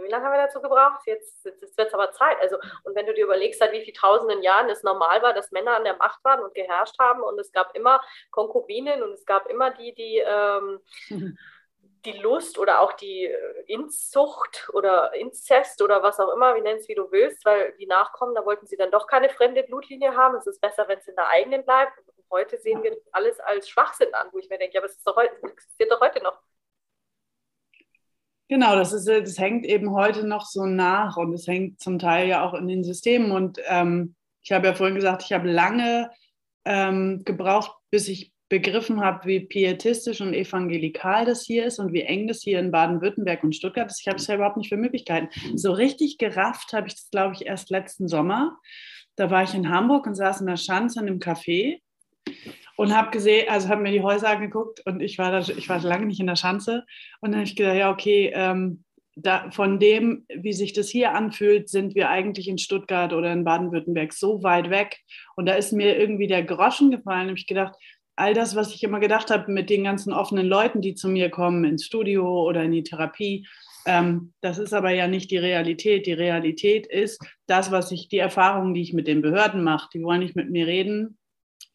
wie 0.02 0.10
lange 0.10 0.26
haben 0.26 0.34
wir 0.34 0.46
dazu 0.46 0.62
gebraucht? 0.62 1.02
Jetzt, 1.06 1.46
jetzt, 1.46 1.62
jetzt 1.62 1.78
wird 1.78 1.90
es 1.90 1.94
aber 1.94 2.12
Zeit. 2.12 2.38
Also, 2.40 2.58
und 2.84 2.96
wenn 2.96 3.06
du 3.06 3.14
dir 3.14 3.26
überlegst, 3.26 3.60
seit 3.60 3.72
wie 3.74 3.82
vielen 3.82 3.96
tausenden 3.96 4.42
Jahren 4.42 4.70
es 4.70 4.84
normal 4.84 5.22
war, 5.22 5.34
dass 5.34 5.52
Männer 5.52 5.76
an 5.76 5.84
der 5.84 5.98
Macht 5.98 6.24
waren 6.24 6.42
und 6.42 6.54
geherrscht 6.54 6.98
haben 7.00 7.22
und 7.22 7.40
es 7.40 7.52
gab 7.52 7.76
immer 7.76 8.02
Konkubinen 8.32 9.04
und 9.04 9.12
es 9.12 9.26
gab 9.26 9.48
immer 9.48 9.72
die, 9.72 9.94
die 9.94 10.24
ähm, 10.26 10.80
die 12.06 12.14
Lust 12.14 12.58
oder 12.58 12.82
auch 12.82 12.94
die 12.94 13.26
äh, 13.26 13.64
Inzucht 13.68 14.70
oder 14.74 15.14
Inzest 15.14 15.82
oder 15.82 16.02
was 16.02 16.20
auch 16.20 16.34
immer, 16.34 16.56
wie 16.56 16.62
nennst 16.62 16.90
wie 16.90 16.96
du 16.96 17.12
willst, 17.12 17.46
weil 17.46 17.74
die 17.80 17.88
Nachkommen, 17.88 18.36
da 18.36 18.46
wollten 18.46 18.68
sie 18.68 18.78
dann 18.78 18.92
doch 18.92 19.08
keine 19.08 19.30
fremde 19.30 19.64
Blutlinie 19.64 20.16
haben. 20.16 20.36
Es 20.36 20.48
ist 20.48 20.62
besser, 20.62 20.88
wenn 20.88 21.00
es 21.00 21.08
in 21.08 21.16
der 21.16 21.28
eigenen 21.28 21.64
bleibt. 21.64 21.98
Und 22.00 22.26
heute 22.32 22.58
sehen 22.58 22.82
wir 22.84 22.98
alles 23.12 23.40
als 23.40 23.70
Schwachsinn 23.70 24.14
an, 24.14 24.30
wo 24.32 24.40
ich 24.40 24.50
mir 24.50 24.58
denke, 24.58 24.76
ja, 24.76 24.82
aber 24.82 24.90
es 24.90 25.44
existiert 25.44 25.92
doch 25.92 26.02
heute 26.02 26.24
noch. 26.24 26.40
Genau, 28.48 28.76
das, 28.76 28.92
ist, 28.92 29.08
das 29.08 29.40
hängt 29.40 29.66
eben 29.66 29.94
heute 29.94 30.28
noch 30.28 30.46
so 30.46 30.66
nach 30.66 31.16
und 31.16 31.34
es 31.34 31.48
hängt 31.48 31.80
zum 31.80 32.00
Teil 32.00 32.28
ja 32.28 32.44
auch 32.44 32.54
in 32.54 32.68
den 32.68 32.84
Systemen. 32.84 33.32
Und 33.32 33.62
ähm, 33.68 34.16
ich 34.42 34.52
habe 34.52 34.68
ja 34.68 34.74
vorhin 34.74 34.96
gesagt, 34.96 35.24
ich 35.24 35.32
habe 35.32 35.50
lange 35.50 36.12
ähm, 36.66 37.24
gebraucht, 37.24 37.72
bis 37.92 38.10
ich 38.10 38.34
begriffen 38.52 39.00
habe, 39.00 39.26
wie 39.28 39.40
pietistisch 39.40 40.20
und 40.20 40.34
evangelikal 40.34 41.24
das 41.24 41.46
hier 41.46 41.66
ist 41.66 41.80
und 41.80 41.94
wie 41.94 42.02
eng 42.02 42.28
das 42.28 42.42
hier 42.42 42.60
in 42.60 42.70
Baden-Württemberg 42.70 43.46
und 43.46 43.56
Stuttgart 43.56 43.90
ist. 43.90 44.02
Ich 44.02 44.08
habe 44.10 44.18
es 44.18 44.28
ja 44.28 44.36
überhaupt 44.36 44.58
nicht 44.58 44.68
für 44.68 44.76
Möglichkeiten. 44.76 45.30
So 45.58 45.72
richtig 45.72 46.18
gerafft 46.18 46.74
habe 46.74 46.90
ich 46.90 46.96
das, 46.96 47.10
glaube 47.12 47.34
ich, 47.34 47.46
erst 47.46 47.70
letzten 47.70 48.10
Sommer. 48.10 48.58
Da 49.16 49.32
war 49.32 49.44
ich 49.44 49.54
in 49.54 49.70
Hamburg 49.70 50.06
und 50.06 50.16
saß 50.16 50.42
in 50.42 50.48
der 50.48 50.58
Schanze 50.58 51.00
in 51.00 51.08
einem 51.08 51.20
Café 51.20 51.80
und 52.76 52.94
habe 52.94 53.12
gesehen, 53.12 53.48
also 53.50 53.70
habe 53.70 53.84
mir 53.84 53.94
die 53.94 54.02
Häuser 54.02 54.28
angeguckt 54.28 54.86
und 54.86 55.00
ich 55.00 55.18
war, 55.18 55.32
da, 55.32 55.40
ich 55.40 55.70
war 55.70 55.80
lange 55.80 56.08
nicht 56.08 56.20
in 56.20 56.28
der 56.28 56.36
Schanze 56.36 56.84
und 57.22 57.32
dann 57.32 57.40
habe 57.40 57.48
ich 57.48 57.56
gedacht, 57.56 57.78
ja, 57.78 57.90
okay, 57.90 58.34
ähm, 58.36 58.84
da, 59.16 59.50
von 59.52 59.80
dem, 59.80 60.26
wie 60.28 60.54
sich 60.54 60.74
das 60.74 60.90
hier 60.90 61.14
anfühlt, 61.14 61.70
sind 61.70 61.96
wir 61.96 62.10
eigentlich 62.10 62.50
in 62.50 62.58
Stuttgart 62.58 63.14
oder 63.14 63.32
in 63.32 63.46
Baden-Württemberg 63.46 64.12
so 64.12 64.44
weit 64.44 64.70
weg. 64.70 65.00
Und 65.36 65.48
da 65.48 65.54
ist 65.54 65.74
mir 65.74 65.98
irgendwie 65.98 66.28
der 66.28 66.44
Groschen 66.44 66.92
gefallen. 66.92 67.28
Da 67.28 67.30
habe 67.30 67.38
ich 67.38 67.48
gedacht, 67.48 67.76
all 68.22 68.34
das, 68.36 68.56
was 68.56 68.74
ich 68.74 68.84
immer 68.84 69.00
gedacht 69.00 69.32
habe 69.32 69.52
mit 69.52 69.70
den 69.70 69.84
ganzen 69.84 70.14
offenen 70.14 70.46
Leuten, 70.48 70.82
die 70.82 70.94
zu 70.94 71.10
mir 71.10 71.30
kommen 71.30 71.66
ins 71.66 71.86
Studio 71.86 72.44
oder 72.44 72.64
in 72.64 72.72
die 72.72 72.84
Therapie, 72.84 73.48
Ähm, 73.86 74.34
das 74.42 74.60
ist 74.60 74.74
aber 74.74 74.92
ja 74.92 75.08
nicht 75.08 75.32
die 75.32 75.40
Realität. 75.40 76.06
Die 76.06 76.14
Realität 76.14 76.86
ist 76.86 77.20
das, 77.48 77.72
was 77.72 77.92
ich, 77.92 78.10
die 78.10 78.20
Erfahrungen, 78.20 78.76
die 78.76 78.82
ich 78.84 78.94
mit 78.94 79.08
den 79.08 79.24
Behörden 79.24 79.64
mache. 79.64 79.90
Die 79.94 80.04
wollen 80.04 80.20
nicht 80.20 80.36
mit 80.36 80.52
mir 80.52 80.68
reden, 80.68 81.18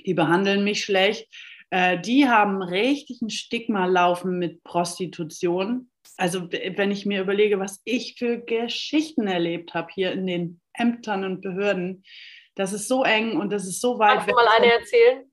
die 0.04 0.14
behandeln 0.14 0.62
mich 0.62 0.84
schlecht. 0.84 1.26
Äh, 1.70 2.00
die 2.00 2.28
haben 2.28 2.62
richtig 2.62 3.22
ein 3.22 3.30
Stigma 3.30 3.86
laufen 3.86 4.38
mit 4.38 4.62
Prostitution. 4.62 5.90
Also 6.16 6.48
wenn 6.50 6.92
ich 6.92 7.06
mir 7.06 7.22
überlege, 7.22 7.58
was 7.58 7.82
ich 7.84 8.14
für 8.16 8.38
Geschichten 8.38 9.26
erlebt 9.26 9.74
habe 9.74 9.88
hier 9.92 10.12
in 10.12 10.26
den 10.26 10.60
Ämtern 10.74 11.24
und 11.24 11.40
Behörden, 11.40 12.04
das 12.54 12.72
ist 12.72 12.86
so 12.86 13.02
eng 13.02 13.36
und 13.36 13.52
das 13.52 13.66
ist 13.66 13.80
so 13.80 13.98
weit. 13.98 14.18
Kannst 14.18 14.30
du 14.30 14.34
mal 14.34 14.46
eine 14.56 14.72
erzählen? 14.72 15.25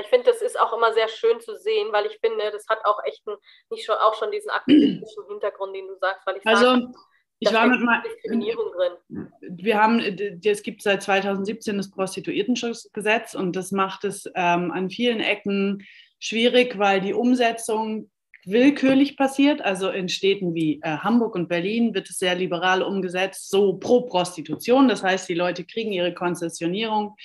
Ich 0.00 0.08
finde, 0.08 0.26
das 0.26 0.42
ist 0.42 0.58
auch 0.58 0.72
immer 0.72 0.92
sehr 0.92 1.08
schön 1.08 1.40
zu 1.40 1.56
sehen, 1.56 1.92
weil 1.92 2.06
ich 2.06 2.18
finde, 2.18 2.50
das 2.50 2.66
hat 2.68 2.84
auch 2.84 2.98
echt 3.04 3.26
ein, 3.26 3.36
nicht 3.70 3.84
schon, 3.84 3.96
auch 3.96 4.14
schon 4.14 4.30
diesen 4.30 4.50
aktivistischen 4.50 5.26
Hintergrund, 5.28 5.74
den 5.74 5.86
du 5.86 5.96
sagst, 5.96 6.26
weil 6.26 6.36
ich 6.36 6.46
also, 6.46 6.64
sage, 6.64 6.92
ich 7.38 7.52
war 7.52 7.66
mit 7.66 7.80
mal, 7.80 8.02
Diskriminierung 8.02 8.72
drin. 8.72 9.28
Wir 9.40 9.80
haben, 9.80 10.00
es 10.00 10.62
gibt 10.62 10.82
seit 10.82 11.02
2017 11.02 11.76
das 11.76 11.90
Prostituiertenschutzgesetz 11.90 13.34
und 13.34 13.54
das 13.54 13.70
macht 13.70 14.04
es 14.04 14.26
ähm, 14.34 14.70
an 14.70 14.90
vielen 14.90 15.20
Ecken 15.20 15.86
schwierig, 16.18 16.78
weil 16.78 17.00
die 17.00 17.12
Umsetzung 17.12 18.10
willkürlich 18.46 19.16
passiert. 19.16 19.62
Also 19.62 19.90
in 19.90 20.08
Städten 20.08 20.54
wie 20.54 20.80
äh, 20.82 20.98
Hamburg 20.98 21.34
und 21.34 21.48
Berlin 21.48 21.94
wird 21.94 22.08
es 22.10 22.18
sehr 22.18 22.34
liberal 22.34 22.82
umgesetzt, 22.82 23.50
so 23.50 23.74
pro 23.74 24.02
Prostitution. 24.02 24.88
Das 24.88 25.02
heißt, 25.02 25.28
die 25.28 25.34
Leute 25.34 25.64
kriegen 25.64 25.92
ihre 25.92 26.14
Konzessionierung 26.14 27.16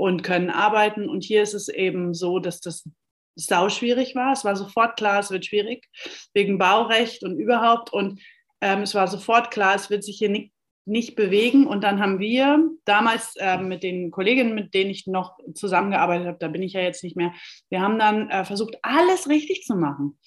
und 0.00 0.22
können 0.22 0.48
arbeiten. 0.48 1.10
Und 1.10 1.24
hier 1.24 1.42
ist 1.42 1.52
es 1.52 1.68
eben 1.68 2.14
so, 2.14 2.38
dass 2.38 2.60
das 2.60 2.88
sau 3.36 3.68
schwierig 3.68 4.14
war. 4.14 4.32
Es 4.32 4.46
war 4.46 4.56
sofort 4.56 4.96
klar, 4.96 5.20
es 5.20 5.30
wird 5.30 5.44
schwierig 5.44 5.86
wegen 6.32 6.56
Baurecht 6.56 7.22
und 7.22 7.38
überhaupt. 7.38 7.92
Und 7.92 8.18
ähm, 8.62 8.80
es 8.80 8.94
war 8.94 9.08
sofort 9.08 9.50
klar, 9.50 9.74
es 9.74 9.90
wird 9.90 10.02
sich 10.02 10.16
hier 10.16 10.30
nicht, 10.30 10.52
nicht 10.86 11.16
bewegen. 11.16 11.66
Und 11.66 11.84
dann 11.84 12.00
haben 12.00 12.18
wir 12.18 12.70
damals 12.86 13.36
äh, 13.36 13.58
mit 13.58 13.82
den 13.82 14.10
Kolleginnen, 14.10 14.54
mit 14.54 14.72
denen 14.72 14.90
ich 14.90 15.06
noch 15.06 15.36
zusammengearbeitet 15.54 16.26
habe, 16.26 16.38
da 16.40 16.48
bin 16.48 16.62
ich 16.62 16.72
ja 16.72 16.80
jetzt 16.80 17.04
nicht 17.04 17.16
mehr, 17.16 17.34
wir 17.68 17.82
haben 17.82 17.98
dann 17.98 18.30
äh, 18.30 18.46
versucht, 18.46 18.76
alles 18.80 19.28
richtig 19.28 19.64
zu 19.64 19.76
machen. 19.76 20.18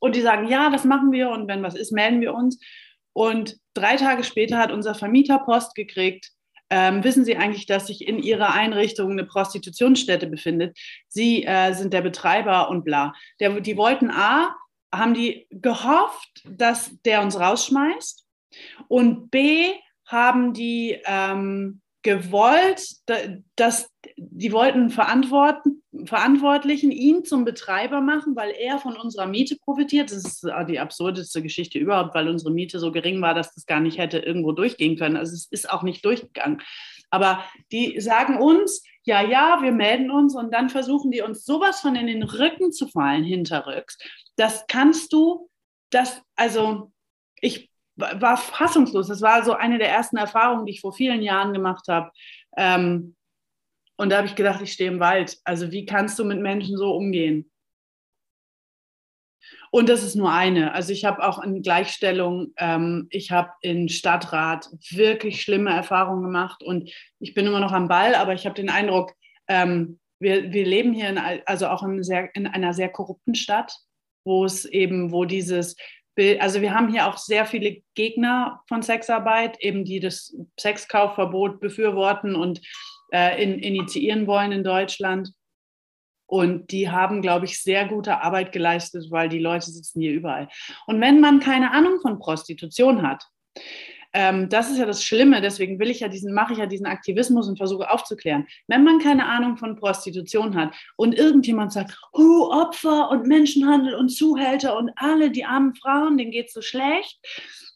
Und 0.00 0.16
die 0.16 0.20
sagen, 0.20 0.48
ja, 0.48 0.68
das 0.68 0.84
machen 0.84 1.12
wir 1.12 1.30
und 1.30 1.48
wenn 1.48 1.62
was 1.62 1.74
ist, 1.74 1.92
melden 1.92 2.20
wir 2.20 2.34
uns. 2.34 2.60
Und 3.14 3.56
drei 3.72 3.96
Tage 3.96 4.22
später 4.22 4.58
hat 4.58 4.70
unser 4.70 4.94
Vermieter 4.94 5.38
Post 5.38 5.74
gekriegt. 5.74 6.30
Ähm, 6.70 7.02
wissen 7.04 7.24
Sie 7.24 7.36
eigentlich, 7.36 7.66
dass 7.66 7.86
sich 7.86 8.06
in 8.06 8.18
Ihrer 8.18 8.52
Einrichtung 8.52 9.12
eine 9.12 9.24
Prostitutionsstätte 9.24 10.26
befindet? 10.26 10.78
Sie 11.08 11.44
äh, 11.44 11.72
sind 11.72 11.92
der 11.92 12.02
Betreiber 12.02 12.68
und 12.68 12.84
bla. 12.84 13.14
Der, 13.40 13.60
die 13.60 13.76
wollten 13.76 14.10
A, 14.10 14.54
haben 14.92 15.14
die 15.14 15.46
gehofft, 15.50 16.42
dass 16.48 16.90
der 17.04 17.22
uns 17.22 17.38
rausschmeißt 17.38 18.24
und 18.88 19.30
B, 19.30 19.72
haben 20.06 20.54
die 20.54 20.98
ähm, 21.04 21.82
gewollt, 22.02 22.96
dass 23.56 23.90
die 24.16 24.52
wollten 24.52 24.88
verantworten, 24.88 25.82
Verantwortlichen 26.04 26.90
ihn 26.90 27.24
zum 27.24 27.44
Betreiber 27.44 28.00
machen, 28.00 28.36
weil 28.36 28.50
er 28.50 28.78
von 28.78 28.96
unserer 28.96 29.26
Miete 29.26 29.56
profitiert. 29.56 30.10
Das 30.10 30.24
ist 30.24 30.46
die 30.68 30.78
absurdeste 30.78 31.42
Geschichte 31.42 31.78
überhaupt, 31.78 32.14
weil 32.14 32.28
unsere 32.28 32.52
Miete 32.52 32.78
so 32.78 32.92
gering 32.92 33.20
war, 33.20 33.34
dass 33.34 33.54
das 33.54 33.66
gar 33.66 33.80
nicht 33.80 33.98
hätte 33.98 34.18
irgendwo 34.18 34.52
durchgehen 34.52 34.96
können. 34.96 35.16
Also 35.16 35.34
es 35.34 35.46
ist 35.50 35.70
auch 35.70 35.82
nicht 35.82 36.04
durchgegangen. 36.04 36.62
Aber 37.10 37.42
die 37.72 38.00
sagen 38.00 38.38
uns, 38.38 38.82
ja, 39.04 39.22
ja, 39.22 39.62
wir 39.62 39.72
melden 39.72 40.10
uns 40.10 40.34
und 40.34 40.52
dann 40.52 40.68
versuchen 40.68 41.10
die 41.10 41.22
uns 41.22 41.44
sowas 41.44 41.80
von 41.80 41.96
in 41.96 42.06
den 42.06 42.22
Rücken 42.22 42.72
zu 42.72 42.88
fallen 42.88 43.24
hinterrücks. 43.24 43.98
Das 44.36 44.66
kannst 44.68 45.12
du, 45.12 45.48
das, 45.90 46.20
also 46.36 46.92
ich 47.40 47.70
war 47.96 48.36
fassungslos. 48.36 49.08
Das 49.08 49.22
war 49.22 49.44
so 49.44 49.54
eine 49.54 49.78
der 49.78 49.90
ersten 49.90 50.16
Erfahrungen, 50.16 50.66
die 50.66 50.72
ich 50.72 50.80
vor 50.80 50.92
vielen 50.92 51.22
Jahren 51.22 51.52
gemacht 51.52 51.86
habe. 51.88 52.10
Ähm, 52.56 53.16
und 53.98 54.10
da 54.10 54.18
habe 54.18 54.28
ich 54.28 54.36
gedacht, 54.36 54.62
ich 54.62 54.72
stehe 54.72 54.90
im 54.90 55.00
Wald. 55.00 55.38
Also 55.44 55.72
wie 55.72 55.84
kannst 55.84 56.18
du 56.18 56.24
mit 56.24 56.40
Menschen 56.40 56.76
so 56.76 56.94
umgehen? 56.94 57.50
Und 59.70 59.88
das 59.88 60.02
ist 60.02 60.14
nur 60.14 60.32
eine. 60.32 60.72
Also 60.72 60.92
ich 60.92 61.04
habe 61.04 61.22
auch 61.22 61.42
in 61.42 61.62
Gleichstellung, 61.62 62.52
ähm, 62.56 63.08
ich 63.10 63.32
habe 63.32 63.50
in 63.60 63.88
Stadtrat 63.88 64.70
wirklich 64.90 65.42
schlimme 65.42 65.70
Erfahrungen 65.70 66.22
gemacht 66.22 66.62
und 66.62 66.90
ich 67.18 67.34
bin 67.34 67.46
immer 67.46 67.60
noch 67.60 67.72
am 67.72 67.88
Ball, 67.88 68.14
aber 68.14 68.32
ich 68.32 68.46
habe 68.46 68.54
den 68.54 68.70
Eindruck, 68.70 69.12
ähm, 69.48 69.98
wir, 70.20 70.52
wir 70.52 70.64
leben 70.64 70.94
hier 70.94 71.10
in, 71.10 71.18
also 71.44 71.66
auch 71.66 71.82
in, 71.82 72.02
sehr, 72.02 72.34
in 72.34 72.46
einer 72.46 72.72
sehr 72.72 72.88
korrupten 72.88 73.34
Stadt, 73.34 73.76
wo 74.24 74.44
es 74.44 74.64
eben, 74.64 75.12
wo 75.12 75.24
dieses 75.24 75.76
also 76.40 76.60
wir 76.60 76.74
haben 76.74 76.90
hier 76.90 77.06
auch 77.06 77.16
sehr 77.16 77.46
viele 77.46 77.80
Gegner 77.94 78.60
von 78.66 78.82
Sexarbeit, 78.82 79.56
eben 79.60 79.84
die 79.84 80.00
das 80.00 80.36
Sexkaufverbot 80.58 81.60
befürworten 81.60 82.34
und 82.34 82.60
äh, 83.12 83.42
in, 83.42 83.58
initiieren 83.58 84.26
wollen 84.26 84.52
in 84.52 84.64
Deutschland. 84.64 85.32
Und 86.26 86.72
die 86.72 86.90
haben, 86.90 87.22
glaube 87.22 87.46
ich, 87.46 87.62
sehr 87.62 87.88
gute 87.88 88.20
Arbeit 88.20 88.52
geleistet, 88.52 89.06
weil 89.10 89.30
die 89.30 89.38
Leute 89.38 89.70
sitzen 89.70 90.00
hier 90.00 90.12
überall. 90.12 90.48
Und 90.86 91.00
wenn 91.00 91.20
man 91.20 91.40
keine 91.40 91.70
Ahnung 91.72 92.00
von 92.02 92.18
Prostitution 92.18 93.02
hat, 93.02 93.24
ähm, 94.14 94.48
das 94.48 94.70
ist 94.70 94.78
ja 94.78 94.86
das 94.86 95.04
Schlimme, 95.04 95.40
deswegen 95.40 95.78
will 95.78 95.90
ich 95.90 96.00
ja 96.00 96.08
diesen, 96.08 96.32
mache 96.32 96.52
ich 96.52 96.58
ja 96.58 96.66
diesen 96.66 96.86
Aktivismus 96.86 97.48
und 97.48 97.58
versuche 97.58 97.90
aufzuklären. 97.90 98.46
Wenn 98.66 98.84
man 98.84 98.98
keine 98.98 99.26
Ahnung 99.26 99.56
von 99.56 99.76
Prostitution 99.76 100.54
hat 100.54 100.74
und 100.96 101.14
irgendjemand 101.14 101.72
sagt, 101.72 101.98
oh, 102.12 102.50
Opfer 102.50 103.10
und 103.10 103.26
Menschenhandel 103.26 103.94
und 103.94 104.08
Zuhälter 104.08 104.76
und 104.76 104.90
alle 104.96 105.30
die 105.30 105.44
armen 105.44 105.74
Frauen, 105.74 106.16
denen 106.16 106.30
geht 106.30 106.46
es 106.46 106.54
so 106.54 106.62
schlecht, 106.62 107.18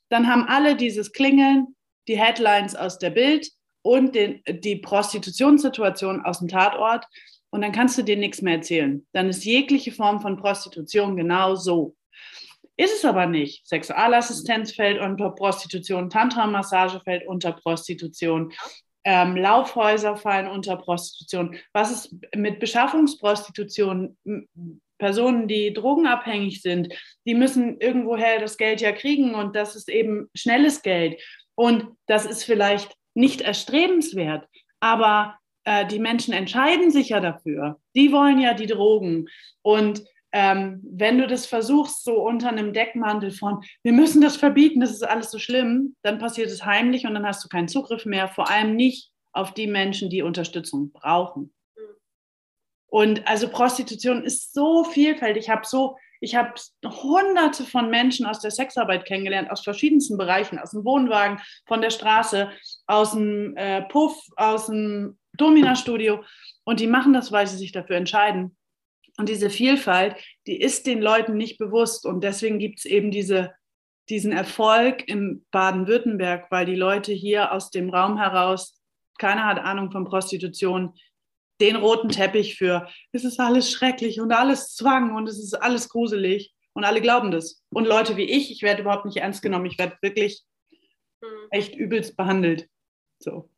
dann 0.09 0.27
haben 0.27 0.45
alle 0.49 0.77
dieses 0.77 1.13
Klingeln, 1.13 1.77
die 2.09 2.19
Headlines 2.19 2.75
aus 2.75 2.99
der 2.99 3.11
Bild 3.11 3.49
und 3.83 4.15
den, 4.15 4.43
die 4.49 4.77
Prostitutionssituation 4.77 6.25
aus 6.25 6.39
dem 6.39 6.49
Tatort 6.49 7.07
und 7.51 7.61
dann 7.61 7.73
kannst 7.73 7.99
du 7.99 8.03
dir 8.03 8.17
nichts 8.17 8.41
mehr 8.41 8.55
erzählen. 8.55 9.07
Dann 9.13 9.29
ist 9.29 9.45
jegliche 9.45 9.93
Form 9.93 10.21
von 10.21 10.39
Prostitution 10.39 11.17
genau 11.17 11.55
so. 11.55 11.95
Ist 12.77 12.95
es 12.95 13.05
aber 13.05 13.27
nicht. 13.27 13.67
Sexualassistenz 13.69 14.73
fällt 14.73 15.01
unter 15.01 15.31
Prostitution, 15.31 16.09
Tantra-Massage 16.09 17.01
fällt 17.01 17.27
unter 17.27 17.53
Prostitution, 17.53 18.53
ähm, 19.05 19.37
Laufhäuser 19.37 20.17
fallen 20.17 20.49
unter 20.49 20.77
Prostitution. 20.77 21.57
Was 21.73 21.91
ist 21.91 22.17
mit 22.35 22.61
Beschaffungsprostitution? 22.61 24.17
Personen, 24.99 25.49
die 25.49 25.73
drogenabhängig 25.73 26.63
sind, 26.63 26.89
die 27.27 27.35
müssen 27.35 27.81
irgendwoher 27.81 28.39
das 28.39 28.57
Geld 28.57 28.81
ja 28.81 28.93
kriegen 28.93 29.35
und 29.35 29.57
das 29.57 29.75
ist 29.75 29.89
eben 29.89 30.31
schnelles 30.33 30.83
Geld. 30.83 31.21
Und 31.57 31.89
das 32.07 32.25
ist 32.25 32.45
vielleicht 32.45 32.97
nicht 33.15 33.41
erstrebenswert, 33.41 34.49
aber 34.81 35.39
äh, 35.65 35.87
die 35.87 35.99
Menschen 35.99 36.35
entscheiden 36.35 36.91
sich 36.91 37.11
ja 37.11 37.21
dafür. 37.21 37.79
Die 37.95 38.13
wollen 38.13 38.39
ja 38.39 38.55
die 38.55 38.67
Drogen. 38.67 39.29
Und 39.63 40.03
ähm, 40.33 40.81
wenn 40.83 41.19
du 41.19 41.27
das 41.27 41.47
versuchst, 41.47 42.05
so 42.05 42.15
unter 42.23 42.49
einem 42.49 42.73
Deckmantel 42.73 43.31
von, 43.31 43.63
wir 43.83 43.93
müssen 43.93 44.23
das 44.23 44.37
verbieten, 44.37 44.81
das 44.81 44.91
ist 44.91 45.03
alles 45.03 45.31
so 45.31 45.39
schlimm, 45.39 45.95
dann 46.03 46.19
passiert 46.19 46.51
es 46.51 46.65
heimlich 46.65 47.07
und 47.07 47.15
dann 47.15 47.27
hast 47.27 47.45
du 47.45 47.49
keinen 47.49 47.69
Zugriff 47.69 48.07
mehr, 48.07 48.29
vor 48.29 48.51
allem 48.51 48.75
nicht 48.75 49.11
auf 49.33 49.53
die 49.53 49.67
Menschen, 49.67 50.11
die 50.11 50.23
Unterstützung 50.23 50.91
brauchen. 50.91 51.53
Und 52.87 53.27
also 53.27 53.49
Prostitution 53.49 54.23
ist 54.23 54.53
so 54.53 54.85
vielfältig. 54.85 55.45
Ich 55.45 55.51
habe 55.51 55.67
so, 55.67 55.97
ich 56.23 56.37
habe 56.37 56.55
hunderte 56.85 57.65
von 57.65 57.91
Menschen 57.91 58.27
aus 58.27 58.39
der 58.39 58.53
Sexarbeit 58.53 59.05
kennengelernt, 59.05 59.51
aus 59.51 59.65
verschiedensten 59.65 60.17
Bereichen, 60.17 60.59
aus 60.59 60.71
dem 60.71 60.85
Wohnwagen, 60.85 61.41
von 61.67 61.81
der 61.81 61.91
Straße, 61.91 62.49
aus 62.87 63.11
dem 63.13 63.57
äh, 63.57 63.83
Puff, 63.83 64.17
aus 64.37 64.67
dem 64.67 65.19
Domina-Studio. 65.37 66.23
Und 66.63 66.79
die 66.79 66.87
machen 66.87 67.13
das, 67.13 67.33
weil 67.33 67.49
sie 67.49 67.57
sich 67.57 67.73
dafür 67.73 67.97
entscheiden. 67.97 68.57
Und 69.19 69.29
diese 69.29 69.51
Vielfalt, 69.51 70.15
die 70.47 70.61
ist 70.61 70.87
den 70.87 71.03
Leuten 71.03 71.37
nicht 71.37 71.59
bewusst. 71.59 72.07
Und 72.07 72.23
deswegen 72.23 72.61
gibt 72.61 72.79
es 72.79 72.85
eben 72.85 73.11
diese, 73.11 73.51
diesen 74.09 74.31
Erfolg 74.31 75.09
in 75.09 75.45
Baden-Württemberg, 75.51 76.47
weil 76.51 76.67
die 76.67 76.77
Leute 76.77 77.13
hier 77.13 77.51
aus 77.51 77.71
dem 77.71 77.91
Raum 77.91 78.17
heraus, 78.17 78.81
keiner 79.19 79.45
hat 79.47 79.59
Ahnung 79.59 79.91
von 79.91 80.05
Prostitution, 80.05 80.95
den 81.63 81.77
roten 81.77 82.11
Teppich 82.11 82.59
für, 82.59 82.89
es 83.13 83.25
ist 83.25 83.41
alles 83.41 83.71
schrecklich 83.71 84.21
und 84.21 84.33
alles 84.33 84.75
Zwang 84.75 85.15
und 85.15 85.29
es 85.29 85.39
ist 85.39 85.55
alles 85.55 85.89
gruselig. 85.89 86.53
Und 86.75 86.85
alle 86.85 87.03
glauben 87.03 87.31
das. 87.31 87.63
Und 87.71 87.87
Leute 87.87 88.17
wie 88.17 88.31
ich, 88.31 88.51
ich 88.51 88.63
werde 88.63 88.81
überhaupt 88.83 89.05
nicht 89.05 89.19
ernst 89.19 89.43
genommen. 89.43 89.67
Ich 89.67 89.79
werde 89.79 89.99
wirklich 90.01 90.43
hm. 91.23 91.49
echt 91.51 91.75
übelst 91.75 92.17
behandelt. 92.17 92.67
So. 93.19 93.51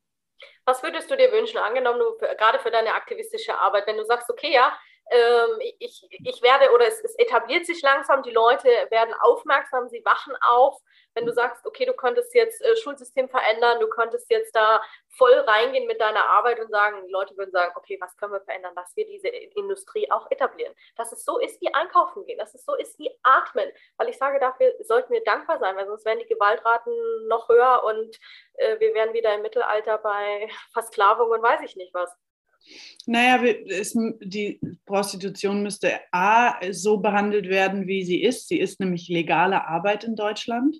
Was 0.64 0.82
würdest 0.82 1.10
du 1.10 1.16
dir 1.16 1.30
wünschen, 1.30 1.58
angenommen, 1.58 2.00
du, 2.00 2.18
gerade 2.36 2.58
für 2.58 2.70
deine 2.70 2.94
aktivistische 2.94 3.56
Arbeit, 3.56 3.86
wenn 3.86 3.98
du 3.98 4.04
sagst, 4.04 4.28
okay, 4.30 4.52
ja, 4.52 4.76
ich, 5.78 6.06
ich 6.10 6.42
werde 6.42 6.72
oder 6.72 6.86
es, 6.86 7.00
es 7.00 7.14
etabliert 7.18 7.66
sich 7.66 7.82
langsam, 7.82 8.22
die 8.22 8.30
Leute 8.30 8.68
werden 8.90 9.14
aufmerksam, 9.20 9.88
sie 9.88 10.04
wachen 10.04 10.34
auf. 10.40 10.80
Wenn 11.14 11.26
du 11.26 11.32
sagst, 11.32 11.64
okay, 11.66 11.84
du 11.84 11.92
könntest 11.92 12.34
jetzt 12.34 12.60
äh, 12.62 12.74
Schulsystem 12.76 13.28
verändern, 13.28 13.78
du 13.80 13.88
könntest 13.88 14.30
jetzt 14.30 14.56
da 14.56 14.82
voll 15.16 15.32
reingehen 15.32 15.86
mit 15.86 16.00
deiner 16.00 16.24
Arbeit 16.24 16.58
und 16.58 16.70
sagen, 16.70 17.04
die 17.06 17.12
Leute 17.12 17.36
würden 17.36 17.52
sagen, 17.52 17.72
okay, 17.76 17.98
was 18.00 18.16
können 18.16 18.32
wir 18.32 18.40
verändern, 18.40 18.74
dass 18.74 18.96
wir 18.96 19.06
diese 19.06 19.28
Industrie 19.28 20.10
auch 20.10 20.28
etablieren. 20.30 20.74
Dass 20.96 21.12
es 21.12 21.24
so 21.24 21.38
ist 21.38 21.60
wie 21.60 21.72
einkaufen 21.72 22.24
gehen, 22.24 22.38
dass 22.38 22.54
es 22.54 22.64
so 22.64 22.74
ist 22.74 22.98
wie 22.98 23.10
atmen. 23.22 23.70
Weil 23.96 24.08
ich 24.08 24.18
sage, 24.18 24.40
dafür 24.40 24.72
sollten 24.80 25.12
wir 25.12 25.22
dankbar 25.22 25.58
sein, 25.58 25.76
weil 25.76 25.86
sonst 25.86 26.04
wären 26.04 26.18
die 26.18 26.26
Gewaltraten 26.26 26.92
noch 27.28 27.48
höher 27.48 27.84
und 27.84 28.18
äh, 28.54 28.80
wir 28.80 28.94
wären 28.94 29.12
wieder 29.12 29.34
im 29.34 29.42
Mittelalter 29.42 29.98
bei 29.98 30.48
Versklavung 30.72 31.30
und 31.30 31.42
weiß 31.42 31.60
ich 31.62 31.76
nicht 31.76 31.94
was. 31.94 32.10
Naja, 33.06 33.42
es, 33.68 33.96
die 34.20 34.60
Prostitution 34.86 35.62
müsste 35.62 36.00
A 36.12 36.54
so 36.72 36.98
behandelt 36.98 37.48
werden, 37.48 37.86
wie 37.86 38.04
sie 38.04 38.22
ist. 38.22 38.48
Sie 38.48 38.58
ist 38.58 38.80
nämlich 38.80 39.08
legale 39.08 39.66
Arbeit 39.66 40.04
in 40.04 40.16
Deutschland. 40.16 40.76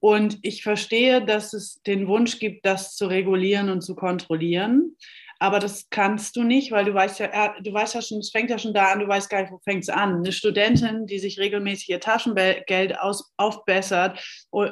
Und 0.00 0.38
ich 0.42 0.62
verstehe, 0.62 1.24
dass 1.24 1.52
es 1.52 1.82
den 1.82 2.08
Wunsch 2.08 2.38
gibt, 2.38 2.64
das 2.64 2.96
zu 2.96 3.06
regulieren 3.06 3.68
und 3.68 3.82
zu 3.82 3.94
kontrollieren. 3.94 4.96
Aber 5.38 5.58
das 5.58 5.88
kannst 5.88 6.36
du 6.36 6.42
nicht, 6.42 6.70
weil 6.70 6.84
du 6.84 6.92
weißt 6.92 7.18
ja, 7.20 7.54
du 7.60 7.72
weißt 7.72 7.94
ja 7.94 8.02
schon, 8.02 8.18
es 8.18 8.30
fängt 8.30 8.50
ja 8.50 8.58
schon 8.58 8.74
da 8.74 8.92
an, 8.92 8.98
du 9.00 9.08
weißt 9.08 9.30
gar 9.30 9.40
nicht, 9.40 9.52
wo 9.52 9.58
fängt 9.58 9.84
es 9.84 9.88
an. 9.88 10.16
Eine 10.16 10.32
Studentin, 10.32 11.06
die 11.06 11.18
sich 11.18 11.38
regelmäßig 11.38 11.88
ihr 11.88 12.00
Taschengeld 12.00 12.98
aus, 12.98 13.32
aufbessert 13.38 14.22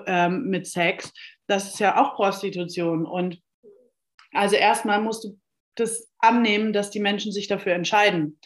ähm, 0.07 0.45
mit 0.45 0.66
Sex, 0.66 1.11
das 1.47 1.69
ist 1.69 1.81
ja 1.81 2.03
auch 2.03 2.16
Prostitution. 2.16 3.07
Und 3.07 3.41
also 4.33 4.57
erstmal 4.57 5.01
musst 5.01 5.25
du 5.25 5.39
das 5.81 6.09
annehmen, 6.18 6.72
dass 6.72 6.91
die 6.91 7.01
Menschen 7.01 7.33
sich 7.33 7.49
dafür 7.49 7.74
entscheiden. 7.74 8.39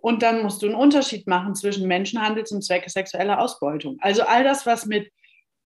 Und 0.00 0.22
dann 0.22 0.42
musst 0.42 0.62
du 0.62 0.66
einen 0.66 0.74
Unterschied 0.74 1.26
machen 1.26 1.54
zwischen 1.54 1.88
Menschenhandel 1.88 2.44
zum 2.44 2.60
Zwecke 2.60 2.90
sexueller 2.90 3.40
Ausbeutung. 3.40 3.96
Also 4.00 4.22
all 4.22 4.44
das, 4.44 4.66
was 4.66 4.86
mit 4.86 5.10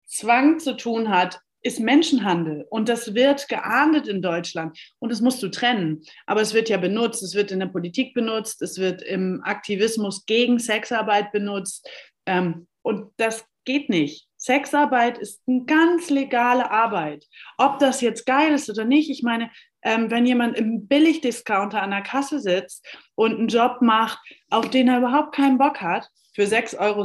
Zwang 0.07 0.59
zu 0.59 0.77
tun 0.77 1.09
hat, 1.09 1.41
ist 1.63 1.81
Menschenhandel 1.81 2.65
und 2.71 2.89
das 2.89 3.15
wird 3.15 3.49
geahndet 3.49 4.07
in 4.07 4.23
Deutschland 4.23 4.79
und 5.01 5.11
das 5.11 5.21
musst 5.21 5.43
du 5.43 5.49
trennen. 5.49 6.03
Aber 6.27 6.41
es 6.41 6.55
wird 6.55 6.69
ja 6.69 6.77
benutzt, 6.77 7.23
es 7.23 7.35
wird 7.35 7.51
in 7.51 7.59
der 7.59 7.67
Politik 7.67 8.15
benutzt, 8.15 8.63
es 8.63 8.79
wird 8.79 9.03
im 9.03 9.43
Aktivismus 9.43 10.25
gegen 10.25 10.59
Sexarbeit 10.61 11.33
benutzt 11.33 11.89
ähm, 12.27 12.69
und 12.83 13.11
das 13.17 13.45
geht 13.65 13.91
nicht. 13.91 14.29
Sexarbeit 14.39 15.19
ist 15.19 15.43
eine 15.47 15.65
ganz 15.65 16.11
legale 16.11 16.71
Arbeit. 16.71 17.27
Ob 17.59 17.79
das 17.81 18.01
jetzt 18.01 18.25
geil 18.25 18.53
ist 18.53 18.71
oder 18.71 18.85
nicht, 18.85 19.11
ich 19.11 19.23
meine, 19.23 19.51
ähm, 19.83 20.11
wenn 20.11 20.27
jemand 20.27 20.57
im 20.57 20.87
Billigdiscounter 20.87 21.83
an 21.83 21.91
der 21.91 22.03
Kasse 22.03 22.41
sitzt 22.41 22.87
und 23.17 23.37
einen 23.37 23.49
Job 23.49 23.79
macht, 23.81 24.19
auf 24.51 24.71
den 24.71 24.89
er 24.89 24.99
überhaupt 24.99 25.35
keinen 25.35 25.59
Bock 25.59 25.81
hat, 25.81 26.09
für 26.35 26.45
6,57 26.45 26.79
Euro 26.79 27.05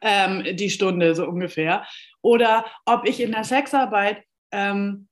ähm, 0.00 0.56
die 0.56 0.70
Stunde 0.70 1.14
so 1.14 1.26
ungefähr, 1.26 1.86
oder 2.22 2.64
ob 2.86 3.06
ich 3.06 3.20
in 3.20 3.32
der 3.32 3.44
Sexarbeit, 3.44 4.22
ähm, 4.50 5.08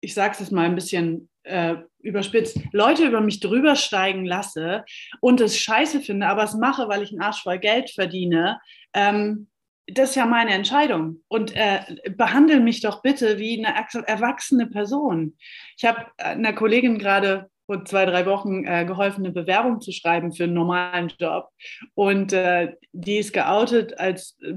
ich 0.00 0.14
sage 0.14 0.34
es 0.34 0.40
jetzt 0.40 0.52
mal 0.52 0.64
ein 0.64 0.74
bisschen 0.74 1.28
äh, 1.44 1.76
überspitzt, 2.00 2.58
Leute 2.72 3.04
über 3.04 3.20
mich 3.20 3.40
drüber 3.40 3.76
steigen 3.76 4.24
lasse 4.24 4.84
und 5.20 5.40
es 5.40 5.58
scheiße 5.58 6.00
finde, 6.00 6.26
aber 6.26 6.44
es 6.44 6.54
mache, 6.54 6.88
weil 6.88 7.02
ich 7.02 7.10
einen 7.10 7.22
Arsch 7.22 7.42
voll 7.42 7.58
Geld 7.58 7.90
verdiene, 7.90 8.60
ähm, 8.94 9.49
das 9.92 10.10
ist 10.10 10.16
ja 10.16 10.26
meine 10.26 10.52
Entscheidung. 10.52 11.22
Und 11.28 11.54
äh, 11.54 11.80
behandle 12.16 12.60
mich 12.60 12.80
doch 12.80 13.02
bitte 13.02 13.38
wie 13.38 13.64
eine 13.64 13.74
erwachsene 14.06 14.66
Person. 14.66 15.36
Ich 15.76 15.84
habe 15.84 16.06
einer 16.18 16.52
Kollegin 16.52 16.98
gerade 16.98 17.50
vor 17.66 17.84
zwei, 17.84 18.04
drei 18.04 18.26
Wochen 18.26 18.64
äh, 18.66 18.84
geholfen, 18.84 19.24
eine 19.24 19.32
Bewerbung 19.32 19.80
zu 19.80 19.92
schreiben 19.92 20.32
für 20.32 20.44
einen 20.44 20.54
normalen 20.54 21.12
Job. 21.18 21.48
Und 21.94 22.32
äh, 22.32 22.74
die 22.92 23.18
ist 23.18 23.32
geoutet 23.32 23.98
als 23.98 24.36
äh, 24.42 24.54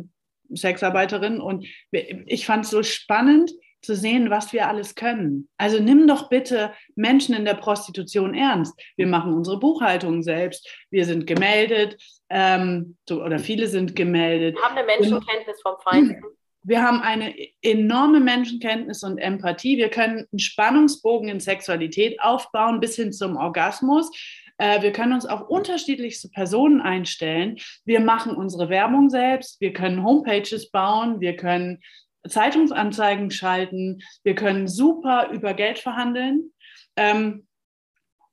Sexarbeiterin. 0.56 1.40
Und 1.40 1.66
ich 1.92 2.46
fand 2.46 2.66
es 2.66 2.72
so 2.72 2.84
spannend, 2.84 3.52
zu 3.84 3.96
sehen, 3.96 4.30
was 4.30 4.54
wir 4.54 4.68
alles 4.68 4.96
können. 4.96 5.50
Also 5.58 5.80
nimm 5.80 6.08
doch 6.08 6.30
bitte 6.30 6.74
Menschen 6.96 7.36
in 7.36 7.46
der 7.46 7.56
Prostitution 7.56 8.34
ernst. 8.34 8.74
Wir 8.96 9.08
machen 9.08 9.34
unsere 9.34 9.60
Buchhaltung 9.60 10.24
selbst. 10.24 10.68
Wir 10.90 11.06
sind 11.06 11.28
gemeldet 11.28 11.98
ähm, 12.34 12.98
so, 13.08 13.24
oder 13.24 13.40
viele 13.40 13.68
sind 13.68 13.96
gemeldet. 13.96 14.56
Wir 14.56 14.64
haben 14.64 14.78
eine 14.78 14.88
Menschenkenntnis 14.88 15.62
vom 15.62 15.76
Feinsten. 15.84 16.24
Wir 16.66 16.82
haben 16.82 17.02
eine 17.02 17.36
enorme 17.62 18.20
Menschenkenntnis 18.20 19.04
und 19.04 19.18
Empathie. 19.18 19.78
Wir 19.78 19.90
können 19.90 20.26
einen 20.32 20.40
Spannungsbogen 20.40 21.30
in 21.30 21.40
Sexualität 21.40 22.22
aufbauen 22.22 22.80
bis 22.80 22.96
hin 22.96 23.12
zum 23.12 23.36
Orgasmus. 23.36 24.10
Äh, 24.58 24.82
wir 24.82 24.92
können 24.94 25.14
uns 25.14 25.26
auf 25.26 25.50
unterschiedlichste 25.50 26.30
Personen 26.30 26.82
einstellen. 26.82 27.58
Wir 27.86 28.00
machen 28.00 28.36
unsere 28.36 28.70
Werbung 28.70 29.10
selbst. 29.10 29.60
Wir 29.62 29.74
können 29.74 30.04
Homepages 30.04 30.72
bauen. 30.72 31.20
Wir 31.20 31.36
können 31.36 31.80
Zeitungsanzeigen 32.28 33.32
schalten, 33.32 34.02
wir 34.24 34.36
können 34.36 34.68
super 34.68 35.30
über 35.32 35.54
Geld 35.54 35.80
verhandeln. 35.80 36.54
Ähm, 36.96 37.48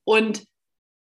und 0.05 0.44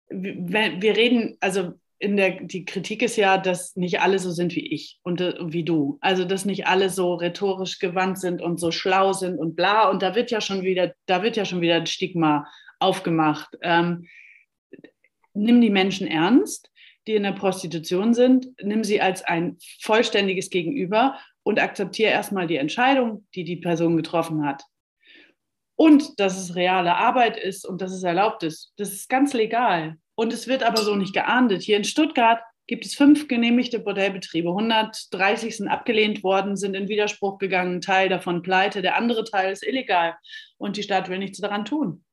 wir, 0.09 0.81
wir 0.81 0.95
reden, 0.95 1.37
also 1.39 1.73
in 2.03 2.17
der, 2.17 2.31
die 2.41 2.65
Kritik 2.65 3.01
ist 3.01 3.15
ja, 3.15 3.37
dass 3.37 3.77
nicht 3.77 4.01
alle 4.01 4.19
so 4.19 4.29
sind 4.29 4.55
wie 4.55 4.73
ich 4.73 4.99
und 5.03 5.21
äh, 5.21 5.35
wie 5.39 5.63
du. 5.63 5.97
Also, 6.01 6.25
dass 6.25 6.43
nicht 6.43 6.67
alle 6.67 6.89
so 6.89 7.13
rhetorisch 7.13 7.79
gewandt 7.79 8.19
sind 8.19 8.41
und 8.41 8.59
so 8.59 8.71
schlau 8.71 9.13
sind 9.13 9.39
und 9.39 9.55
bla. 9.55 9.89
Und 9.89 10.01
da 10.01 10.13
wird 10.13 10.29
ja 10.29 10.41
schon 10.41 10.63
wieder, 10.63 10.93
da 11.05 11.23
wird 11.23 11.37
ja 11.37 11.45
schon 11.45 11.61
wieder 11.61 11.75
ein 11.75 11.85
Stigma 11.85 12.45
aufgemacht. 12.79 13.57
Ähm, 13.61 14.05
nimm 15.33 15.61
die 15.61 15.69
Menschen 15.69 16.05
ernst, 16.05 16.69
die 17.07 17.15
in 17.15 17.23
der 17.23 17.31
Prostitution 17.31 18.13
sind, 18.13 18.47
nimm 18.61 18.83
sie 18.83 18.99
als 18.99 19.23
ein 19.23 19.57
vollständiges 19.81 20.49
Gegenüber 20.49 21.17
und 21.43 21.61
akzeptiere 21.61 22.11
erstmal 22.11 22.47
die 22.47 22.57
Entscheidung, 22.57 23.25
die 23.33 23.45
die 23.45 23.57
Person 23.57 23.95
getroffen 23.95 24.45
hat. 24.45 24.63
Und 25.75 26.19
dass 26.19 26.37
es 26.37 26.55
reale 26.55 26.95
Arbeit 26.95 27.37
ist 27.37 27.65
und 27.65 27.81
dass 27.81 27.93
es 27.93 28.03
erlaubt 28.03 28.43
ist. 28.43 28.73
Das 28.75 28.91
ist 28.91 29.07
ganz 29.07 29.33
legal. 29.33 29.97
Und 30.15 30.33
es 30.33 30.47
wird 30.47 30.63
aber 30.63 30.81
so 30.81 30.95
nicht 30.95 31.13
geahndet. 31.13 31.63
Hier 31.63 31.77
in 31.77 31.83
Stuttgart 31.83 32.41
gibt 32.67 32.85
es 32.85 32.95
fünf 32.95 33.27
genehmigte 33.27 33.79
Bordellbetriebe. 33.79 34.49
130 34.49 35.57
sind 35.57 35.67
abgelehnt 35.67 36.23
worden, 36.23 36.55
sind 36.55 36.75
in 36.75 36.87
Widerspruch 36.87 37.37
gegangen, 37.37 37.81
Teil 37.81 38.09
davon 38.09 38.41
pleite, 38.41 38.81
der 38.81 38.95
andere 38.95 39.23
Teil 39.23 39.51
ist 39.51 39.65
illegal. 39.65 40.15
Und 40.57 40.77
die 40.77 40.83
Stadt 40.83 41.09
will 41.09 41.19
nichts 41.19 41.39
daran 41.39 41.65
tun. 41.65 42.05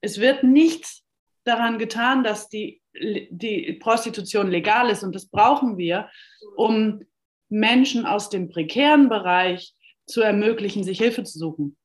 Es 0.00 0.20
wird 0.20 0.42
nichts 0.42 1.04
daran 1.44 1.78
getan, 1.78 2.24
dass 2.24 2.48
die, 2.48 2.82
die 2.92 3.78
Prostitution 3.80 4.50
legal 4.50 4.90
ist. 4.90 5.02
Und 5.02 5.14
das 5.14 5.28
brauchen 5.28 5.78
wir, 5.78 6.10
um 6.56 7.02
Menschen 7.48 8.06
aus 8.06 8.28
dem 8.28 8.48
prekären 8.48 9.08
Bereich 9.08 9.74
zu 10.06 10.20
ermöglichen, 10.20 10.84
sich 10.84 10.98
Hilfe 10.98 11.24
zu 11.24 11.38
suchen. 11.38 11.76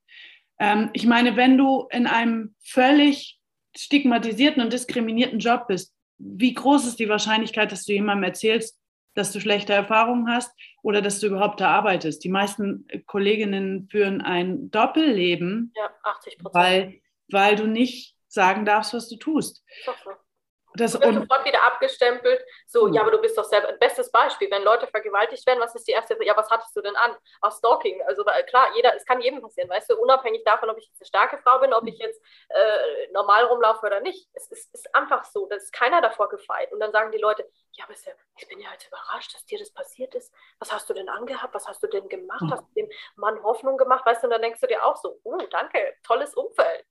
Ähm, 0.59 0.89
ich 0.93 1.05
meine, 1.05 1.35
wenn 1.35 1.57
du 1.57 1.87
in 1.91 2.07
einem 2.07 2.55
völlig 2.63 3.39
stigmatisierten 3.77 4.61
und 4.61 4.73
diskriminierten 4.73 5.39
Job 5.39 5.67
bist, 5.67 5.93
wie 6.17 6.53
groß 6.53 6.87
ist 6.87 6.99
die 6.99 7.09
Wahrscheinlichkeit, 7.09 7.71
dass 7.71 7.85
du 7.85 7.93
jemandem 7.93 8.23
erzählst, 8.23 8.79
dass 9.15 9.31
du 9.31 9.39
schlechte 9.39 9.73
Erfahrungen 9.73 10.29
hast 10.29 10.51
oder 10.81 11.01
dass 11.01 11.19
du 11.19 11.27
überhaupt 11.27 11.61
da 11.61 11.69
arbeitest? 11.69 12.23
Die 12.23 12.29
meisten 12.29 12.87
Kolleginnen 13.05 13.87
führen 13.89 14.21
ein 14.21 14.69
Doppelleben, 14.71 15.73
ja, 15.75 15.89
80 16.03 16.37
weil, 16.51 17.01
weil 17.29 17.55
du 17.55 17.67
nicht 17.67 18.15
sagen 18.27 18.65
darfst, 18.65 18.93
was 18.93 19.09
du 19.09 19.17
tust. 19.17 19.63
Doch, 19.85 19.97
so. 20.03 20.11
Das 20.77 20.99
wirst 20.99 21.13
sofort 21.13 21.45
wieder 21.45 21.63
abgestempelt. 21.63 22.43
So, 22.65 22.87
ja, 22.87 23.01
aber 23.01 23.11
du 23.11 23.19
bist 23.19 23.37
doch 23.37 23.43
selber. 23.43 23.73
Bestes 23.73 24.11
Beispiel, 24.11 24.49
wenn 24.51 24.63
Leute 24.63 24.87
vergewaltigt 24.87 25.45
werden, 25.47 25.59
was 25.59 25.75
ist 25.75 25.87
die 25.87 25.91
erste? 25.91 26.17
Ja, 26.23 26.35
was 26.35 26.49
hattest 26.49 26.75
du 26.75 26.81
denn 26.81 26.95
an? 26.95 27.15
Auch 27.41 27.51
Stalking. 27.51 28.01
Also 28.07 28.23
klar, 28.23 28.69
jeder, 28.75 28.95
es 28.95 29.05
kann 29.05 29.21
jedem 29.21 29.41
passieren, 29.41 29.69
weißt 29.69 29.89
du, 29.89 29.97
unabhängig 29.97 30.43
davon, 30.43 30.69
ob 30.69 30.77
ich 30.77 30.87
jetzt 30.87 31.01
eine 31.01 31.07
starke 31.07 31.37
Frau 31.37 31.59
bin, 31.59 31.73
ob 31.73 31.87
ich 31.87 31.97
jetzt 31.97 32.21
äh, 32.49 33.11
normal 33.11 33.45
rumlaufe 33.45 33.85
oder 33.85 33.99
nicht. 34.01 34.29
Es 34.33 34.47
ist, 34.47 34.73
ist 34.73 34.93
einfach 34.95 35.23
so, 35.25 35.47
da 35.47 35.55
ist 35.55 35.71
keiner 35.71 36.01
davor 36.01 36.29
gefeit. 36.29 36.71
Und 36.71 36.79
dann 36.79 36.91
sagen 36.91 37.11
die 37.11 37.17
Leute, 37.17 37.49
ja, 37.71 37.85
aber 37.85 37.93
ich 37.93 38.47
bin 38.47 38.59
ja 38.59 38.71
jetzt 38.71 38.87
überrascht, 38.87 39.33
dass 39.33 39.45
dir 39.45 39.59
das 39.59 39.71
passiert 39.71 40.15
ist. 40.15 40.33
Was 40.59 40.71
hast 40.71 40.89
du 40.89 40.93
denn 40.93 41.09
angehabt? 41.09 41.53
Was 41.53 41.67
hast 41.67 41.83
du 41.83 41.87
denn 41.87 42.07
gemacht? 42.09 42.41
Hm. 42.41 42.51
Hast 42.51 42.63
du 42.63 42.73
dem 42.75 42.89
Mann 43.15 43.41
Hoffnung 43.43 43.77
gemacht? 43.77 44.05
Weißt 44.05 44.23
du, 44.23 44.27
und 44.27 44.31
dann 44.31 44.41
denkst 44.41 44.61
du 44.61 44.67
dir 44.67 44.83
auch 44.85 44.95
so, 44.95 45.19
oh, 45.23 45.37
danke, 45.49 45.95
tolles 46.03 46.33
Umfeld. 46.33 46.85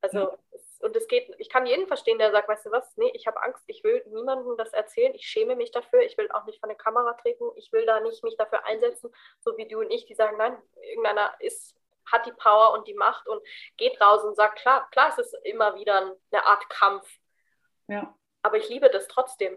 Also, 0.00 0.38
und 0.80 0.94
es 0.94 1.08
geht, 1.08 1.34
ich 1.38 1.48
kann 1.48 1.66
jeden 1.66 1.86
verstehen, 1.88 2.18
der 2.18 2.30
sagt, 2.30 2.48
weißt 2.48 2.66
du 2.66 2.70
was, 2.70 2.96
nee, 2.96 3.10
ich 3.14 3.26
habe 3.26 3.42
Angst, 3.42 3.64
ich 3.66 3.82
will 3.82 4.02
niemandem 4.12 4.56
das 4.56 4.72
erzählen, 4.72 5.12
ich 5.14 5.26
schäme 5.26 5.56
mich 5.56 5.72
dafür, 5.72 6.02
ich 6.02 6.16
will 6.16 6.30
auch 6.30 6.46
nicht 6.46 6.60
von 6.60 6.68
der 6.68 6.78
Kamera 6.78 7.14
treten, 7.14 7.44
ich 7.56 7.72
will 7.72 7.84
da 7.84 8.00
nicht 8.00 8.22
mich 8.22 8.36
dafür 8.36 8.64
einsetzen, 8.64 9.10
so 9.40 9.56
wie 9.56 9.66
du 9.66 9.80
und 9.80 9.90
ich, 9.90 10.06
die 10.06 10.14
sagen, 10.14 10.36
nein, 10.36 10.56
irgendeiner 10.88 11.34
ist, 11.40 11.74
hat 12.06 12.26
die 12.26 12.32
Power 12.32 12.74
und 12.74 12.86
die 12.86 12.94
Macht 12.94 13.26
und 13.28 13.42
geht 13.76 14.00
raus 14.00 14.22
und 14.24 14.36
sagt, 14.36 14.60
klar, 14.60 14.88
klar, 14.92 15.10
es 15.10 15.18
ist 15.18 15.36
immer 15.44 15.74
wieder 15.74 16.16
eine 16.30 16.46
Art 16.46 16.68
Kampf. 16.70 17.08
Ja. 17.88 18.14
Aber 18.42 18.56
ich 18.56 18.68
liebe 18.68 18.88
das 18.88 19.08
trotzdem. 19.08 19.56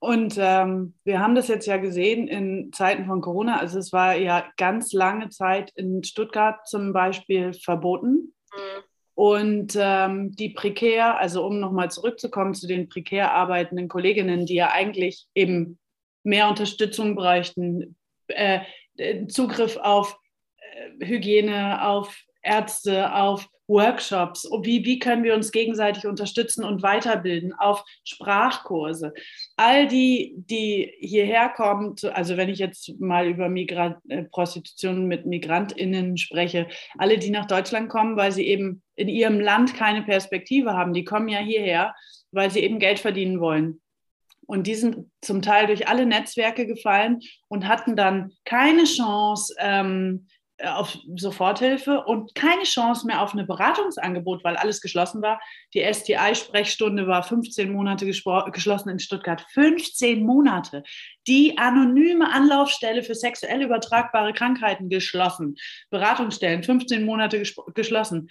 Und 0.00 0.36
ähm, 0.38 0.98
wir 1.04 1.20
haben 1.20 1.34
das 1.34 1.48
jetzt 1.48 1.66
ja 1.66 1.76
gesehen 1.76 2.28
in 2.28 2.72
Zeiten 2.72 3.06
von 3.06 3.20
Corona. 3.20 3.58
Also 3.58 3.78
es 3.78 3.92
war 3.92 4.14
ja 4.14 4.48
ganz 4.56 4.92
lange 4.92 5.28
Zeit 5.28 5.72
in 5.74 6.04
Stuttgart 6.04 6.66
zum 6.68 6.92
Beispiel 6.92 7.52
verboten. 7.52 8.34
Mhm 8.52 8.84
Und 9.18 9.76
ähm, 9.76 10.30
die 10.30 10.50
prekär, 10.50 11.18
also 11.18 11.44
um 11.44 11.58
nochmal 11.58 11.90
zurückzukommen 11.90 12.54
zu 12.54 12.68
den 12.68 12.88
prekär 12.88 13.32
arbeitenden 13.32 13.88
Kolleginnen, 13.88 14.46
die 14.46 14.54
ja 14.54 14.70
eigentlich 14.70 15.26
eben 15.34 15.80
mehr 16.22 16.48
Unterstützung 16.48 17.16
bräuchten, 17.16 17.96
äh, 18.28 18.60
Zugriff 19.26 19.76
auf 19.76 20.16
äh, 20.56 21.04
Hygiene, 21.04 21.84
auf 21.84 22.16
Ärzte, 22.48 23.14
auf 23.14 23.48
Workshops, 23.68 24.48
wie, 24.62 24.84
wie 24.84 24.98
können 24.98 25.22
wir 25.22 25.34
uns 25.34 25.52
gegenseitig 25.52 26.06
unterstützen 26.06 26.64
und 26.64 26.82
weiterbilden 26.82 27.52
auf 27.52 27.84
Sprachkurse. 28.02 29.12
All 29.56 29.86
die, 29.86 30.34
die 30.36 30.90
hierher 31.00 31.50
kommen, 31.50 31.94
also 32.14 32.38
wenn 32.38 32.48
ich 32.48 32.58
jetzt 32.58 32.98
mal 32.98 33.28
über 33.28 33.50
Migra 33.50 34.00
äh, 34.08 34.24
Prostitution 34.24 35.06
mit 35.06 35.26
Migrantinnen 35.26 36.16
spreche, 36.16 36.66
alle, 36.96 37.18
die 37.18 37.30
nach 37.30 37.46
Deutschland 37.46 37.90
kommen, 37.90 38.16
weil 38.16 38.32
sie 38.32 38.46
eben 38.46 38.82
in 38.96 39.08
ihrem 39.08 39.38
Land 39.38 39.74
keine 39.74 40.02
Perspektive 40.02 40.72
haben, 40.72 40.94
die 40.94 41.04
kommen 41.04 41.28
ja 41.28 41.38
hierher, 41.38 41.94
weil 42.32 42.50
sie 42.50 42.60
eben 42.60 42.78
Geld 42.78 42.98
verdienen 42.98 43.38
wollen. 43.38 43.80
Und 44.46 44.66
die 44.66 44.76
sind 44.76 45.10
zum 45.20 45.42
Teil 45.42 45.66
durch 45.66 45.88
alle 45.88 46.06
Netzwerke 46.06 46.66
gefallen 46.66 47.20
und 47.48 47.68
hatten 47.68 47.96
dann 47.96 48.32
keine 48.46 48.84
Chance, 48.84 49.54
ähm, 49.58 50.26
äh, 50.26 50.37
auf 50.64 50.98
Soforthilfe 51.14 52.04
und 52.04 52.34
keine 52.34 52.64
Chance 52.64 53.06
mehr 53.06 53.22
auf 53.22 53.32
ein 53.32 53.46
Beratungsangebot, 53.46 54.42
weil 54.42 54.56
alles 54.56 54.80
geschlossen 54.80 55.22
war. 55.22 55.40
Die 55.72 55.82
STI-Sprechstunde 55.82 57.06
war 57.06 57.22
15 57.22 57.72
Monate 57.72 58.06
geschlossen 58.06 58.88
in 58.88 58.98
Stuttgart. 58.98 59.44
15 59.52 60.24
Monate. 60.24 60.82
Die 61.28 61.56
anonyme 61.58 62.28
Anlaufstelle 62.32 63.04
für 63.04 63.14
sexuell 63.14 63.62
übertragbare 63.62 64.32
Krankheiten 64.32 64.88
geschlossen. 64.88 65.56
Beratungsstellen 65.90 66.64
15 66.64 67.04
Monate 67.04 67.42
geschlossen. 67.74 68.28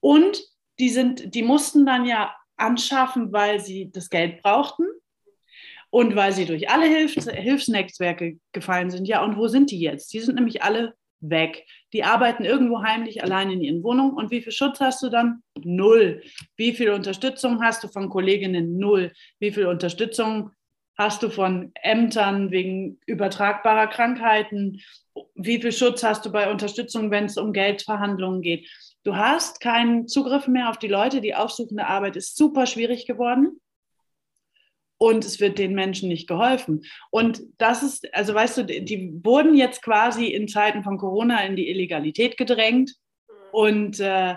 Und 0.00 0.42
die, 0.78 0.90
sind, 0.90 1.34
die 1.34 1.42
mussten 1.42 1.86
dann 1.86 2.04
ja 2.04 2.34
anschaffen, 2.56 3.32
weil 3.32 3.60
sie 3.60 3.90
das 3.90 4.10
Geld 4.10 4.42
brauchten. 4.42 4.84
Und 5.88 6.16
weil 6.16 6.32
sie 6.32 6.46
durch 6.46 6.70
alle 6.70 6.86
Hilfs 6.86 7.28
Hilfsnetzwerke 7.28 8.38
gefallen 8.52 8.90
sind. 8.90 9.06
Ja, 9.06 9.22
und 9.22 9.36
wo 9.36 9.48
sind 9.48 9.70
die 9.70 9.80
jetzt? 9.80 10.12
Die 10.14 10.20
sind 10.20 10.36
nämlich 10.36 10.62
alle 10.62 10.94
weg. 11.22 11.64
Die 11.92 12.04
arbeiten 12.04 12.44
irgendwo 12.44 12.82
heimlich 12.82 13.22
allein 13.22 13.50
in 13.50 13.60
ihren 13.60 13.82
Wohnungen. 13.82 14.14
Und 14.14 14.30
wie 14.30 14.42
viel 14.42 14.52
Schutz 14.52 14.80
hast 14.80 15.02
du 15.02 15.08
dann? 15.08 15.42
Null. 15.62 16.22
Wie 16.56 16.72
viel 16.72 16.90
Unterstützung 16.90 17.62
hast 17.62 17.82
du 17.84 17.88
von 17.88 18.08
Kolleginnen? 18.08 18.78
Null. 18.78 19.12
Wie 19.38 19.52
viel 19.52 19.66
Unterstützung 19.66 20.50
hast 20.98 21.22
du 21.22 21.30
von 21.30 21.72
Ämtern 21.82 22.50
wegen 22.50 22.98
übertragbarer 23.06 23.86
Krankheiten? 23.86 24.80
Wie 25.34 25.60
viel 25.60 25.72
Schutz 25.72 26.02
hast 26.02 26.26
du 26.26 26.32
bei 26.32 26.50
Unterstützung, 26.50 27.10
wenn 27.10 27.24
es 27.24 27.38
um 27.38 27.52
Geldverhandlungen 27.52 28.42
geht? 28.42 28.68
Du 29.04 29.16
hast 29.16 29.60
keinen 29.60 30.06
Zugriff 30.08 30.46
mehr 30.46 30.68
auf 30.68 30.78
die 30.78 30.88
Leute. 30.88 31.20
Die 31.20 31.34
aufsuchende 31.34 31.86
Arbeit 31.86 32.16
ist 32.16 32.36
super 32.36 32.66
schwierig 32.66 33.06
geworden 33.06 33.60
und 35.02 35.24
es 35.24 35.40
wird 35.40 35.58
den 35.58 35.74
Menschen 35.74 36.08
nicht 36.08 36.28
geholfen. 36.28 36.84
Und 37.10 37.42
das 37.58 37.82
ist, 37.82 38.14
also 38.14 38.34
weißt 38.34 38.58
du, 38.58 38.64
die 38.64 39.18
wurden 39.24 39.56
jetzt 39.56 39.82
quasi 39.82 40.26
in 40.26 40.46
Zeiten 40.46 40.84
von 40.84 40.96
Corona 40.96 41.44
in 41.44 41.56
die 41.56 41.68
Illegalität 41.68 42.36
gedrängt. 42.36 42.94
Mhm. 43.28 43.34
Und 43.50 43.98
äh, 43.98 44.36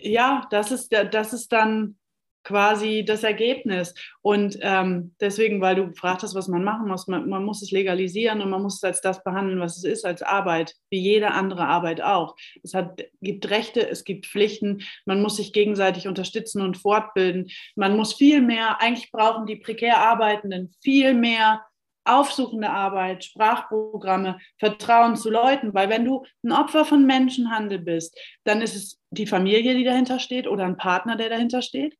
ja, 0.00 0.46
das 0.50 0.72
ist, 0.72 0.94
das 1.10 1.34
ist 1.34 1.52
dann 1.52 1.98
quasi 2.46 3.04
das 3.04 3.24
Ergebnis. 3.24 3.92
Und 4.22 4.56
ähm, 4.62 5.14
deswegen, 5.20 5.60
weil 5.60 5.74
du 5.74 5.88
gefragt 5.88 6.22
hast, 6.22 6.36
was 6.36 6.46
man 6.46 6.62
machen 6.62 6.86
muss, 6.86 7.08
man, 7.08 7.28
man, 7.28 7.44
muss 7.44 7.60
es 7.60 7.72
legalisieren 7.72 8.40
und 8.40 8.50
man 8.50 8.62
muss 8.62 8.76
es 8.76 8.84
als 8.84 9.00
das 9.00 9.24
behandeln, 9.24 9.58
was 9.58 9.76
es 9.76 9.84
ist, 9.84 10.06
als 10.06 10.22
Arbeit, 10.22 10.76
wie 10.88 11.00
jede 11.00 11.32
andere 11.32 11.66
Arbeit 11.66 12.00
auch. 12.00 12.36
Es 12.62 12.72
hat, 12.72 13.04
gibt 13.20 13.50
Rechte, 13.50 13.88
es 13.88 14.04
gibt 14.04 14.26
Pflichten, 14.26 14.82
man 15.06 15.20
muss 15.20 15.36
sich 15.36 15.52
gegenseitig 15.52 16.06
unterstützen 16.06 16.62
und 16.62 16.76
fortbilden. 16.76 17.50
Man 17.74 17.96
muss 17.96 18.14
viel 18.14 18.40
mehr, 18.40 18.80
eigentlich 18.80 19.10
brauchen 19.10 19.46
die 19.46 19.56
prekär 19.56 19.98
Arbeitenden 19.98 20.72
viel 20.80 21.14
mehr 21.14 21.64
aufsuchende 22.04 22.70
Arbeit, 22.70 23.24
Sprachprogramme, 23.24 24.38
Vertrauen 24.58 25.16
zu 25.16 25.30
Leuten, 25.30 25.74
weil 25.74 25.88
wenn 25.88 26.04
du 26.04 26.24
ein 26.44 26.52
Opfer 26.52 26.84
von 26.84 27.04
Menschenhandel 27.04 27.80
bist, 27.80 28.16
dann 28.44 28.62
ist 28.62 28.76
es 28.76 29.00
die 29.10 29.26
Familie, 29.26 29.74
die 29.74 29.82
dahinter 29.82 30.20
steht 30.20 30.46
oder 30.46 30.64
ein 30.64 30.76
Partner, 30.76 31.16
der 31.16 31.28
dahinter 31.28 31.62
steht. 31.62 31.96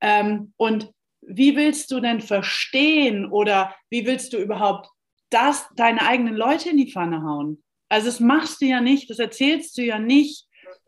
Ähm, 0.00 0.52
und 0.56 0.90
wie 1.22 1.56
willst 1.56 1.90
du 1.90 2.00
denn 2.00 2.20
verstehen 2.20 3.26
oder 3.26 3.74
wie 3.90 4.06
willst 4.06 4.32
du 4.32 4.38
überhaupt 4.38 4.88
das 5.30 5.68
deine 5.74 6.02
eigenen 6.02 6.36
Leute 6.36 6.70
in 6.70 6.76
die 6.76 6.90
Pfanne 6.90 7.22
hauen? 7.22 7.62
Also 7.88 8.06
das 8.06 8.20
machst 8.20 8.60
du 8.60 8.66
ja 8.66 8.80
nicht, 8.80 9.10
das 9.10 9.18
erzählst 9.18 9.76
du 9.78 9.82
ja 9.82 9.98
nicht 9.98 10.46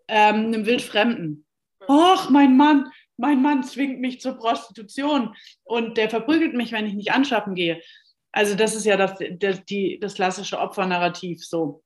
ähm, 0.08 0.46
einem 0.46 0.66
Wildfremden. 0.66 1.44
Och, 1.88 2.30
mein 2.30 2.56
Mann, 2.56 2.90
mein 3.16 3.42
Mann 3.42 3.62
zwingt 3.62 4.00
mich 4.00 4.20
zur 4.20 4.34
Prostitution 4.34 5.34
und 5.64 5.96
der 5.96 6.10
verprügelt 6.10 6.54
mich, 6.54 6.72
wenn 6.72 6.86
ich 6.86 6.94
nicht 6.94 7.12
anschaffen 7.12 7.54
gehe. 7.54 7.82
Also 8.32 8.54
das 8.54 8.74
ist 8.74 8.84
ja 8.84 8.96
das, 8.96 9.14
das, 9.38 9.64
die, 9.64 9.98
das 10.00 10.14
klassische 10.14 10.58
Opfernarrativ 10.58 11.44
so. 11.44 11.82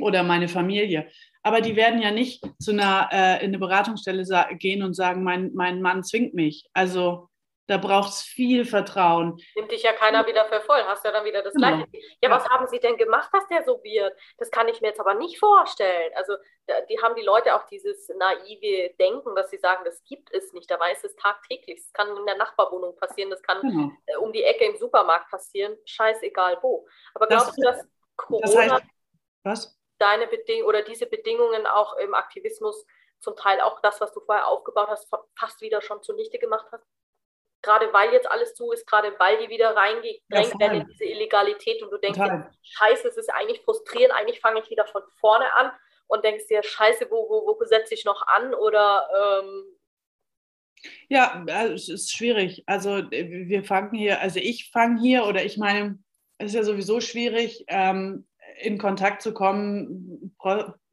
Oder 0.00 0.22
meine 0.22 0.48
Familie 0.48 1.08
aber 1.46 1.60
die 1.60 1.76
werden 1.76 2.02
ja 2.02 2.10
nicht 2.10 2.42
zu 2.58 2.72
einer, 2.72 3.08
äh, 3.12 3.36
in 3.36 3.50
eine 3.50 3.58
Beratungsstelle 3.60 4.24
gehen 4.58 4.82
und 4.82 4.94
sagen, 4.94 5.22
mein, 5.22 5.52
mein 5.54 5.80
Mann 5.80 6.02
zwingt 6.02 6.34
mich. 6.34 6.68
Also 6.72 7.28
da 7.68 7.78
braucht 7.78 8.08
es 8.08 8.22
viel 8.22 8.64
Vertrauen. 8.64 9.40
Nimmt 9.54 9.70
dich 9.70 9.84
ja 9.84 9.92
keiner 9.92 10.26
wieder 10.26 10.44
für 10.46 10.60
voll, 10.62 10.82
hast 10.88 11.04
ja 11.04 11.12
dann 11.12 11.24
wieder 11.24 11.44
das 11.44 11.54
genau. 11.54 11.68
Gleiche. 11.68 12.04
Ja, 12.20 12.30
was 12.30 12.48
haben 12.48 12.66
sie 12.66 12.80
denn 12.80 12.96
gemacht, 12.96 13.30
dass 13.32 13.46
der 13.46 13.62
so 13.64 13.80
wird? 13.84 14.12
Das 14.38 14.50
kann 14.50 14.66
ich 14.66 14.80
mir 14.80 14.88
jetzt 14.88 14.98
aber 14.98 15.14
nicht 15.14 15.38
vorstellen. 15.38 16.10
Also 16.16 16.34
die 16.88 17.00
haben 17.00 17.14
die 17.14 17.22
Leute 17.22 17.54
auch 17.54 17.64
dieses 17.66 18.08
naive 18.18 18.94
Denken, 18.98 19.36
dass 19.36 19.48
sie 19.50 19.58
sagen, 19.58 19.84
das 19.84 20.02
gibt 20.02 20.32
es 20.32 20.52
nicht. 20.52 20.68
Dabei 20.68 20.90
ist 20.90 21.04
es 21.04 21.14
tagtäglich. 21.14 21.80
Das 21.80 21.92
kann 21.92 22.08
in 22.16 22.26
der 22.26 22.38
Nachbarwohnung 22.38 22.96
passieren, 22.96 23.30
das 23.30 23.42
kann 23.44 23.60
genau. 23.60 23.92
Äh, 24.06 24.16
um 24.16 24.32
die 24.32 24.42
Ecke 24.42 24.64
im 24.64 24.76
Supermarkt 24.78 25.30
passieren, 25.30 25.76
scheißegal 25.84 26.58
wo. 26.60 26.88
Aber 27.14 27.28
glaubst 27.28 27.50
das, 27.50 27.54
du, 27.54 27.62
dass 27.62 27.86
Corona... 28.16 28.42
Das 28.42 28.56
heißt, 28.56 28.84
was? 29.44 29.75
Deine 29.98 30.26
Bedingungen 30.26 30.68
oder 30.68 30.82
diese 30.82 31.06
Bedingungen 31.06 31.66
auch 31.66 31.96
im 31.98 32.14
Aktivismus 32.14 32.84
zum 33.18 33.36
Teil 33.36 33.60
auch 33.60 33.80
das, 33.80 34.00
was 34.00 34.12
du 34.12 34.20
vorher 34.20 34.48
aufgebaut 34.48 34.88
hast, 34.88 35.08
fast 35.38 35.60
wieder 35.60 35.80
schon 35.80 36.02
zunichte 36.02 36.38
gemacht 36.38 36.66
hast? 36.70 36.84
Gerade 37.62 37.92
weil 37.92 38.12
jetzt 38.12 38.30
alles 38.30 38.54
zu 38.54 38.70
ist, 38.70 38.86
gerade 38.86 39.14
weil 39.18 39.38
die 39.38 39.48
wieder 39.48 39.74
reingedrängt 39.74 40.20
ja, 40.30 40.60
werden 40.60 40.80
in 40.82 40.86
diese 40.88 41.04
Illegalität 41.04 41.82
und 41.82 41.90
du 41.90 41.98
denkst, 41.98 42.18
dir, 42.18 42.50
scheiße, 42.62 43.08
es 43.08 43.16
ist 43.16 43.30
eigentlich 43.30 43.62
frustrierend, 43.62 44.14
eigentlich 44.14 44.40
fange 44.40 44.60
ich 44.60 44.70
wieder 44.70 44.86
von 44.86 45.02
vorne 45.18 45.52
an 45.54 45.72
und 46.06 46.24
denkst 46.24 46.46
dir, 46.46 46.62
scheiße, 46.62 47.10
wo, 47.10 47.28
wo, 47.28 47.58
wo 47.58 47.64
setze 47.64 47.94
ich 47.94 48.04
noch 48.04 48.24
an 48.26 48.54
oder 48.54 49.42
ähm, 49.42 49.76
ja, 51.08 51.44
also 51.48 51.74
es 51.74 51.88
ist 51.88 52.12
schwierig. 52.12 52.64
Also 52.66 52.98
äh, 52.98 53.48
wir 53.48 53.64
fangen 53.64 53.94
hier, 53.94 54.20
also 54.20 54.38
ich 54.38 54.70
fange 54.70 55.00
hier 55.00 55.24
oder 55.24 55.44
ich 55.44 55.56
meine, 55.56 55.98
es 56.38 56.48
ist 56.48 56.54
ja 56.54 56.62
sowieso 56.62 57.00
schwierig, 57.00 57.64
ähm, 57.68 58.26
in 58.60 58.78
Kontakt 58.78 59.22
zu 59.22 59.32
kommen. 59.32 60.34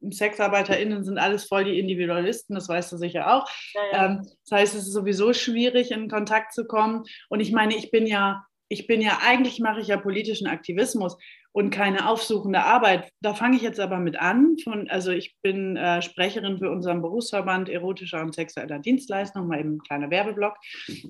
SexarbeiterInnen 0.00 1.04
sind 1.04 1.18
alles 1.18 1.46
voll 1.46 1.64
die 1.64 1.78
Individualisten, 1.78 2.54
das 2.54 2.68
weißt 2.68 2.92
du 2.92 2.96
sicher 2.96 3.34
auch. 3.34 3.48
Ja, 3.74 3.82
ja. 3.92 4.06
Ähm, 4.06 4.26
das 4.48 4.58
heißt, 4.58 4.74
es 4.74 4.86
ist 4.86 4.92
sowieso 4.92 5.32
schwierig, 5.32 5.90
in 5.90 6.08
Kontakt 6.08 6.52
zu 6.52 6.66
kommen. 6.66 7.04
Und 7.28 7.40
ich 7.40 7.52
meine, 7.52 7.74
ich 7.76 7.90
bin 7.90 8.06
ja, 8.06 8.44
ich 8.68 8.86
bin 8.86 9.00
ja, 9.00 9.18
eigentlich 9.22 9.60
mache 9.60 9.80
ich 9.80 9.88
ja 9.88 9.96
politischen 9.96 10.46
Aktivismus 10.46 11.16
und 11.52 11.70
keine 11.70 12.08
aufsuchende 12.08 12.64
Arbeit. 12.64 13.10
Da 13.20 13.34
fange 13.34 13.56
ich 13.56 13.62
jetzt 13.62 13.78
aber 13.78 13.98
mit 13.98 14.18
an. 14.18 14.56
Von, 14.62 14.88
also 14.90 15.12
ich 15.12 15.36
bin 15.42 15.76
äh, 15.76 16.02
Sprecherin 16.02 16.58
für 16.58 16.70
unseren 16.70 17.00
Berufsverband 17.00 17.68
erotischer 17.68 18.20
und 18.20 18.34
sexueller 18.34 18.80
Dienstleistungen, 18.80 19.48
mal 19.48 19.60
eben 19.60 19.76
ein 19.76 19.82
kleiner 19.82 20.10
Werbeblock 20.10 20.56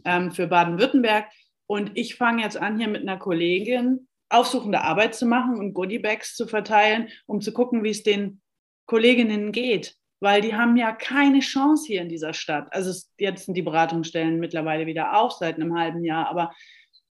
ähm, 0.05 0.33
für 0.33 0.47
Baden-Württemberg. 0.47 1.27
Und 1.67 1.93
ich 1.95 2.17
fange 2.17 2.43
jetzt 2.43 2.59
an 2.59 2.79
hier 2.79 2.89
mit 2.89 3.03
einer 3.03 3.17
Kollegin, 3.17 4.07
aufsuchende 4.29 4.83
Arbeit 4.83 5.15
zu 5.15 5.27
machen 5.27 5.59
und 5.59 5.75
Goodiebags 5.75 6.35
zu 6.35 6.47
verteilen, 6.47 7.09
um 7.27 7.41
zu 7.41 7.53
gucken, 7.53 7.85
wie 7.85 7.91
es 7.91 8.03
den 8.03 8.41
Kolleginnen 8.87 9.53
geht. 9.53 9.97
Weil 10.21 10.41
die 10.41 10.55
haben 10.55 10.77
ja 10.77 10.93
keine 10.93 11.41
Chance 11.41 11.87
hier 11.87 12.03
in 12.03 12.09
dieser 12.09 12.33
Stadt. 12.33 12.73
Also 12.73 12.91
es, 12.91 13.13
jetzt 13.19 13.47
sind 13.47 13.55
die 13.55 13.63
Beratungsstellen 13.63 14.39
mittlerweile 14.39 14.87
wieder 14.87 15.19
auf 15.19 15.33
seit 15.33 15.57
einem 15.57 15.79
halben 15.79 16.05
Jahr, 16.05 16.29
aber 16.29 16.53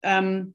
ähm, 0.03 0.55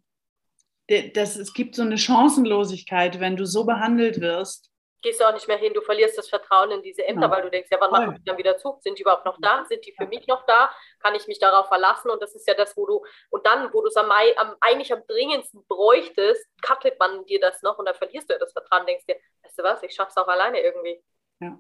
das, 1.14 1.38
es 1.38 1.54
gibt 1.54 1.76
so 1.76 1.82
eine 1.82 1.97
Chancenlosigkeit, 1.97 3.20
wenn 3.20 3.38
du 3.38 3.45
so 3.45 3.66
behandelt 3.66 4.20
wirst 4.22 4.72
gehst 5.04 5.20
du 5.20 5.26
auch 5.26 5.34
nicht 5.34 5.47
mehr 5.47 5.58
hin, 5.58 5.74
du 5.74 5.82
verlierst 5.82 6.18
das 6.18 6.30
Vertrauen 6.30 6.72
in 6.72 6.82
diese 6.82 7.06
Ämter, 7.06 7.28
ja. 7.28 7.32
weil 7.32 7.43
du 7.43 7.51
denkst, 7.51 7.70
ja, 7.70 7.78
wann 7.80 7.91
machen 7.91 8.16
die 8.16 8.24
dann 8.24 8.38
wieder 8.38 8.58
zu? 8.58 8.78
Sind 8.80 8.97
die 8.97 9.04
überhaupt 9.04 9.26
noch 9.26 9.38
da? 9.41 9.66
Sind 9.66 9.86
die 9.86 9.91
für 9.91 10.08
mich 10.08 10.26
noch 10.28 10.45
da? 10.45 10.72
Kann 10.99 11.14
ich 11.14 11.28
mich 11.28 11.39
darauf 11.39 11.68
verlassen? 11.68 12.10
Und 12.10 12.22
das 12.22 12.34
ist 12.34 12.47
ja 12.47 12.54
das, 12.54 12.76
wo 12.76 12.88
du, 12.88 13.06
und 13.30 13.45
dann, 13.45 13.72
wo 13.74 13.82
du 13.82 13.88
es 13.88 13.97
am, 13.97 14.10
am, 14.10 14.56
eigentlich 14.62 14.91
am 14.91 15.06
dringendsten 15.06 15.66
bräuchtest, 15.68 16.47
cuttet 16.62 16.97
man 16.99 17.26
dir 17.26 17.39
das 17.39 17.62
noch 17.62 17.78
und 17.78 17.86
dann 17.86 17.95
verlierst 17.95 18.30
du 18.30 18.34
ja 18.34 18.39
das 18.39 18.54
Vertrauen, 18.54 18.86
denkst 18.88 19.06
dir, 19.06 19.18
weißt 19.43 19.60
du 19.60 19.64
was, 19.64 19.84
ich 19.84 19.93
schaff's 19.93 20.18
auch 20.18 20.28
alleine 20.28 20.62
irgendwie. 20.62 21.04
Ja. 21.39 21.60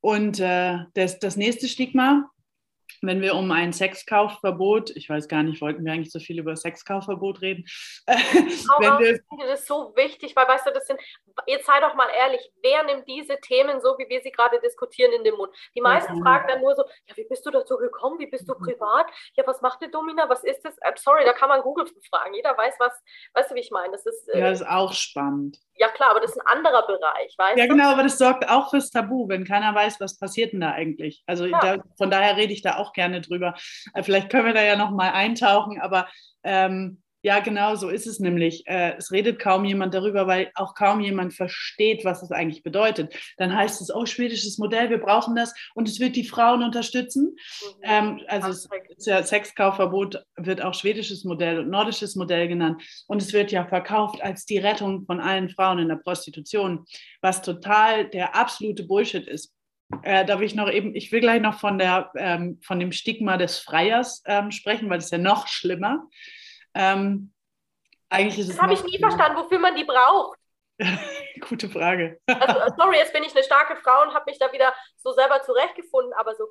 Und 0.00 0.40
äh, 0.40 0.78
das, 0.94 1.18
das 1.18 1.36
nächste 1.36 1.68
Stigma, 1.68 2.30
wenn 3.02 3.20
wir 3.20 3.34
um 3.34 3.50
ein 3.50 3.72
Sexkaufverbot, 3.72 4.90
ich 4.96 5.08
weiß 5.08 5.28
gar 5.28 5.42
nicht, 5.42 5.60
wollten 5.60 5.84
wir 5.84 5.92
eigentlich 5.92 6.12
so 6.12 6.18
viel 6.18 6.38
über 6.38 6.56
Sexkaufverbot 6.56 7.40
reden? 7.42 7.64
wenn 8.06 8.98
wir, 8.98 9.20
das 9.38 9.60
ist 9.60 9.66
so 9.66 9.92
wichtig, 9.96 10.34
weil 10.36 10.48
weißt 10.48 10.66
du, 10.66 10.72
das 10.72 10.86
sind, 10.86 11.00
jetzt 11.46 11.66
sei 11.66 11.80
doch 11.80 11.94
mal 11.94 12.08
ehrlich, 12.16 12.40
wer 12.62 12.84
nimmt 12.84 13.08
diese 13.08 13.38
Themen 13.40 13.80
so, 13.80 13.96
wie 13.98 14.08
wir 14.08 14.20
sie 14.22 14.32
gerade 14.32 14.60
diskutieren, 14.60 15.12
in 15.12 15.24
den 15.24 15.34
Mund? 15.34 15.52
Die 15.74 15.80
meisten 15.80 16.16
ja. 16.16 16.22
fragen 16.22 16.48
dann 16.48 16.60
nur 16.60 16.74
so, 16.74 16.84
ja, 17.06 17.16
wie 17.16 17.26
bist 17.28 17.44
du 17.46 17.50
dazu 17.50 17.76
gekommen? 17.76 18.18
Wie 18.18 18.26
bist 18.26 18.48
du 18.48 18.54
mhm. 18.54 18.64
privat? 18.64 19.06
Ja, 19.34 19.46
was 19.46 19.60
macht 19.60 19.82
die 19.82 19.90
Domina? 19.90 20.28
Was 20.28 20.44
ist 20.44 20.64
das? 20.64 20.80
I'm 20.82 20.98
sorry, 20.98 21.24
da 21.24 21.32
kann 21.32 21.48
man 21.48 21.62
Google 21.62 21.86
fragen. 22.10 22.34
Jeder 22.34 22.56
weiß, 22.56 22.74
was, 22.78 22.92
weißt 23.34 23.50
du, 23.50 23.54
wie 23.54 23.60
ich 23.60 23.70
meine? 23.70 23.92
Das 23.92 24.06
ist, 24.06 24.28
äh, 24.28 24.40
ja, 24.40 24.50
das 24.50 24.60
ist 24.60 24.66
auch 24.66 24.92
spannend. 24.92 25.58
Ja, 25.76 25.88
klar, 25.88 26.10
aber 26.10 26.20
das 26.20 26.32
ist 26.32 26.40
ein 26.40 26.46
anderer 26.46 26.86
Bereich, 26.86 27.34
weißt 27.36 27.56
du? 27.56 27.60
Ja, 27.60 27.66
genau, 27.66 27.92
aber 27.92 28.02
das 28.02 28.18
sorgt 28.18 28.48
auch 28.48 28.70
fürs 28.70 28.90
Tabu, 28.90 29.28
wenn 29.28 29.44
keiner 29.44 29.74
weiß, 29.74 30.00
was 30.00 30.18
passiert 30.18 30.52
denn 30.52 30.60
da 30.60 30.72
eigentlich. 30.72 31.22
Also 31.26 31.46
ja. 31.46 31.60
da, 31.60 31.82
von 31.96 32.10
daher 32.10 32.36
rede 32.36 32.52
ich 32.52 32.62
da 32.62 32.76
auch 32.76 32.87
gerne 32.92 33.20
drüber. 33.20 33.54
Äh, 33.94 34.02
vielleicht 34.02 34.30
können 34.30 34.46
wir 34.46 34.54
da 34.54 34.62
ja 34.62 34.76
noch 34.76 34.90
mal 34.90 35.10
eintauchen, 35.12 35.80
aber 35.80 36.08
ähm, 36.42 37.02
ja, 37.22 37.40
genau, 37.40 37.74
so 37.74 37.88
ist 37.88 38.06
es 38.06 38.20
nämlich. 38.20 38.64
Äh, 38.68 38.96
es 38.96 39.10
redet 39.10 39.40
kaum 39.40 39.64
jemand 39.64 39.92
darüber, 39.92 40.28
weil 40.28 40.52
auch 40.54 40.74
kaum 40.74 41.00
jemand 41.00 41.34
versteht, 41.34 42.04
was 42.04 42.20
das 42.20 42.30
eigentlich 42.30 42.62
bedeutet. 42.62 43.12
Dann 43.38 43.54
heißt 43.54 43.80
es, 43.80 43.92
oh, 43.92 44.06
schwedisches 44.06 44.58
Modell, 44.58 44.88
wir 44.88 44.98
brauchen 44.98 45.34
das 45.34 45.52
und 45.74 45.88
es 45.88 45.98
wird 45.98 46.14
die 46.14 46.24
Frauen 46.24 46.62
unterstützen. 46.62 47.34
Mhm. 47.34 47.82
Ähm, 47.82 48.20
also 48.28 48.50
es, 48.50 48.68
ja, 49.04 49.22
Sexkaufverbot 49.24 50.24
wird 50.36 50.62
auch 50.62 50.74
schwedisches 50.74 51.24
Modell 51.24 51.58
und 51.58 51.70
nordisches 51.70 52.14
Modell 52.14 52.46
genannt. 52.46 52.82
Und 53.08 53.20
es 53.20 53.32
wird 53.32 53.50
ja 53.50 53.66
verkauft 53.66 54.22
als 54.22 54.44
die 54.44 54.58
Rettung 54.58 55.04
von 55.04 55.18
allen 55.18 55.48
Frauen 55.50 55.80
in 55.80 55.88
der 55.88 55.96
Prostitution, 55.96 56.84
was 57.20 57.42
total 57.42 58.08
der 58.08 58.36
absolute 58.36 58.84
Bullshit 58.84 59.26
ist. 59.26 59.52
Äh, 60.02 60.26
darf 60.26 60.40
ich 60.42 60.54
noch 60.54 60.70
eben, 60.70 60.94
ich 60.94 61.10
will 61.12 61.20
gleich 61.20 61.40
noch 61.40 61.58
von, 61.58 61.78
der, 61.78 62.12
ähm, 62.16 62.60
von 62.62 62.78
dem 62.78 62.92
Stigma 62.92 63.36
des 63.38 63.58
Freiers 63.58 64.22
ähm, 64.26 64.50
sprechen, 64.50 64.90
weil 64.90 64.98
das 64.98 65.06
ist 65.06 65.12
ja 65.12 65.18
noch 65.18 65.46
schlimmer. 65.46 66.06
Ähm, 66.74 67.32
eigentlich 68.10 68.38
ist 68.38 68.50
das 68.50 68.60
habe 68.60 68.74
ich 68.74 68.84
nie 68.84 68.98
verstanden, 68.98 69.38
wofür 69.38 69.58
man 69.58 69.76
die 69.76 69.84
braucht. 69.84 70.38
Gute 71.48 71.68
Frage. 71.68 72.20
also, 72.26 72.60
äh, 72.60 72.70
sorry, 72.76 72.96
jetzt 72.96 73.12
bin 73.12 73.22
ich 73.22 73.34
eine 73.34 73.44
starke 73.44 73.76
Frau 73.76 74.02
und 74.02 74.14
habe 74.14 74.30
mich 74.30 74.38
da 74.38 74.52
wieder 74.52 74.74
so 74.96 75.12
selber 75.12 75.42
zurechtgefunden, 75.42 76.12
aber 76.12 76.34
so, 76.34 76.44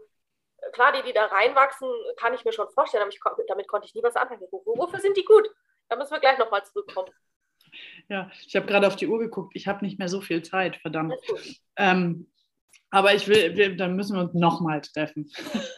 äh, 0.57 0.71
klar, 0.71 0.91
die, 0.93 1.03
die 1.03 1.13
da 1.13 1.25
reinwachsen, 1.25 1.89
kann 2.17 2.33
ich 2.33 2.43
mir 2.43 2.53
schon 2.53 2.69
vorstellen, 2.69 3.03
aber 3.03 3.11
ich, 3.11 3.19
damit 3.47 3.67
konnte 3.67 3.87
ich 3.87 3.93
nie 3.93 4.03
was 4.03 4.15
anfangen. 4.15 4.41
Wofür 4.51 4.99
sind 4.99 5.15
die 5.15 5.25
gut? 5.25 5.47
Da 5.89 5.95
müssen 5.95 6.11
wir 6.11 6.19
gleich 6.19 6.37
nochmal 6.37 6.65
zurückkommen. 6.65 7.09
Ja, 8.09 8.31
ich 8.45 8.55
habe 8.55 8.65
gerade 8.65 8.87
auf 8.87 8.95
die 8.95 9.07
Uhr 9.07 9.19
geguckt. 9.19 9.53
Ich 9.55 9.67
habe 9.67 9.85
nicht 9.85 9.99
mehr 9.99 10.09
so 10.09 10.21
viel 10.21 10.41
Zeit, 10.41 10.77
verdammt. 10.77 11.15
Ähm, 11.75 12.31
aber 12.89 13.13
ich 13.13 13.27
will, 13.27 13.75
dann 13.75 13.95
müssen 13.95 14.15
wir 14.15 14.23
uns 14.23 14.33
nochmal 14.33 14.81
treffen. 14.81 15.29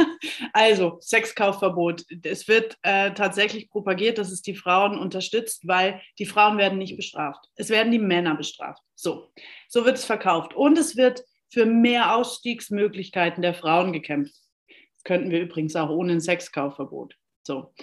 also, 0.53 0.99
Sexkaufverbot. 1.01 2.05
Es 2.23 2.47
wird 2.47 2.77
äh, 2.83 3.11
tatsächlich 3.13 3.69
propagiert, 3.69 4.19
dass 4.19 4.31
es 4.31 4.41
die 4.41 4.55
Frauen 4.55 4.97
unterstützt, 4.97 5.67
weil 5.67 6.01
die 6.19 6.27
Frauen 6.27 6.57
werden 6.57 6.77
nicht 6.77 6.95
bestraft. 6.95 7.45
Es 7.55 7.69
werden 7.69 7.91
die 7.91 7.99
Männer 7.99 8.35
bestraft. 8.35 8.81
So, 8.93 9.31
so 9.67 9.85
wird 9.85 9.97
es 9.97 10.05
verkauft. 10.05 10.53
Und 10.53 10.77
es 10.77 10.97
wird 10.97 11.23
für 11.51 11.65
mehr 11.65 12.15
Ausstiegsmöglichkeiten 12.15 13.41
der 13.41 13.55
Frauen 13.55 13.91
gekämpft. 13.91 14.35
Das 14.67 15.03
könnten 15.03 15.31
wir 15.31 15.41
übrigens 15.41 15.75
auch 15.75 15.89
ohne 15.89 16.13
ein 16.13 16.21
Sexkaufverbot. 16.21 17.15
So. 17.41 17.73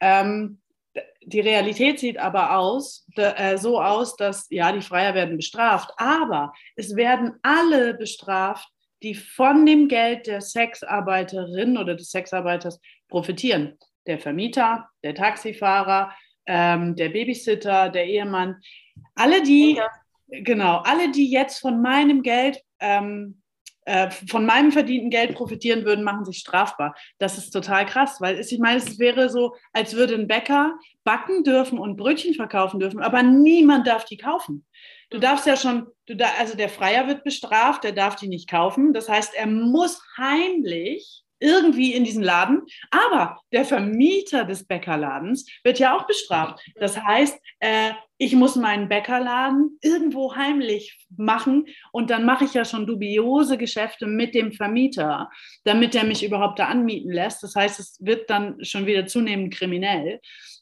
Ähm, 0.00 0.60
die 1.22 1.40
Realität 1.40 1.98
sieht 1.98 2.18
aber 2.18 2.56
aus, 2.56 3.06
äh, 3.16 3.58
so 3.58 3.80
aus, 3.80 4.16
dass 4.16 4.46
ja, 4.50 4.72
die 4.72 4.80
Freier 4.80 5.14
werden 5.14 5.36
bestraft, 5.36 5.90
aber 5.96 6.52
es 6.76 6.94
werden 6.96 7.34
alle 7.42 7.94
bestraft, 7.94 8.68
die 9.02 9.14
von 9.14 9.66
dem 9.66 9.88
Geld 9.88 10.26
der 10.26 10.40
Sexarbeiterin 10.40 11.76
oder 11.76 11.94
des 11.94 12.10
Sexarbeiters 12.10 12.80
profitieren. 13.08 13.76
Der 14.06 14.18
Vermieter, 14.18 14.88
der 15.02 15.14
Taxifahrer, 15.14 16.12
ähm, 16.46 16.94
der 16.96 17.08
Babysitter, 17.10 17.88
der 17.88 18.06
Ehemann, 18.06 18.56
alle 19.14 19.42
die, 19.42 19.76
ja. 19.76 19.88
genau, 20.28 20.78
alle 20.78 21.10
die 21.10 21.30
jetzt 21.30 21.58
von 21.58 21.82
meinem 21.82 22.22
Geld, 22.22 22.62
ähm, 22.80 23.42
äh, 23.86 24.10
von 24.10 24.44
meinem 24.44 24.72
verdienten 24.72 25.10
Geld 25.10 25.34
profitieren 25.34 25.84
würden, 25.84 26.04
machen 26.04 26.24
sich 26.24 26.38
strafbar. 26.38 26.94
Das 27.18 27.38
ist 27.38 27.50
total 27.50 27.86
krass, 27.86 28.20
weil 28.20 28.36
es, 28.36 28.50
ich 28.50 28.58
meine, 28.58 28.78
es 28.78 28.98
wäre 28.98 29.30
so, 29.30 29.54
als 29.72 29.94
würde 29.94 30.14
ein 30.14 30.26
Bäcker 30.26 30.76
backen 31.04 31.44
dürfen 31.44 31.78
und 31.78 31.96
Brötchen 31.96 32.34
verkaufen 32.34 32.80
dürfen, 32.80 33.00
aber 33.00 33.22
niemand 33.22 33.86
darf 33.86 34.04
die 34.04 34.16
kaufen. 34.16 34.66
Du 35.10 35.18
darfst 35.18 35.46
ja 35.46 35.56
schon, 35.56 35.86
du 36.06 36.16
da, 36.16 36.26
also 36.38 36.56
der 36.56 36.68
Freier 36.68 37.06
wird 37.06 37.22
bestraft, 37.22 37.84
der 37.84 37.92
darf 37.92 38.16
die 38.16 38.26
nicht 38.26 38.50
kaufen. 38.50 38.92
Das 38.92 39.08
heißt, 39.08 39.34
er 39.34 39.46
muss 39.46 40.02
heimlich 40.18 41.22
irgendwie 41.40 41.94
in 41.94 42.04
diesen 42.04 42.22
Laden. 42.22 42.62
Aber 42.90 43.40
der 43.52 43.64
Vermieter 43.64 44.44
des 44.44 44.66
Bäckerladens 44.66 45.46
wird 45.64 45.78
ja 45.78 45.96
auch 45.96 46.06
bestraft. 46.06 46.60
Das 46.76 47.00
heißt, 47.00 47.38
äh, 47.60 47.92
ich 48.18 48.34
muss 48.34 48.56
meinen 48.56 48.88
Bäckerladen 48.88 49.78
irgendwo 49.82 50.34
heimlich 50.34 51.06
machen 51.16 51.66
und 51.92 52.08
dann 52.08 52.24
mache 52.24 52.44
ich 52.44 52.54
ja 52.54 52.64
schon 52.64 52.86
dubiose 52.86 53.58
Geschäfte 53.58 54.06
mit 54.06 54.34
dem 54.34 54.52
Vermieter, 54.52 55.30
damit 55.64 55.94
er 55.94 56.04
mich 56.04 56.24
überhaupt 56.24 56.58
da 56.58 56.66
anmieten 56.66 57.12
lässt. 57.12 57.42
Das 57.42 57.54
heißt, 57.54 57.78
es 57.78 57.98
wird 58.00 58.30
dann 58.30 58.64
schon 58.64 58.86
wieder 58.86 59.06
zunehmend 59.06 59.52
kriminell. 59.52 60.20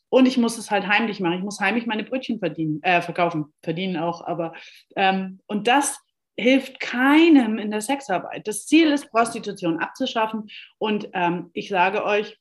Und 0.09 0.27
ich 0.27 0.37
muss 0.37 0.59
es 0.59 0.71
halt 0.71 0.87
heimlich 0.87 1.19
machen. 1.19 1.39
Ich 1.39 1.45
muss 1.45 1.59
heimlich 1.59 1.87
meine 1.87 2.05
Brötchen 2.05 2.39
verdienen, 2.39 2.81
äh, 2.83 3.03
verkaufen, 3.03 3.47
verdienen 3.63 3.97
auch. 3.97 4.25
Aber 4.25 4.55
ähm, 4.95 5.41
und 5.47 5.67
das 5.67 5.99
hilft 6.37 6.81
keinem 6.81 7.59
in 7.59 7.71
der 7.71 7.81
Sexarbeit. 7.81 8.47
Das 8.49 8.67
Ziel 8.67 8.93
ist, 8.93 9.11
Prostitution 9.11 9.79
abzuschaffen. 9.79 10.51
Und 10.79 11.09
ähm, 11.13 11.51
ich 11.55 11.69
sage 11.69 12.05
euch, 12.05 12.39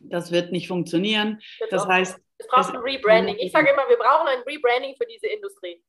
das 0.00 0.32
wird 0.32 0.52
nicht 0.52 0.68
funktionieren. 0.68 1.40
Das, 1.58 1.70
das 1.70 1.86
heißt, 1.86 2.20
es 2.38 2.46
braucht 2.48 2.74
ein 2.74 2.76
Rebranding. 2.76 3.36
Ich 3.38 3.52
sage 3.52 3.70
immer, 3.70 3.88
wir 3.88 3.96
brauchen 3.96 4.28
ein 4.28 4.40
Rebranding 4.40 4.94
für 4.96 5.06
diese 5.06 5.26
Industrie. 5.26 5.82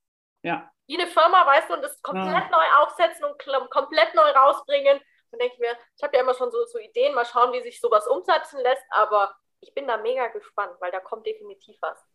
Ja. 0.44 0.72
Wie 0.88 0.98
eine 0.98 1.08
Firma, 1.08 1.46
weißt 1.46 1.70
du, 1.70 1.74
und 1.76 1.82
das 1.82 2.02
komplett 2.02 2.26
ja. 2.26 2.50
neu 2.50 2.84
aufsetzen 2.84 3.26
und 3.26 3.70
komplett 3.70 4.16
neu 4.16 4.30
rausbringen. 4.32 5.00
Dann 5.32 5.40
denke 5.40 5.56
ich 5.56 5.60
mir, 5.60 5.78
ich 5.98 6.04
habe 6.04 6.16
ja 6.16 6.24
immer 6.24 6.34
schon 6.34 6.52
so, 6.52 6.66
so 6.66 6.80
Ideen, 6.80 7.14
mal 7.14 7.26
schauen, 7.26 7.52
wie 7.54 7.62
sich 7.62 7.82
sowas 7.82 8.08
umsetzen 8.08 8.62
lässt, 8.62 8.84
aber 8.92 9.36
ich 9.60 9.74
bin 9.74 9.88
da 9.88 9.98
mega 9.98 10.28
gespannt, 10.28 10.74
weil 10.80 10.92
da 10.92 11.02
kommt 11.02 11.26
definitiv 11.26 11.76
was. 11.82 12.08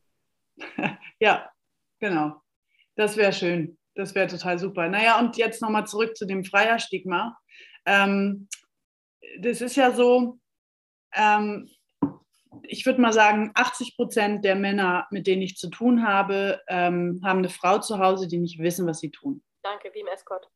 ja, 1.18 1.52
genau. 1.98 2.40
Das 2.94 3.16
wäre 3.16 3.32
schön. 3.32 3.78
Das 3.94 4.14
wäre 4.14 4.26
total 4.26 4.58
super. 4.58 4.88
Naja, 4.88 5.18
und 5.18 5.36
jetzt 5.36 5.60
nochmal 5.60 5.86
zurück 5.86 6.16
zu 6.16 6.26
dem 6.26 6.44
Freierstigma. 6.44 7.38
Ähm, 7.84 8.48
das 9.40 9.60
ist 9.60 9.76
ja 9.76 9.92
so, 9.92 10.38
ähm, 11.14 11.68
ich 12.64 12.86
würde 12.86 13.00
mal 13.00 13.12
sagen, 13.12 13.50
80 13.54 13.96
Prozent 13.96 14.44
der 14.44 14.56
Männer, 14.56 15.06
mit 15.10 15.26
denen 15.26 15.42
ich 15.42 15.56
zu 15.56 15.68
tun 15.68 16.06
habe, 16.06 16.60
ähm, 16.68 17.20
haben 17.24 17.38
eine 17.38 17.48
Frau 17.48 17.78
zu 17.78 17.98
Hause, 17.98 18.28
die 18.28 18.38
nicht 18.38 18.58
wissen, 18.58 18.86
was 18.86 19.00
sie 19.00 19.10
tun. 19.10 19.42
Danke, 19.62 19.90
wie 19.92 20.00
im 20.00 20.08
Escort. 20.08 20.48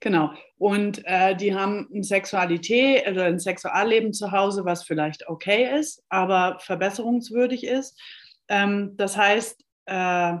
Genau. 0.00 0.32
Und 0.58 1.02
äh, 1.04 1.36
die 1.36 1.54
haben 1.54 1.88
eine 1.92 2.02
Sexualität 2.02 3.06
oder 3.08 3.26
ein 3.26 3.38
Sexualleben 3.38 4.12
zu 4.12 4.32
Hause, 4.32 4.64
was 4.64 4.82
vielleicht 4.82 5.28
okay 5.28 5.78
ist, 5.78 6.02
aber 6.08 6.58
verbesserungswürdig 6.58 7.64
ist. 7.64 8.00
Ähm, 8.48 8.96
das 8.96 9.16
heißt, 9.16 9.64
äh, 9.86 10.34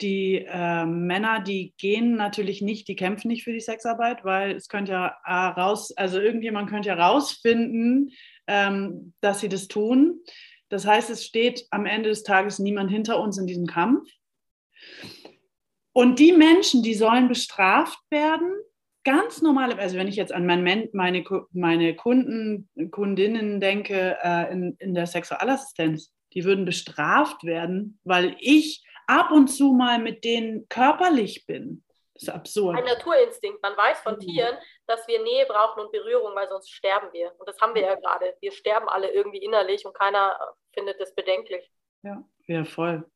die 0.00 0.46
äh, 0.46 0.84
Männer, 0.86 1.40
die 1.40 1.74
gehen 1.78 2.16
natürlich 2.16 2.62
nicht, 2.62 2.88
die 2.88 2.96
kämpfen 2.96 3.28
nicht 3.28 3.44
für 3.44 3.52
die 3.52 3.60
Sexarbeit, 3.60 4.24
weil 4.24 4.52
es 4.52 4.68
könnte 4.68 4.92
ja 4.92 5.16
äh, 5.24 5.60
raus, 5.60 5.92
also 5.96 6.20
irgendjemand 6.20 6.70
könnte 6.70 6.88
ja 6.88 6.94
rausfinden, 6.94 8.10
ähm, 8.46 9.12
dass 9.20 9.40
sie 9.40 9.48
das 9.48 9.68
tun. 9.68 10.20
Das 10.68 10.86
heißt, 10.86 11.10
es 11.10 11.24
steht 11.24 11.66
am 11.70 11.86
Ende 11.86 12.10
des 12.10 12.22
Tages 12.22 12.58
niemand 12.58 12.90
hinter 12.90 13.20
uns 13.20 13.38
in 13.38 13.46
diesem 13.46 13.66
Kampf. 13.66 14.08
Und 15.92 16.18
die 16.18 16.32
Menschen, 16.32 16.82
die 16.82 16.94
sollen 16.94 17.28
bestraft 17.28 17.98
werden, 18.10 18.52
ganz 19.04 19.42
normal, 19.42 19.72
also 19.80 19.96
wenn 19.96 20.06
ich 20.06 20.16
jetzt 20.16 20.32
an 20.32 20.46
mein, 20.46 20.62
meine, 20.92 21.24
meine 21.52 21.94
Kunden, 21.94 22.68
Kundinnen 22.90 23.58
denke 23.58 24.18
äh, 24.22 24.52
in, 24.52 24.76
in 24.78 24.94
der 24.94 25.06
Sexualassistenz, 25.06 26.12
die 26.34 26.44
würden 26.44 26.64
bestraft 26.66 27.42
werden, 27.44 27.98
weil 28.04 28.36
ich 28.38 28.84
ab 29.08 29.32
und 29.32 29.48
zu 29.48 29.72
mal 29.72 29.98
mit 29.98 30.24
denen 30.24 30.68
körperlich 30.68 31.46
bin. 31.46 31.84
Das 32.14 32.24
ist 32.24 32.28
absurd. 32.30 32.78
Ein 32.78 32.84
Naturinstinkt. 32.84 33.62
Man 33.62 33.76
weiß 33.76 34.00
von 34.00 34.14
mhm. 34.14 34.20
Tieren, 34.20 34.56
dass 34.86 35.06
wir 35.06 35.22
Nähe 35.22 35.46
brauchen 35.46 35.80
und 35.84 35.92
Berührung, 35.92 36.34
weil 36.34 36.48
sonst 36.48 36.70
sterben 36.70 37.12
wir. 37.12 37.32
Und 37.38 37.48
das 37.48 37.60
haben 37.60 37.74
wir 37.74 37.82
ja 37.82 37.94
gerade. 37.94 38.34
Wir 38.40 38.52
sterben 38.52 38.88
alle 38.88 39.10
irgendwie 39.12 39.38
innerlich 39.38 39.84
und 39.86 39.94
keiner 39.94 40.38
findet 40.72 41.00
es 41.00 41.14
bedenklich. 41.14 41.70
Ja. 42.02 42.24
Ja, 42.48 42.64
voll. 42.64 43.06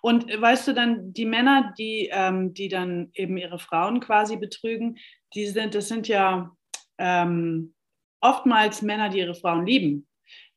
Und 0.00 0.30
äh, 0.30 0.40
weißt 0.40 0.68
du 0.68 0.72
dann, 0.72 1.12
die 1.12 1.26
Männer, 1.26 1.74
die, 1.78 2.08
ähm, 2.10 2.54
die 2.54 2.68
dann 2.68 3.10
eben 3.12 3.36
ihre 3.36 3.58
Frauen 3.58 4.00
quasi 4.00 4.36
betrügen, 4.36 4.98
die 5.34 5.46
sind, 5.46 5.74
das 5.74 5.88
sind 5.88 6.08
ja 6.08 6.50
ähm, 6.96 7.74
oftmals 8.22 8.80
Männer, 8.80 9.10
die 9.10 9.18
ihre 9.18 9.34
Frauen 9.34 9.66
lieben, 9.66 10.07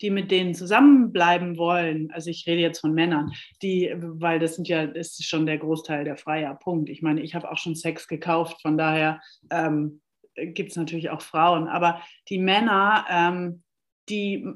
die 0.01 0.09
mit 0.09 0.31
denen 0.31 0.53
zusammenbleiben 0.53 1.57
wollen. 1.57 2.11
Also 2.11 2.29
ich 2.29 2.45
rede 2.47 2.61
jetzt 2.61 2.79
von 2.79 2.93
Männern, 2.93 3.31
die, 3.61 3.93
weil 3.95 4.39
das 4.39 4.55
sind 4.55 4.67
ja, 4.67 4.83
ist 4.83 5.23
schon 5.25 5.45
der 5.45 5.57
Großteil 5.57 6.03
der 6.03 6.17
Freier. 6.17 6.55
Punkt. 6.55 6.89
Ich 6.89 7.01
meine, 7.01 7.21
ich 7.21 7.35
habe 7.35 7.51
auch 7.51 7.57
schon 7.57 7.75
Sex 7.75 8.07
gekauft, 8.07 8.61
von 8.61 8.77
daher 8.77 9.21
ähm, 9.49 10.01
gibt 10.35 10.71
es 10.71 10.77
natürlich 10.77 11.09
auch 11.09 11.21
Frauen, 11.21 11.67
aber 11.67 12.01
die 12.29 12.39
Männer, 12.39 13.05
ähm, 13.09 13.63
die 14.09 14.47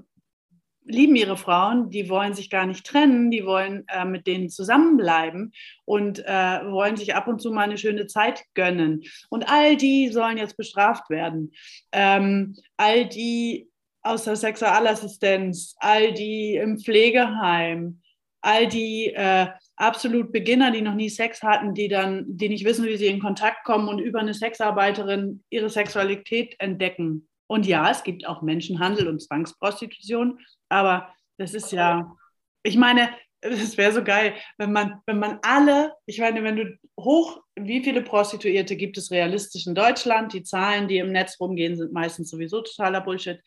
lieben 0.86 1.16
ihre 1.16 1.38
Frauen, 1.38 1.90
die 1.90 2.10
wollen 2.10 2.34
sich 2.34 2.50
gar 2.50 2.66
nicht 2.66 2.86
trennen, 2.86 3.32
die 3.32 3.46
wollen 3.46 3.86
äh, 3.88 4.06
mit 4.06 4.28
denen 4.28 4.50
zusammenbleiben 4.50 5.52
und 5.84 6.20
äh, 6.20 6.62
wollen 6.70 6.96
sich 6.96 7.16
ab 7.16 7.28
und 7.28 7.42
zu 7.42 7.52
mal 7.52 7.64
eine 7.64 7.78
schöne 7.78 8.08
Zeit 8.08 8.44
gönnen. 8.54 9.04
Und 9.30 9.50
all 9.50 9.78
die 9.78 10.10
sollen 10.10 10.38
jetzt 10.38 10.58
bestraft 10.58 11.10
werden. 11.10 11.52
Ähm, 11.92 12.56
all 12.78 13.08
die 13.08 13.68
aus 14.06 14.24
der 14.24 14.36
Sexualassistenz, 14.36 15.76
all 15.80 16.14
die 16.14 16.56
im 16.56 16.78
Pflegeheim, 16.78 18.02
all 18.42 18.68
die 18.68 19.12
äh, 19.14 19.48
absolut 19.76 20.32
Beginner, 20.32 20.72
die 20.72 20.82
noch 20.82 20.94
nie 20.94 21.10
Sex 21.10 21.42
hatten, 21.42 21.74
die 21.74 21.88
dann, 21.88 22.26
die 22.28 22.50
nicht 22.50 22.66
wissen, 22.66 22.86
wie 22.86 22.98
sie 22.98 23.08
in 23.08 23.20
Kontakt 23.20 23.64
kommen 23.64 23.88
und 23.88 24.00
über 24.00 24.20
eine 24.20 24.36
Sexarbeiterin 24.36 25.44
ihre 25.50 25.70
Sexualität 25.70 26.56
entdecken. 26.60 27.28
Und 27.48 27.66
ja, 27.66 27.90
es 27.90 28.04
gibt 28.04 28.28
auch 28.28 28.44
Menschenhandel 28.44 29.08
und 29.08 29.22
Zwangsprostitution, 29.22 30.40
aber 30.70 31.14
das 31.38 31.56
ist 31.56 31.72
ja, 31.72 32.16
ich 32.64 32.78
meine, 32.78 33.10
es 33.52 33.78
wäre 33.78 33.92
so 33.92 34.04
geil, 34.04 34.34
wenn 34.58 34.72
man, 34.72 35.02
wenn 35.06 35.20
man 35.20 35.40
alle, 35.42 35.94
ich 36.06 36.20
meine, 36.20 36.44
wenn 36.44 36.56
du 36.56 36.78
hoch, 37.00 37.42
wie 37.56 37.84
viele 37.84 38.02
Prostituierte 38.02 38.76
gibt 38.76 38.98
es 38.98 39.12
realistisch 39.12 39.68
in 39.68 39.76
Deutschland? 39.76 40.34
Die 40.34 40.44
Zahlen, 40.44 40.88
die 40.88 40.98
im 40.98 41.12
Netz 41.12 41.40
rumgehen, 41.40 41.78
sind 41.78 41.94
meistens 41.94 42.30
sowieso 42.30 42.62
totaler 42.62 43.02
Bullshit. 43.02 43.40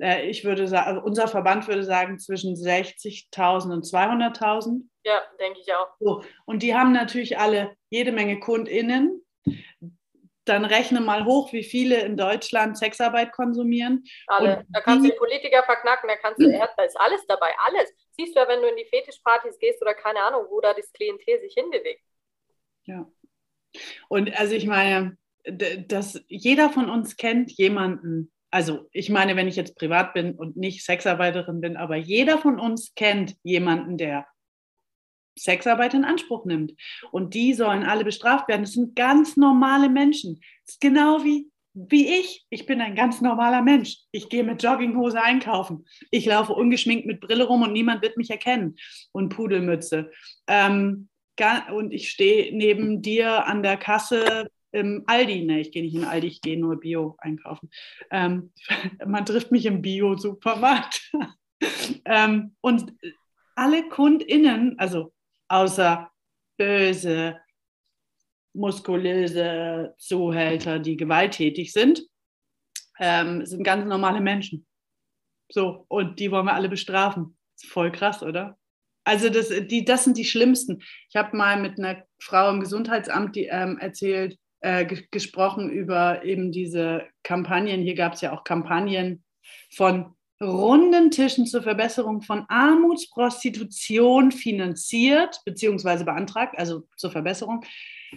Äh, 0.00 0.28
ich 0.28 0.44
würde 0.44 0.68
sagen, 0.68 0.88
also 0.88 1.00
unser 1.02 1.28
Verband 1.28 1.66
würde 1.68 1.84
sagen 1.84 2.18
zwischen 2.18 2.54
60.000 2.54 3.72
und 3.72 3.84
200.000. 3.84 4.82
Ja, 5.04 5.20
denke 5.38 5.60
ich 5.60 5.72
auch. 5.72 5.88
So. 5.98 6.22
Und 6.44 6.62
die 6.62 6.74
haben 6.74 6.92
natürlich 6.92 7.38
alle 7.38 7.72
jede 7.90 8.12
Menge 8.12 8.38
KundInnen 8.40 9.22
dann 10.50 10.64
rechne 10.64 11.00
mal 11.00 11.24
hoch, 11.24 11.52
wie 11.52 11.64
viele 11.64 12.00
in 12.00 12.16
Deutschland 12.16 12.76
Sexarbeit 12.76 13.32
konsumieren. 13.32 14.04
Alle. 14.26 14.64
Da 14.68 14.80
kannst 14.80 15.04
du 15.04 15.10
den 15.10 15.18
Politiker 15.18 15.62
verknacken, 15.62 16.08
da 16.08 16.16
kannst 16.16 16.40
du 16.40 16.50
da 16.76 16.84
ist 16.84 16.98
alles 16.98 17.24
dabei, 17.26 17.50
alles. 17.66 17.90
Siehst 18.18 18.34
du 18.34 18.40
ja, 18.40 18.48
wenn 18.48 18.60
du 18.60 18.68
in 18.68 18.76
die 18.76 18.86
Fetischpartys 18.86 19.58
gehst 19.58 19.80
oder 19.80 19.94
keine 19.94 20.20
Ahnung, 20.22 20.46
wo 20.50 20.60
da 20.60 20.74
das 20.74 20.92
Klientel 20.92 21.40
sich 21.40 21.54
hinbewegt. 21.54 22.04
Ja. 22.84 23.06
Und 24.08 24.38
also 24.38 24.54
ich 24.54 24.66
meine, 24.66 25.16
dass 25.44 26.20
jeder 26.28 26.70
von 26.70 26.90
uns 26.90 27.16
kennt 27.16 27.52
jemanden, 27.52 28.32
also 28.50 28.88
ich 28.92 29.10
meine, 29.10 29.36
wenn 29.36 29.48
ich 29.48 29.56
jetzt 29.56 29.76
privat 29.76 30.12
bin 30.12 30.34
und 30.34 30.56
nicht 30.56 30.84
Sexarbeiterin 30.84 31.60
bin, 31.60 31.76
aber 31.76 31.96
jeder 31.96 32.38
von 32.38 32.58
uns 32.58 32.94
kennt 32.94 33.36
jemanden, 33.42 33.96
der 33.96 34.26
Sexarbeit 35.38 35.94
in 35.94 36.04
Anspruch 36.04 36.44
nimmt. 36.44 36.72
Und 37.10 37.34
die 37.34 37.54
sollen 37.54 37.84
alle 37.84 38.04
bestraft 38.04 38.48
werden. 38.48 38.62
Das 38.62 38.72
sind 38.72 38.96
ganz 38.96 39.36
normale 39.36 39.88
Menschen. 39.88 40.40
Das 40.66 40.74
ist 40.74 40.80
genau 40.80 41.24
wie, 41.24 41.50
wie 41.74 42.18
ich. 42.18 42.46
Ich 42.50 42.66
bin 42.66 42.80
ein 42.80 42.94
ganz 42.94 43.20
normaler 43.20 43.62
Mensch. 43.62 43.98
Ich 44.12 44.28
gehe 44.28 44.44
mit 44.44 44.62
Jogginghose 44.62 45.22
einkaufen. 45.22 45.86
Ich 46.10 46.26
laufe 46.26 46.52
ungeschminkt 46.52 47.06
mit 47.06 47.20
Brille 47.20 47.44
rum 47.44 47.62
und 47.62 47.72
niemand 47.72 48.02
wird 48.02 48.16
mich 48.16 48.30
erkennen. 48.30 48.76
Und 49.12 49.30
Pudelmütze. 49.30 50.10
Ähm, 50.46 51.08
und 51.72 51.92
ich 51.92 52.10
stehe 52.10 52.54
neben 52.54 53.00
dir 53.00 53.46
an 53.46 53.62
der 53.62 53.78
Kasse 53.78 54.50
im 54.72 55.04
Aldi. 55.06 55.44
Ne, 55.44 55.60
ich 55.60 55.72
gehe 55.72 55.82
nicht 55.82 55.94
in 55.94 56.04
Aldi, 56.04 56.26
ich 56.26 56.40
gehe 56.40 56.58
nur 56.58 56.78
Bio 56.78 57.16
einkaufen. 57.18 57.70
Ähm, 58.10 58.52
man 59.06 59.24
trifft 59.24 59.50
mich 59.50 59.66
im 59.66 59.82
Bio-Supermarkt. 59.82 61.12
ähm, 62.04 62.54
und 62.60 62.92
alle 63.54 63.88
KundInnen, 63.88 64.78
also 64.78 65.12
außer 65.50 66.10
böse, 66.56 67.38
muskulöse 68.54 69.94
Zuhälter, 69.98 70.78
die 70.78 70.96
gewalttätig 70.96 71.72
sind, 71.72 72.02
ähm, 72.98 73.44
sind 73.44 73.64
ganz 73.64 73.86
normale 73.86 74.20
Menschen. 74.20 74.66
So, 75.50 75.84
und 75.88 76.18
die 76.18 76.30
wollen 76.30 76.46
wir 76.46 76.54
alle 76.54 76.68
bestrafen. 76.68 77.36
Voll 77.68 77.92
krass, 77.92 78.22
oder? 78.22 78.58
Also 79.04 79.28
das, 79.28 79.48
die, 79.48 79.84
das 79.84 80.04
sind 80.04 80.16
die 80.16 80.24
schlimmsten. 80.24 80.82
Ich 81.08 81.16
habe 81.16 81.36
mal 81.36 81.60
mit 81.60 81.78
einer 81.78 82.04
Frau 82.20 82.50
im 82.50 82.60
Gesundheitsamt 82.60 83.34
die, 83.34 83.46
ähm, 83.46 83.78
erzählt, 83.78 84.38
äh, 84.60 84.84
gesprochen 85.10 85.70
über 85.70 86.24
eben 86.24 86.52
diese 86.52 87.06
Kampagnen. 87.22 87.82
Hier 87.82 87.94
gab 87.94 88.12
es 88.12 88.20
ja 88.20 88.32
auch 88.32 88.44
Kampagnen 88.44 89.24
von 89.74 90.14
runden 90.42 91.10
Tischen 91.10 91.46
zur 91.46 91.62
Verbesserung 91.62 92.22
von 92.22 92.46
Armutsprostitution 92.48 94.32
finanziert 94.32 95.40
bzw. 95.44 96.04
beantragt, 96.04 96.54
also 96.58 96.86
zur 96.96 97.10
Verbesserung, 97.10 97.64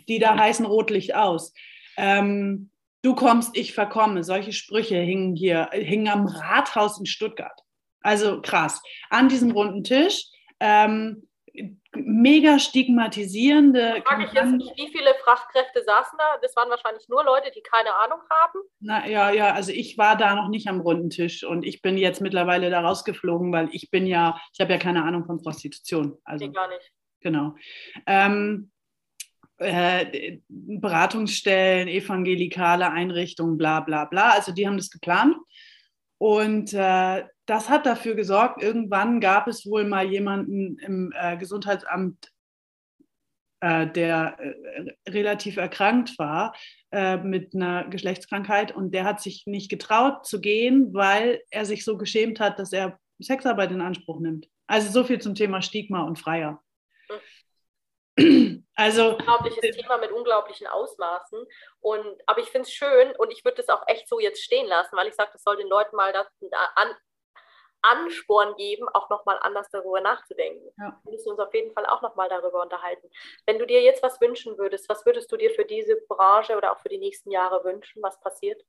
die 0.08 0.20
da 0.20 0.38
heißen 0.38 0.66
Rotlicht 0.66 1.16
aus. 1.16 1.54
Ähm, 1.98 2.70
du 3.02 3.16
kommst, 3.16 3.58
ich 3.58 3.74
verkomme. 3.74 4.24
Solche 4.24 4.54
Sprüche 4.54 4.98
hingen 4.98 5.36
hier, 5.36 5.70
hingen 5.74 6.08
am 6.08 6.26
Rathaus 6.26 6.98
in 7.00 7.06
Stuttgart. 7.06 7.60
Also 8.02 8.42
krass. 8.42 8.82
An 9.10 9.30
diesem 9.30 9.52
runden 9.52 9.84
Tisch. 9.84 10.26
Ähm, 10.60 11.28
mega 11.96 12.60
stigmatisierende. 12.60 14.02
Frage 14.06 14.26
ich 14.26 14.34
jetzt 14.34 14.52
nicht, 14.52 14.74
wie 14.78 14.88
viele 14.88 15.14
Fachkräfte 15.26 15.84
saßen 15.84 16.18
da? 16.18 16.38
Das 16.42 16.56
waren 16.56 16.70
wahrscheinlich 16.70 17.08
nur 17.10 17.24
Leute, 17.24 17.52
die 17.56 17.62
keine 17.62 17.94
Ahnung 17.94 18.20
haben. 18.30 18.60
Na 18.80 19.08
ja, 19.08 19.32
ja, 19.32 19.54
also 19.54 19.72
ich 19.72 19.98
war 19.98 20.18
da 20.18 20.36
noch 20.36 20.50
nicht 20.50 20.68
am 20.68 20.82
runden 20.82 21.10
Tisch 21.10 21.44
und 21.44 21.66
ich 21.66 21.82
bin 21.82 21.98
jetzt 21.98 22.22
mittlerweile 22.22 22.70
da 22.70 22.82
rausgeflogen, 22.82 23.52
weil 23.52 23.70
ich 23.72 23.92
bin 23.92 24.06
ja, 24.06 24.40
ich 24.54 24.60
habe 24.60 24.74
ja 24.74 24.80
keine 24.80 25.04
Ahnung 25.04 25.26
von 25.26 25.42
Prostitution. 25.42 26.18
Also, 26.24 26.48
nee, 26.48 26.54
gar 26.54 26.68
nicht. 26.68 26.92
Genau. 27.22 27.56
Ähm, 28.06 28.72
äh, 29.58 30.40
Beratungsstellen, 30.50 31.88
evangelikale 31.88 32.92
Einrichtungen, 32.92 33.58
bla 33.58 33.80
bla 33.80 34.06
bla. 34.06 34.32
Also 34.32 34.52
die 34.52 34.68
haben 34.68 34.78
das 34.78 34.90
geplant. 34.90 35.36
Und 36.18 36.74
äh, 36.74 37.24
das 37.46 37.70
hat 37.70 37.86
dafür 37.86 38.16
gesorgt, 38.16 38.62
irgendwann 38.62 39.20
gab 39.20 39.48
es 39.48 39.66
wohl 39.66 39.84
mal 39.84 40.06
jemanden 40.06 40.78
im 40.80 41.14
äh, 41.16 41.38
Gesundheitsamt, 41.38 42.32
äh, 43.60 43.88
der 43.88 44.38
äh, 44.40 45.10
relativ 45.10 45.58
erkrankt 45.58 46.18
war 46.18 46.56
äh, 46.92 47.18
mit 47.18 47.54
einer 47.54 47.86
Geschlechtskrankheit 47.86 48.74
und 48.74 48.92
der 48.92 49.04
hat 49.04 49.22
sich 49.22 49.46
nicht 49.46 49.70
getraut 49.70 50.26
zu 50.26 50.42
gehen, 50.42 50.94
weil 50.94 51.42
er 51.50 51.66
sich 51.66 51.84
so 51.84 51.98
geschämt 51.98 52.40
hat, 52.40 52.60
dass 52.60 52.74
er 52.74 53.00
Sexarbeit 53.20 53.72
in 53.72 53.82
Anspruch 53.82 54.20
nimmt. 54.20 54.48
Also 54.68 54.92
so 54.92 55.04
viel 55.04 55.20
zum 55.20 55.36
Thema 55.36 55.62
Stigma 55.62 56.04
und 56.04 56.20
Freier. 56.20 56.62
Also 58.76 59.18
unglaubliches 59.18 59.76
Thema 59.76 59.98
mit 59.98 60.12
unglaublichen 60.12 60.68
Ausmaßen. 60.68 61.46
Und, 61.80 62.22
aber 62.26 62.42
ich 62.42 62.50
finde 62.50 62.68
es 62.68 62.74
schön 62.74 63.16
und 63.18 63.32
ich 63.32 63.46
würde 63.46 63.58
das 63.58 63.70
auch 63.70 63.84
echt 63.88 64.08
so 64.08 64.20
jetzt 64.20 64.44
stehen 64.44 64.68
lassen, 64.68 64.96
weil 64.96 65.08
ich 65.08 65.14
sage, 65.14 65.30
das 65.34 65.44
soll 65.44 65.58
den 65.58 65.68
Leuten 65.68 65.96
mal 65.96 66.12
das, 66.12 66.28
an, 66.76 66.90
Ansporn 67.84 68.56
geben, 68.56 68.88
auch 68.94 69.10
nochmal 69.10 69.38
anders 69.42 69.70
darüber 69.72 70.02
nachzudenken. 70.02 70.68
Ja. 70.78 71.00
Wir 71.04 71.12
müssen 71.12 71.32
uns 71.32 71.40
auf 71.40 71.54
jeden 71.54 71.72
Fall 71.74 71.86
auch 71.86 72.02
nochmal 72.02 72.30
darüber 72.30 72.62
unterhalten. 72.62 73.08
Wenn 73.46 73.60
du 73.60 73.68
dir 73.68 73.82
jetzt 73.82 74.02
was 74.02 74.20
wünschen 74.20 74.58
würdest, 74.58 74.90
was 74.90 75.06
würdest 75.06 75.32
du 75.32 75.38
dir 75.38 75.52
für 75.52 75.66
diese 75.66 75.98
Branche 76.08 76.58
oder 76.58 76.72
auch 76.72 76.80
für 76.80 76.90
die 76.90 76.98
nächsten 76.98 77.32
Jahre 77.32 77.64
wünschen? 77.64 78.02
Was 78.02 78.20
passiert? 78.20 78.64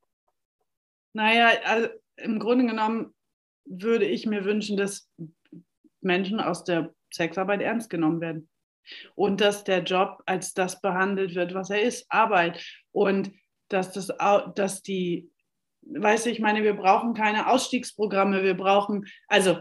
Naja, 1.12 1.52
also 1.64 1.88
im 2.16 2.38
Grunde 2.38 2.66
genommen 2.66 3.14
würde 3.64 4.04
ich 4.04 4.26
mir 4.26 4.44
wünschen, 4.44 4.76
dass 4.76 5.08
Menschen 6.00 6.40
aus 6.40 6.64
der 6.64 6.92
Sexarbeit 7.12 7.62
ernst 7.62 7.88
genommen 7.88 8.20
werden 8.20 8.48
und 9.14 9.40
dass 9.40 9.64
der 9.64 9.82
Job 9.82 10.22
als 10.26 10.52
das 10.52 10.80
behandelt 10.80 11.34
wird, 11.34 11.54
was 11.54 11.70
er 11.70 11.82
ist, 11.82 12.06
Arbeit 12.10 12.62
und 12.92 13.32
dass, 13.68 13.92
das, 13.92 14.12
dass 14.54 14.82
die, 14.82 15.30
weißt 15.86 16.26
du, 16.26 16.30
ich 16.30 16.40
meine, 16.40 16.62
wir 16.62 16.74
brauchen 16.74 17.14
keine 17.14 17.48
Ausstiegsprogramme, 17.48 18.42
wir 18.42 18.56
brauchen, 18.56 19.06
also 19.28 19.56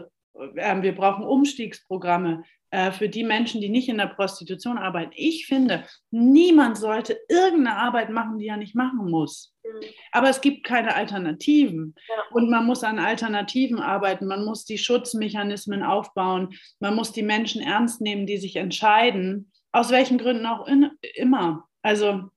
äh, 0.56 0.82
wir 0.82 0.94
brauchen 0.94 1.24
Umstiegsprogramme 1.24 2.44
äh, 2.70 2.90
für 2.90 3.08
die 3.08 3.22
Menschen, 3.22 3.60
die 3.60 3.68
nicht 3.68 3.88
in 3.88 3.98
der 3.98 4.08
Prostitution 4.08 4.78
arbeiten. 4.78 5.12
Ich 5.14 5.46
finde, 5.46 5.84
niemand 6.10 6.76
sollte 6.76 7.16
irgendeine 7.28 7.76
Arbeit 7.76 8.10
machen, 8.10 8.38
die 8.38 8.48
er 8.48 8.56
nicht 8.56 8.74
machen 8.74 9.10
muss. 9.10 9.54
Mhm. 9.62 9.86
Aber 10.10 10.28
es 10.28 10.40
gibt 10.40 10.64
keine 10.64 10.96
Alternativen. 10.96 11.94
Ja. 12.08 12.14
Und 12.32 12.50
man 12.50 12.66
muss 12.66 12.82
an 12.82 12.98
Alternativen 12.98 13.78
arbeiten. 13.78 14.26
Man 14.26 14.44
muss 14.44 14.64
die 14.64 14.78
Schutzmechanismen 14.78 15.84
aufbauen. 15.84 16.54
Man 16.80 16.96
muss 16.96 17.12
die 17.12 17.22
Menschen 17.22 17.62
ernst 17.62 18.00
nehmen, 18.00 18.26
die 18.26 18.38
sich 18.38 18.56
entscheiden, 18.56 19.52
aus 19.70 19.90
welchen 19.90 20.18
Gründen 20.18 20.46
auch 20.46 20.66
in, 20.66 20.90
immer. 21.14 21.68
Also 21.82 22.30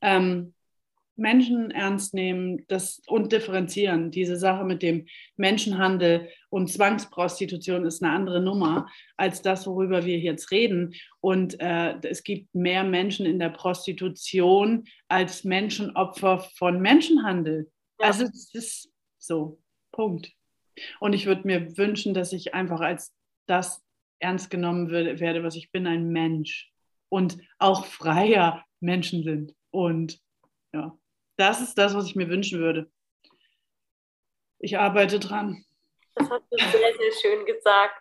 ähm, 0.00 0.54
Menschen 1.18 1.70
ernst 1.70 2.14
nehmen 2.14 2.64
das, 2.68 3.02
und 3.06 3.32
differenzieren. 3.32 4.10
Diese 4.10 4.36
Sache 4.36 4.64
mit 4.64 4.82
dem 4.82 5.06
Menschenhandel 5.36 6.28
und 6.48 6.70
Zwangsprostitution 6.70 7.84
ist 7.84 8.02
eine 8.02 8.12
andere 8.12 8.40
Nummer 8.40 8.86
als 9.16 9.42
das, 9.42 9.66
worüber 9.66 10.04
wir 10.04 10.18
jetzt 10.18 10.50
reden. 10.50 10.94
Und 11.20 11.60
äh, 11.60 11.96
es 12.02 12.22
gibt 12.22 12.54
mehr 12.54 12.84
Menschen 12.84 13.26
in 13.26 13.38
der 13.38 13.50
Prostitution 13.50 14.84
als 15.08 15.44
Menschenopfer 15.44 16.38
von 16.56 16.80
Menschenhandel. 16.80 17.70
Ja. 18.00 18.06
Also 18.06 18.24
es 18.24 18.54
ist 18.54 18.92
so, 19.18 19.60
Punkt. 19.92 20.32
Und 21.00 21.12
ich 21.12 21.26
würde 21.26 21.46
mir 21.46 21.76
wünschen, 21.76 22.14
dass 22.14 22.32
ich 22.32 22.54
einfach 22.54 22.80
als 22.80 23.12
das 23.46 23.82
ernst 24.20 24.50
genommen 24.50 24.90
werde, 24.90 25.42
was 25.42 25.56
ich 25.56 25.70
bin, 25.70 25.86
ein 25.86 26.08
Mensch 26.08 26.70
und 27.08 27.38
auch 27.58 27.86
freier 27.86 28.64
Menschen 28.80 29.22
sind. 29.24 29.54
Und 29.70 30.20
ja. 30.72 30.96
Das 31.38 31.60
ist 31.60 31.78
das, 31.78 31.94
was 31.94 32.06
ich 32.06 32.16
mir 32.16 32.28
wünschen 32.28 32.60
würde. 32.60 32.90
Ich 34.58 34.76
arbeite 34.76 35.20
dran. 35.20 35.64
Das 36.14 36.28
hast 36.28 36.44
du 36.50 36.58
sehr, 36.58 36.94
sehr 36.96 37.12
schön 37.22 37.46
gesagt. 37.46 37.94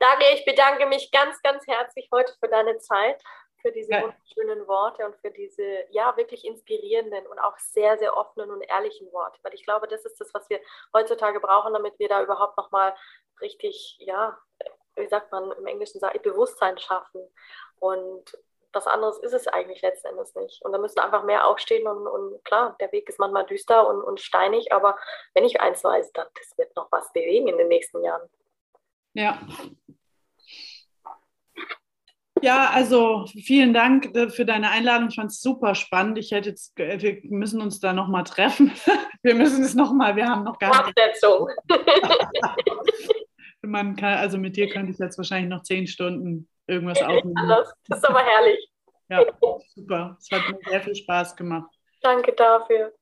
Daria, 0.00 0.34
ich 0.34 0.44
bedanke 0.44 0.86
mich 0.86 1.10
ganz, 1.12 1.40
ganz 1.42 1.66
herzlich 1.68 2.08
heute 2.12 2.34
für 2.40 2.48
deine 2.48 2.78
Zeit, 2.78 3.22
für 3.62 3.70
diese 3.70 3.92
ja. 3.92 4.02
wunderschönen 4.02 4.66
Worte 4.66 5.06
und 5.06 5.16
für 5.16 5.30
diese, 5.30 5.84
ja, 5.90 6.16
wirklich 6.16 6.44
inspirierenden 6.44 7.26
und 7.28 7.38
auch 7.38 7.56
sehr, 7.58 7.96
sehr 7.96 8.16
offenen 8.16 8.50
und 8.50 8.62
ehrlichen 8.62 9.10
Worte. 9.12 9.38
Weil 9.42 9.54
ich 9.54 9.64
glaube, 9.64 9.86
das 9.86 10.04
ist 10.04 10.20
das, 10.20 10.34
was 10.34 10.50
wir 10.50 10.60
heutzutage 10.92 11.38
brauchen, 11.38 11.72
damit 11.72 11.96
wir 11.98 12.08
da 12.08 12.22
überhaupt 12.22 12.56
nochmal 12.56 12.94
richtig, 13.40 13.96
ja, 14.00 14.36
wie 14.96 15.06
sagt 15.06 15.30
man 15.30 15.52
im 15.52 15.66
Englischen, 15.66 16.00
Bewusstsein 16.22 16.76
schaffen. 16.78 17.22
Und 17.78 18.36
was 18.74 18.86
anderes 18.86 19.18
ist 19.18 19.32
es 19.32 19.48
eigentlich 19.48 19.82
letzten 19.82 20.08
Endes 20.08 20.34
nicht. 20.34 20.64
Und 20.64 20.72
da 20.72 20.78
müssen 20.78 20.98
einfach 20.98 21.24
mehr 21.24 21.46
aufstehen 21.46 21.86
und, 21.86 22.06
und 22.06 22.44
klar, 22.44 22.76
der 22.80 22.90
Weg 22.92 23.08
ist 23.08 23.18
manchmal 23.18 23.46
düster 23.46 23.88
und, 23.88 24.02
und 24.02 24.20
steinig, 24.20 24.72
aber 24.72 24.96
wenn 25.34 25.44
ich 25.44 25.60
eins 25.60 25.84
weiß, 25.84 26.12
dann 26.12 26.26
das 26.34 26.58
wird 26.58 26.74
noch 26.76 26.90
was 26.90 27.12
bewegen 27.12 27.48
in 27.48 27.58
den 27.58 27.68
nächsten 27.68 28.02
Jahren. 28.02 28.28
Ja. 29.14 29.40
Ja, 32.42 32.70
also 32.74 33.24
vielen 33.26 33.72
Dank 33.72 34.14
äh, 34.14 34.28
für 34.28 34.44
deine 34.44 34.70
Einladung. 34.70 35.08
Ich 35.08 35.14
fand 35.14 35.30
es 35.30 35.40
super 35.40 35.74
spannend. 35.74 36.18
Ich 36.18 36.32
hätte 36.32 36.50
jetzt, 36.50 36.78
äh, 36.78 37.00
wir 37.00 37.20
müssen 37.30 37.62
uns 37.62 37.80
da 37.80 37.94
nochmal 37.94 38.24
treffen. 38.24 38.72
Wir 39.22 39.34
müssen 39.34 39.64
es 39.64 39.74
nochmal, 39.74 40.16
wir 40.16 40.28
haben 40.28 40.44
noch 40.44 40.58
gar 40.58 40.84
nicht. 40.84 40.98
Man 43.62 43.96
kann, 43.96 44.18
also 44.18 44.36
mit 44.36 44.54
dir 44.54 44.68
könnte 44.68 44.92
ich 44.92 44.98
jetzt 44.98 45.16
wahrscheinlich 45.16 45.48
noch 45.48 45.62
zehn 45.62 45.86
Stunden 45.86 46.46
irgendwas 46.66 47.00
aufnehmen. 47.02 47.34
Das 47.88 47.98
ist 47.98 48.08
aber 48.08 48.20
herrlich. 48.20 48.70
Ja, 49.08 49.24
super. 49.74 50.16
Es 50.18 50.30
hat 50.30 50.48
mir 50.50 50.58
sehr 50.70 50.80
viel 50.80 50.94
Spaß 50.94 51.36
gemacht. 51.36 51.70
Danke 52.02 52.32
dafür. 52.32 52.92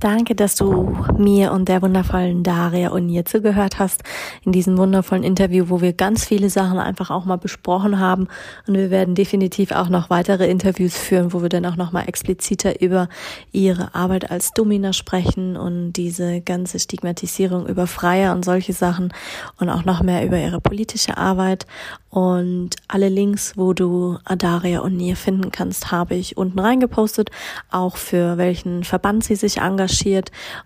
Danke, 0.00 0.36
dass 0.36 0.54
du 0.54 0.94
mir 1.18 1.50
und 1.50 1.68
der 1.68 1.82
wundervollen 1.82 2.44
Daria 2.44 2.90
und 2.90 3.08
ihr 3.08 3.24
zugehört 3.24 3.80
hast 3.80 4.04
in 4.44 4.52
diesem 4.52 4.78
wundervollen 4.78 5.24
Interview, 5.24 5.70
wo 5.70 5.80
wir 5.80 5.92
ganz 5.92 6.24
viele 6.24 6.50
Sachen 6.50 6.78
einfach 6.78 7.10
auch 7.10 7.24
mal 7.24 7.34
besprochen 7.36 7.98
haben. 7.98 8.28
Und 8.68 8.74
wir 8.74 8.92
werden 8.92 9.16
definitiv 9.16 9.72
auch 9.72 9.88
noch 9.88 10.08
weitere 10.08 10.48
Interviews 10.48 10.96
führen, 10.96 11.32
wo 11.32 11.42
wir 11.42 11.48
dann 11.48 11.66
auch 11.66 11.74
noch 11.74 11.90
mal 11.90 12.02
expliziter 12.02 12.80
über 12.80 13.08
ihre 13.50 13.92
Arbeit 13.92 14.30
als 14.30 14.52
Domina 14.52 14.92
sprechen 14.92 15.56
und 15.56 15.94
diese 15.94 16.42
ganze 16.42 16.78
Stigmatisierung 16.78 17.66
über 17.66 17.88
Freier 17.88 18.36
und 18.36 18.44
solche 18.44 18.74
Sachen 18.74 19.12
und 19.58 19.68
auch 19.68 19.84
noch 19.84 20.00
mehr 20.04 20.24
über 20.24 20.38
ihre 20.38 20.60
politische 20.60 21.16
Arbeit. 21.16 21.66
Und 22.10 22.70
alle 22.86 23.08
Links, 23.08 23.54
wo 23.56 23.74
du 23.74 24.16
Adaria 24.24 24.80
und 24.80 24.96
Nier 24.96 25.16
finden 25.16 25.50
kannst, 25.50 25.90
habe 25.90 26.14
ich 26.14 26.36
unten 26.36 26.58
reingepostet, 26.58 27.30
auch 27.70 27.96
für 27.96 28.38
welchen 28.38 28.84
Verband 28.84 29.24
sie 29.24 29.34
sich 29.34 29.58
engagiert. 29.58 29.87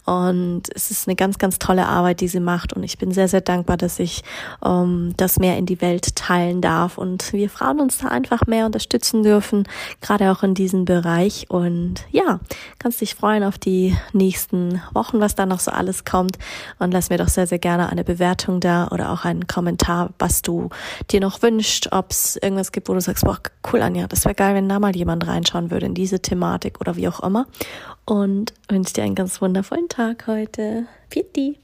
Und 0.05 0.63
es 0.75 0.91
ist 0.91 1.09
eine 1.09 1.17
ganz, 1.17 1.39
ganz 1.39 1.59
tolle 1.59 1.87
Arbeit, 1.87 2.21
die 2.21 2.29
sie 2.29 2.41
macht. 2.41 2.73
Und 2.73 2.83
ich 2.83 2.99
bin 2.99 3.13
sehr, 3.13 3.29
sehr 3.29 3.41
dankbar, 3.41 3.77
dass 3.77 3.99
ich 3.99 4.23
ähm, 4.65 5.15
das 5.17 5.39
mehr 5.39 5.57
in 5.57 5.67
die 5.67 5.81
Welt 5.81 6.17
teilen 6.17 6.61
darf 6.61 6.99
und 6.99 7.33
wir 7.33 7.51
Frauen 7.51 7.81
uns 7.81 7.99
da 7.99 8.09
einfach 8.09 8.47
mehr 8.47 8.67
unterstützen 8.67 9.23
dürfen, 9.23 9.69
gerade 10.01 10.31
auch 10.31 10.43
in 10.43 10.55
diesem 10.55 10.85
Bereich. 10.85 11.47
Und 11.49 12.05
ja, 12.11 12.41
kannst 12.79 13.01
dich 13.01 13.15
freuen 13.15 13.45
auf 13.45 13.59
die 13.59 13.97
nächsten 14.13 14.81
Wochen, 14.93 15.21
was 15.21 15.35
da 15.35 15.47
noch 15.47 15.61
so 15.61 15.71
alles 15.71 16.05
kommt. 16.05 16.39
Und 16.79 16.93
lass 16.93 17.11
mir 17.11 17.19
doch 17.19 17.29
sehr, 17.29 17.47
sehr 17.47 17.59
gerne 17.59 17.91
eine 17.91 18.05
Bewertung 18.05 18.61
da 18.61 18.89
oder 18.89 19.11
auch 19.13 19.25
einen 19.25 19.47
Kommentar, 19.47 20.11
was 20.19 20.43
du 20.43 20.71
dir 21.11 21.21
noch 21.21 21.43
wünscht, 21.43 21.89
ob 21.91 22.11
es 22.11 22.37
irgendwas 22.37 22.73
gibt, 22.73 22.89
wo 22.89 22.95
du 22.95 23.01
sagst, 23.01 23.25
boah, 23.25 23.39
cool, 23.73 23.83
Anja, 23.83 24.07
das 24.07 24.25
wäre 24.25 24.35
geil, 24.35 24.55
wenn 24.55 24.69
da 24.69 24.79
mal 24.79 24.95
jemand 24.95 25.27
reinschauen 25.27 25.71
würde 25.71 25.87
in 25.87 25.95
diese 25.95 26.21
Thematik 26.21 26.81
oder 26.81 26.97
wie 26.97 27.09
auch 27.09 27.21
immer. 27.21 27.47
Und 28.05 28.53
wünsche 28.69 28.95
dir 28.95 29.05
einen 29.13 29.17
ganz 29.17 29.43
wundervollen 29.43 29.89
Tag 29.91 30.27
heute. 30.27 30.87
Pitti. 31.11 31.62